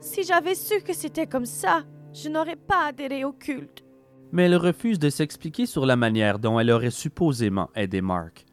[0.00, 1.82] Si j'avais su que c'était comme ça,
[2.12, 3.84] je n'aurais pas adhéré au culte.
[4.32, 8.44] Mais elle refuse de s'expliquer sur la manière dont elle aurait supposément aidé Mark.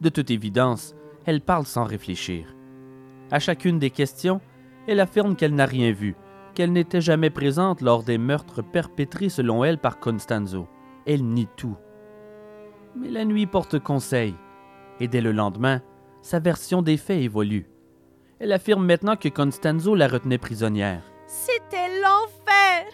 [0.00, 0.94] De toute évidence,
[1.26, 2.54] elle parle sans réfléchir.
[3.30, 4.40] À chacune des questions,
[4.86, 6.14] elle affirme qu'elle n'a rien vu,
[6.54, 10.66] qu'elle n'était jamais présente lors des meurtres perpétrés selon elle par Constanzo
[11.06, 11.76] elle nie tout.
[12.96, 14.34] Mais la nuit porte conseil,
[15.00, 15.82] et dès le lendemain,
[16.20, 17.68] sa version des faits évolue.
[18.38, 21.02] Elle affirme maintenant que Constanzo la retenait prisonnière.
[21.26, 22.86] C'était l'enfer.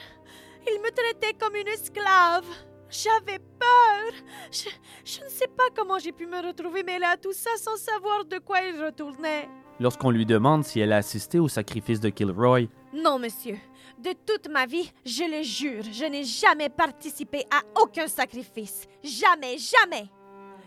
[0.66, 2.44] Il me traitait comme une esclave.
[2.90, 4.12] J'avais peur.
[4.50, 4.68] Je,
[5.04, 8.24] je, ne sais pas comment j'ai pu me retrouver mêlée à tout ça sans savoir
[8.24, 9.48] de quoi il retournait.
[9.80, 13.58] Lorsqu'on lui demande si elle a assisté au sacrifice de Kilroy, Non, monsieur.
[13.98, 18.86] De toute ma vie, je le jure, je n'ai jamais participé à aucun sacrifice.
[19.02, 20.08] Jamais, jamais.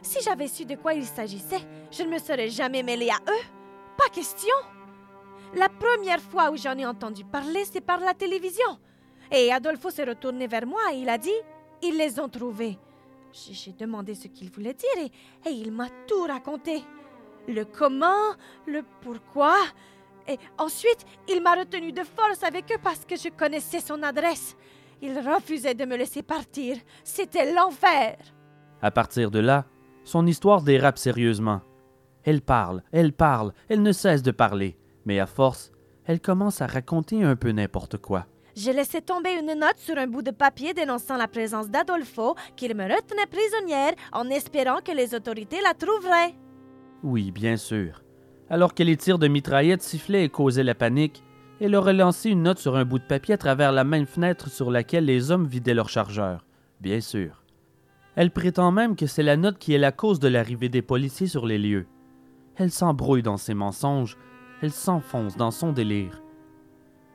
[0.02, 3.46] Si j'avais su de quoi il s'agissait, je ne me serais jamais mêlée à eux.
[3.98, 4.54] Pas question.
[5.54, 8.78] La première fois où j'en ai entendu parler, c'est par la télévision.
[9.32, 11.30] Et Adolfo s'est retourné vers moi et il a dit
[11.82, 12.78] Ils les ont trouvés.
[13.32, 15.06] J'ai demandé ce qu'il voulait dire
[15.46, 16.84] et, et il m'a tout raconté.
[17.48, 18.36] Le comment,
[18.66, 19.56] le pourquoi.
[20.28, 24.56] Et ensuite, il m'a retenu de force avec eux parce que je connaissais son adresse.
[25.02, 26.78] Il refusait de me laisser partir.
[27.04, 28.18] C'était l'enfer.
[28.82, 29.66] À partir de là,
[30.04, 31.62] son histoire dérape sérieusement.
[32.24, 35.72] Elle parle, elle parle, elle ne cesse de parler, mais à force,
[36.06, 38.28] elle commence à raconter un peu n'importe quoi.
[38.56, 42.76] J'ai laissé tomber une note sur un bout de papier dénonçant la présence d'Adolfo, qu'il
[42.76, 46.36] me retenait prisonnière en espérant que les autorités la trouveraient.
[47.02, 48.04] Oui, bien sûr.
[48.52, 51.24] Alors que les tirs de mitraillettes sifflaient et causaient la panique,
[51.62, 54.50] elle aurait lancé une note sur un bout de papier à travers la même fenêtre
[54.50, 56.46] sur laquelle les hommes vidaient leur chargeur.
[56.82, 57.46] Bien sûr.
[58.18, 61.28] Elle prétend même que c'est la note qui est la cause de l'arrivée des policiers
[61.28, 61.88] sur les lieux.
[62.58, 64.18] Elle s'embrouille dans ses mensonges,
[64.62, 66.22] elle s'enfonce dans son délire.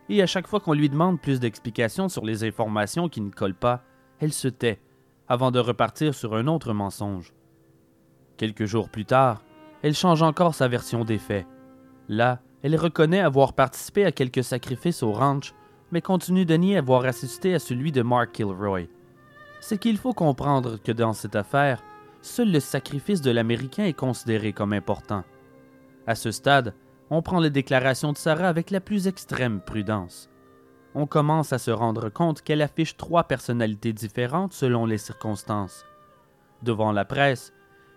[0.08, 3.52] Et à chaque fois qu'on lui demande plus d'explications sur les informations qui ne collent
[3.52, 3.84] pas,
[4.20, 4.80] elle se tait,
[5.28, 7.34] avant de repartir sur un autre mensonge.
[8.38, 9.42] Quelques jours plus tard,
[9.86, 11.46] elle change encore sa version des faits.
[12.08, 15.54] Là, elle reconnaît avoir participé à quelques sacrifices au ranch,
[15.92, 18.88] mais continue de nier avoir assisté à celui de Mark Kilroy.
[19.60, 21.84] C'est qu'il faut comprendre que dans cette affaire,
[22.20, 25.22] seul le sacrifice de l'Américain est considéré comme important.
[26.08, 26.74] À ce stade,
[27.08, 30.28] On prend les déclarations de Sarah avec la plus extrême prudence.
[30.96, 35.84] On commence à se rendre compte qu'elle affiche trois personnalités différentes selon les circonstances.
[36.64, 37.52] Devant la presse,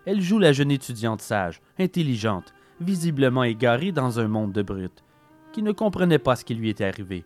[0.06, 5.04] elle joue la jeune étudiante sage, intelligente, visiblement égarée dans un monde de brutes,
[5.52, 7.24] qui ne comprenait pas ce qui lui était arrivé.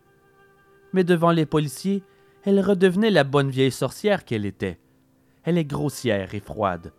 [0.92, 2.02] Mais devant les policiers,
[2.44, 4.78] elle redevenait la bonne vieille sorcière qu'elle était.
[5.44, 6.92] Elle est grossière et froide.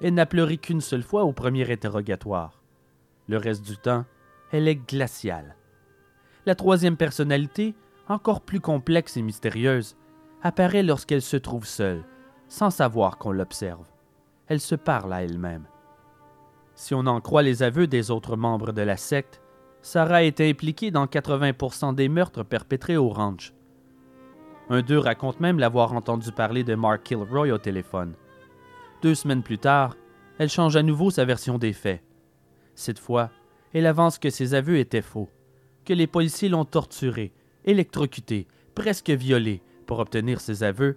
[0.00, 2.62] Elle n'a pleuré qu'une seule fois au premier interrogatoire.
[3.28, 4.04] Le reste du temps,
[4.50, 5.56] elle est glaciale.
[6.46, 7.74] La troisième personnalité,
[8.08, 9.96] encore plus complexe et mystérieuse,
[10.42, 12.04] apparaît lorsqu'elle se trouve seule,
[12.48, 13.86] sans savoir qu'on l'observe.
[14.46, 15.64] Elle se parle à elle-même.
[16.74, 19.40] Si on en croit les aveux des autres membres de la secte,
[19.80, 23.52] Sarah était impliquée dans 80% des meurtres perpétrés au ranch.
[24.70, 28.14] Un d'eux raconte même l'avoir entendu parler de Mark Kilroy au téléphone.
[29.02, 29.96] Deux semaines plus tard,
[30.38, 32.02] elle change à nouveau sa version des faits.
[32.74, 33.30] Cette fois,
[33.72, 35.28] elle avance que ses aveux étaient faux,
[35.84, 37.32] que les policiers l'ont torturée,
[37.64, 40.96] électrocutée, presque violée pour obtenir ses aveux,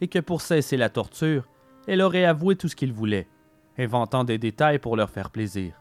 [0.00, 1.48] et que pour cesser la torture,
[1.88, 3.26] elle aurait avoué tout ce qu'il voulait,
[3.78, 5.80] inventant des détails pour leur faire plaisir.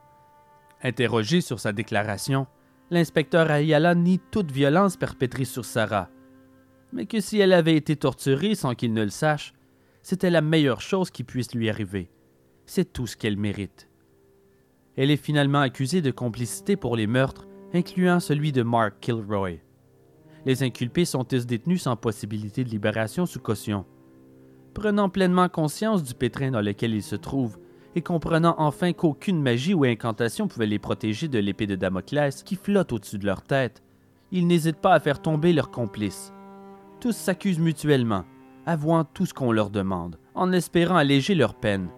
[0.81, 2.47] Interrogé sur sa déclaration,
[2.89, 6.09] l'inspecteur Ayala nie toute violence perpétrée sur Sarah,
[6.93, 9.53] mais que si elle avait été torturée sans qu'il ne le sache,
[10.01, 12.09] c'était la meilleure chose qui puisse lui arriver.
[12.65, 13.89] C'est tout ce qu'elle mérite.
[14.95, 19.57] Elle est finalement accusée de complicité pour les meurtres, incluant celui de Mark Kilroy.
[20.45, 23.85] Les inculpés sont tous détenus sans possibilité de libération sous caution.
[24.77, 27.57] Prenant pleinement conscience du pétrin dans lequel ils se trouvent,
[27.95, 32.55] et comprenant enfin qu'aucune magie ou incantation pouvait les protéger de l'épée de Damoclès qui
[32.55, 33.81] flotte au-dessus de leur tête,
[34.31, 36.31] ils n'hésitent pas à faire tomber leurs complices.
[36.99, 38.23] Tous s'accusent mutuellement,
[38.67, 41.89] avouant tout ce qu'on leur demande, en espérant alléger leur peine.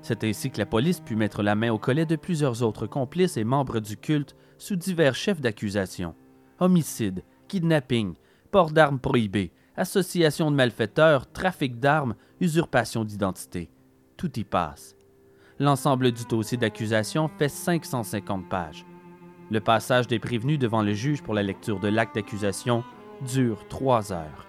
[0.00, 3.36] C'est ainsi que la police put mettre la main au collet de plusieurs autres complices
[3.36, 6.14] et membres du culte sous divers chefs d'accusation.
[6.60, 8.14] Homicide, kidnapping,
[8.52, 13.70] port d'armes prohibées, association de malfaiteurs, trafic d'armes, usurpation d'identité.
[14.16, 14.96] Tout y passe.
[15.60, 18.84] L'ensemble du dossier d'accusation fait 550 pages.
[19.50, 22.84] Le passage des prévenus devant le juge pour la lecture de l'acte d'accusation
[23.22, 24.47] dure trois heures.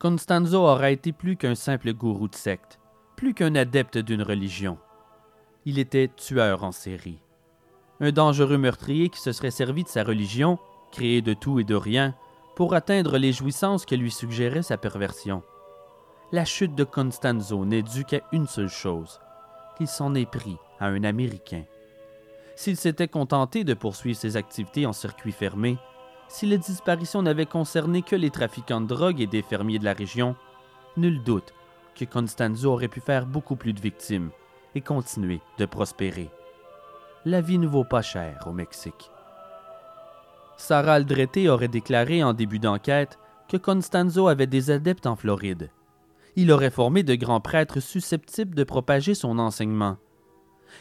[0.00, 2.80] Constanzo aura été plus qu'un simple gourou de secte,
[3.16, 4.78] plus qu'un adepte d'une religion.
[5.66, 7.20] Il était tueur en série.
[8.00, 10.58] Un dangereux meurtrier qui se serait servi de sa religion,
[10.90, 12.14] créée de tout et de rien,
[12.56, 15.42] pour atteindre les jouissances que lui suggérait sa perversion.
[16.32, 19.20] La chute de Constanzo n'est due qu'à une seule chose,
[19.76, 21.64] qu'il s'en est pris à un Américain.
[22.56, 25.76] S'il s'était contenté de poursuivre ses activités en circuit fermé,
[26.30, 29.92] si les disparitions n'avaient concerné que les trafiquants de drogue et des fermiers de la
[29.92, 30.36] région,
[30.96, 31.52] nul doute
[31.96, 34.30] que Constanzo aurait pu faire beaucoup plus de victimes
[34.76, 36.30] et continuer de prospérer.
[37.24, 39.10] La vie ne vaut pas cher au Mexique.
[40.56, 45.70] Sarah Aldrete aurait déclaré en début d'enquête que Constanzo avait des adeptes en Floride.
[46.36, 49.96] Il aurait formé de grands prêtres susceptibles de propager son enseignement.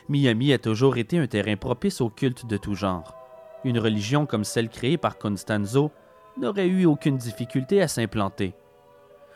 [0.09, 3.18] Miami a toujours été un terrain propice au culte de tout genre.
[3.63, 5.91] Une religion comme celle créée par Constanzo
[6.37, 8.53] n'aurait eu aucune difficulté à s'implanter.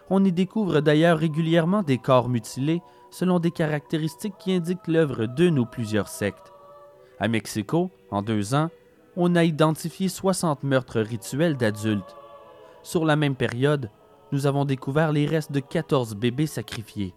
[0.10, 2.82] On y découvre d'ailleurs régulièrement des corps mutilés
[3.12, 6.54] selon des caractéristiques qui indiquent l'œuvre d'une ou plusieurs sectes.
[7.20, 8.70] À Mexico, en deux ans,
[9.16, 12.16] on a identifié 60 meurtres rituels d'adultes.
[12.82, 13.90] Sur la même période,
[14.32, 17.14] nous avons découvert les restes de 14 bébés sacrifiés.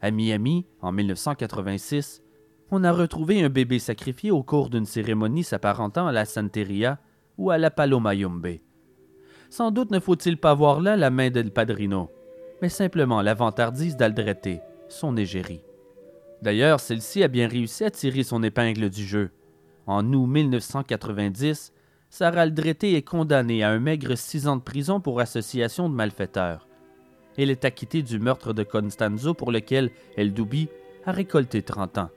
[0.00, 2.22] À Miami, en 1986,
[2.70, 6.98] on a retrouvé un bébé sacrifié au cours d'une cérémonie s'apparentant à la Santeria
[7.36, 8.58] ou à la Palomayombe.
[9.48, 12.10] Sans doute ne faut-il pas voir là la main del Padrino,
[12.62, 15.62] mais simplement la vantardise d'Aldrete, son égérie.
[16.42, 19.30] D'ailleurs, celle-ci a bien réussi à tirer son épingle du jeu.
[19.86, 21.72] En août 1990,
[22.08, 26.68] Sarah Aldrete est condamnée à un maigre six ans de prison pour association de malfaiteurs.
[27.36, 30.68] Elle est acquittée du meurtre de Constanzo pour lequel El Dubi
[31.06, 32.10] a récolté 30 ans.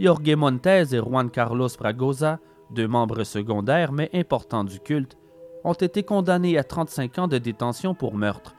[0.00, 2.40] Jorge Montez et Juan Carlos Fragosa,
[2.70, 5.16] deux membres secondaires mais importants du culte,
[5.64, 8.54] ont été condamnés à 35 ans de détention pour meurtre.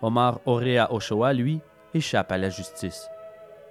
[0.00, 1.60] Omar Orea Ochoa, lui,
[1.94, 3.08] échappe à la justice.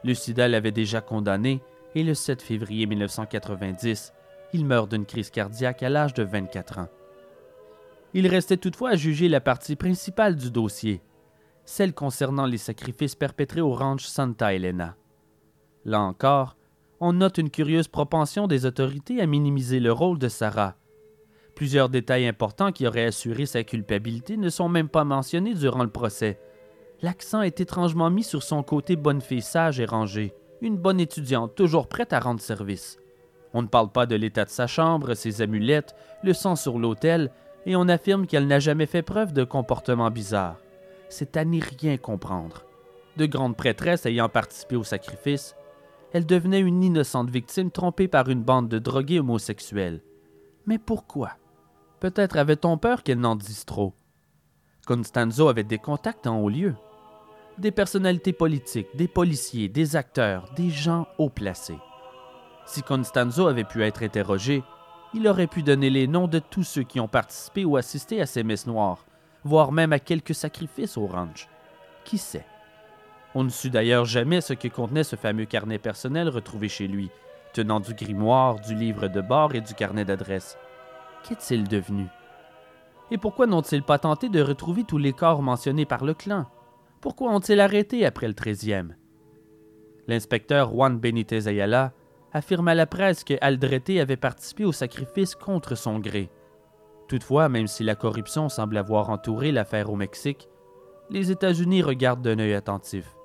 [0.04, 1.62] Lucida l'avait déjà condamné
[1.96, 4.14] et le 7 février 1990,
[4.54, 6.90] il meurt d'une crise cardiaque à l'âge de 24 ans.
[8.14, 11.02] Il restait toutefois à juger la partie principale du dossier,
[11.66, 14.96] celle concernant les sacrifices perpétrés au ranch Santa Elena.
[15.86, 16.58] Là encore,
[17.04, 20.76] on note une curieuse propension des autorités à minimiser le rôle de Sarah.
[21.56, 25.90] Plusieurs détails importants qui auraient assuré sa culpabilité ne sont même pas mentionnés durant le
[25.90, 26.40] procès.
[27.02, 31.56] L'accent est étrangement mis sur son côté bonne fille sage et rangée, une bonne étudiante
[31.56, 33.00] toujours prête à rendre service.
[33.56, 37.32] On ne parle pas de l'état de sa chambre, ses amulettes, le sang sur l'autel,
[37.66, 40.58] et on affirme qu'elle n'a jamais fait preuve de comportement bizarre.
[41.10, 42.64] C'est à n'y rien comprendre.
[43.18, 45.56] De grande prêtresse ayant participé au sacrifice,
[46.14, 50.02] elle devenait une innocente victime trompée par une bande de drogués homosexuels.
[50.66, 51.32] Mais pourquoi?
[52.00, 53.94] Peut-être avait-on peur qu'elle n'en dise trop.
[54.86, 56.76] Constanzo avait des contacts en haut lieu.
[57.58, 61.80] Des personnalités politiques, des policiers, des acteurs, des gens haut placés.
[62.66, 64.64] Si Constanzo avait pu être interrogé,
[65.14, 68.26] il aurait pu donner les noms de tous ceux qui ont participé ou assisté à
[68.26, 69.06] ces messes noires,
[69.44, 71.48] voire même à quelques sacrifices au ranch.
[72.06, 72.46] Qui sait?
[73.34, 77.10] On ne sut d'ailleurs jamais ce que contenait ce fameux carnet personnel retrouvé chez lui,
[77.54, 80.58] tenant du grimoire, du livre de bord et du carnet d'adresse.
[81.24, 82.08] Qu'est-il devenu?
[83.10, 86.46] Et pourquoi n'ont-ils pas tenté de retrouver tous les corps mentionnés par le clan?
[87.00, 88.96] Pourquoi ont-ils arrêté après le treizième?
[90.08, 91.94] L'inspecteur Juan Benitez Ayala
[92.34, 96.30] affirme à la presse que Aldrete avait participé au sacrifice contre son gré.
[97.08, 100.48] Toutefois, même si la corruption semble avoir entouré l'affaire au Mexique,
[101.10, 103.16] les États-Unis regardent d'un œil attentif.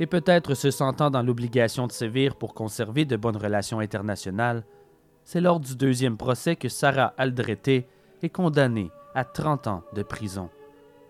[0.00, 4.64] Et peut-être se sentant dans l'obligation de sévir pour conserver de bonnes relations internationales,
[5.24, 7.86] c'est lors du deuxième procès que Sarah Aldrete
[8.22, 10.50] est condamnée à 30 ans de prison.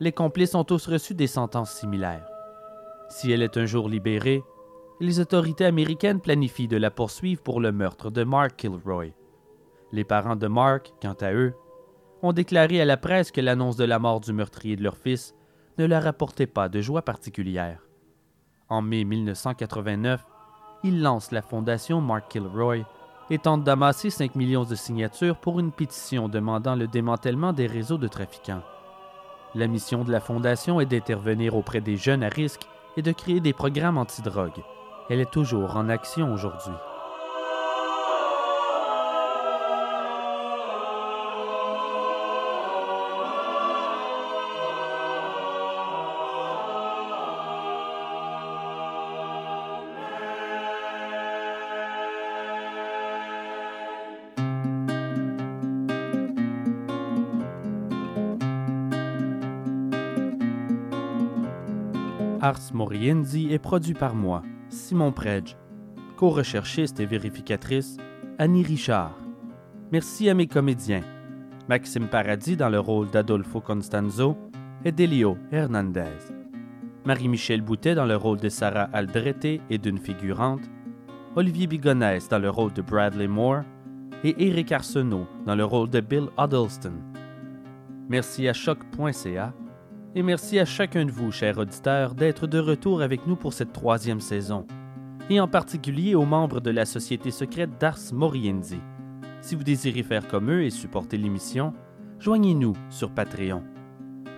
[0.00, 2.26] Les complices ont tous reçu des sentences similaires.
[3.08, 4.42] Si elle est un jour libérée,
[5.00, 9.12] les autorités américaines planifient de la poursuivre pour le meurtre de Mark Kilroy.
[9.92, 11.54] Les parents de Mark, quant à eux,
[12.22, 15.34] ont déclaré à la presse que l'annonce de la mort du meurtrier de leur fils
[15.78, 17.87] ne leur apportait pas de joie particulière.
[18.70, 20.24] En mai 1989,
[20.84, 22.84] ils lancent la fondation Mark Kilroy
[23.30, 27.98] et tentent d'amasser 5 millions de signatures pour une pétition demandant le démantèlement des réseaux
[27.98, 28.62] de trafiquants.
[29.54, 32.66] La mission de la fondation est d'intervenir auprès des jeunes à risque
[32.98, 34.62] et de créer des programmes antidrogue.
[35.08, 36.74] Elle est toujours en action aujourd'hui.
[62.48, 65.54] Ars Moriendi est produit par moi, Simon Predge,
[66.16, 67.98] co-recherchiste et vérificatrice,
[68.38, 69.14] Annie Richard.
[69.92, 71.02] Merci à mes comédiens,
[71.68, 74.34] Maxime Paradis dans le rôle d'Adolfo Constanzo
[74.82, 76.32] et d'Elio Hernandez.
[77.04, 80.70] Marie-Michel Boutet dans le rôle de Sarah Aldrete et d'une figurante,
[81.36, 83.64] Olivier Bigonès dans le rôle de Bradley Moore
[84.24, 86.94] et Eric Arsenault dans le rôle de Bill Huddleston.
[88.08, 89.52] Merci à choc.ca
[90.14, 93.72] et merci à chacun de vous, chers auditeurs, d'être de retour avec nous pour cette
[93.72, 94.66] troisième saison,
[95.30, 98.80] et en particulier aux membres de la Société secrète d'Ars Moriendi.
[99.40, 101.72] Si vous désirez faire comme eux et supporter l'émission,
[102.18, 103.62] joignez-nous sur Patreon.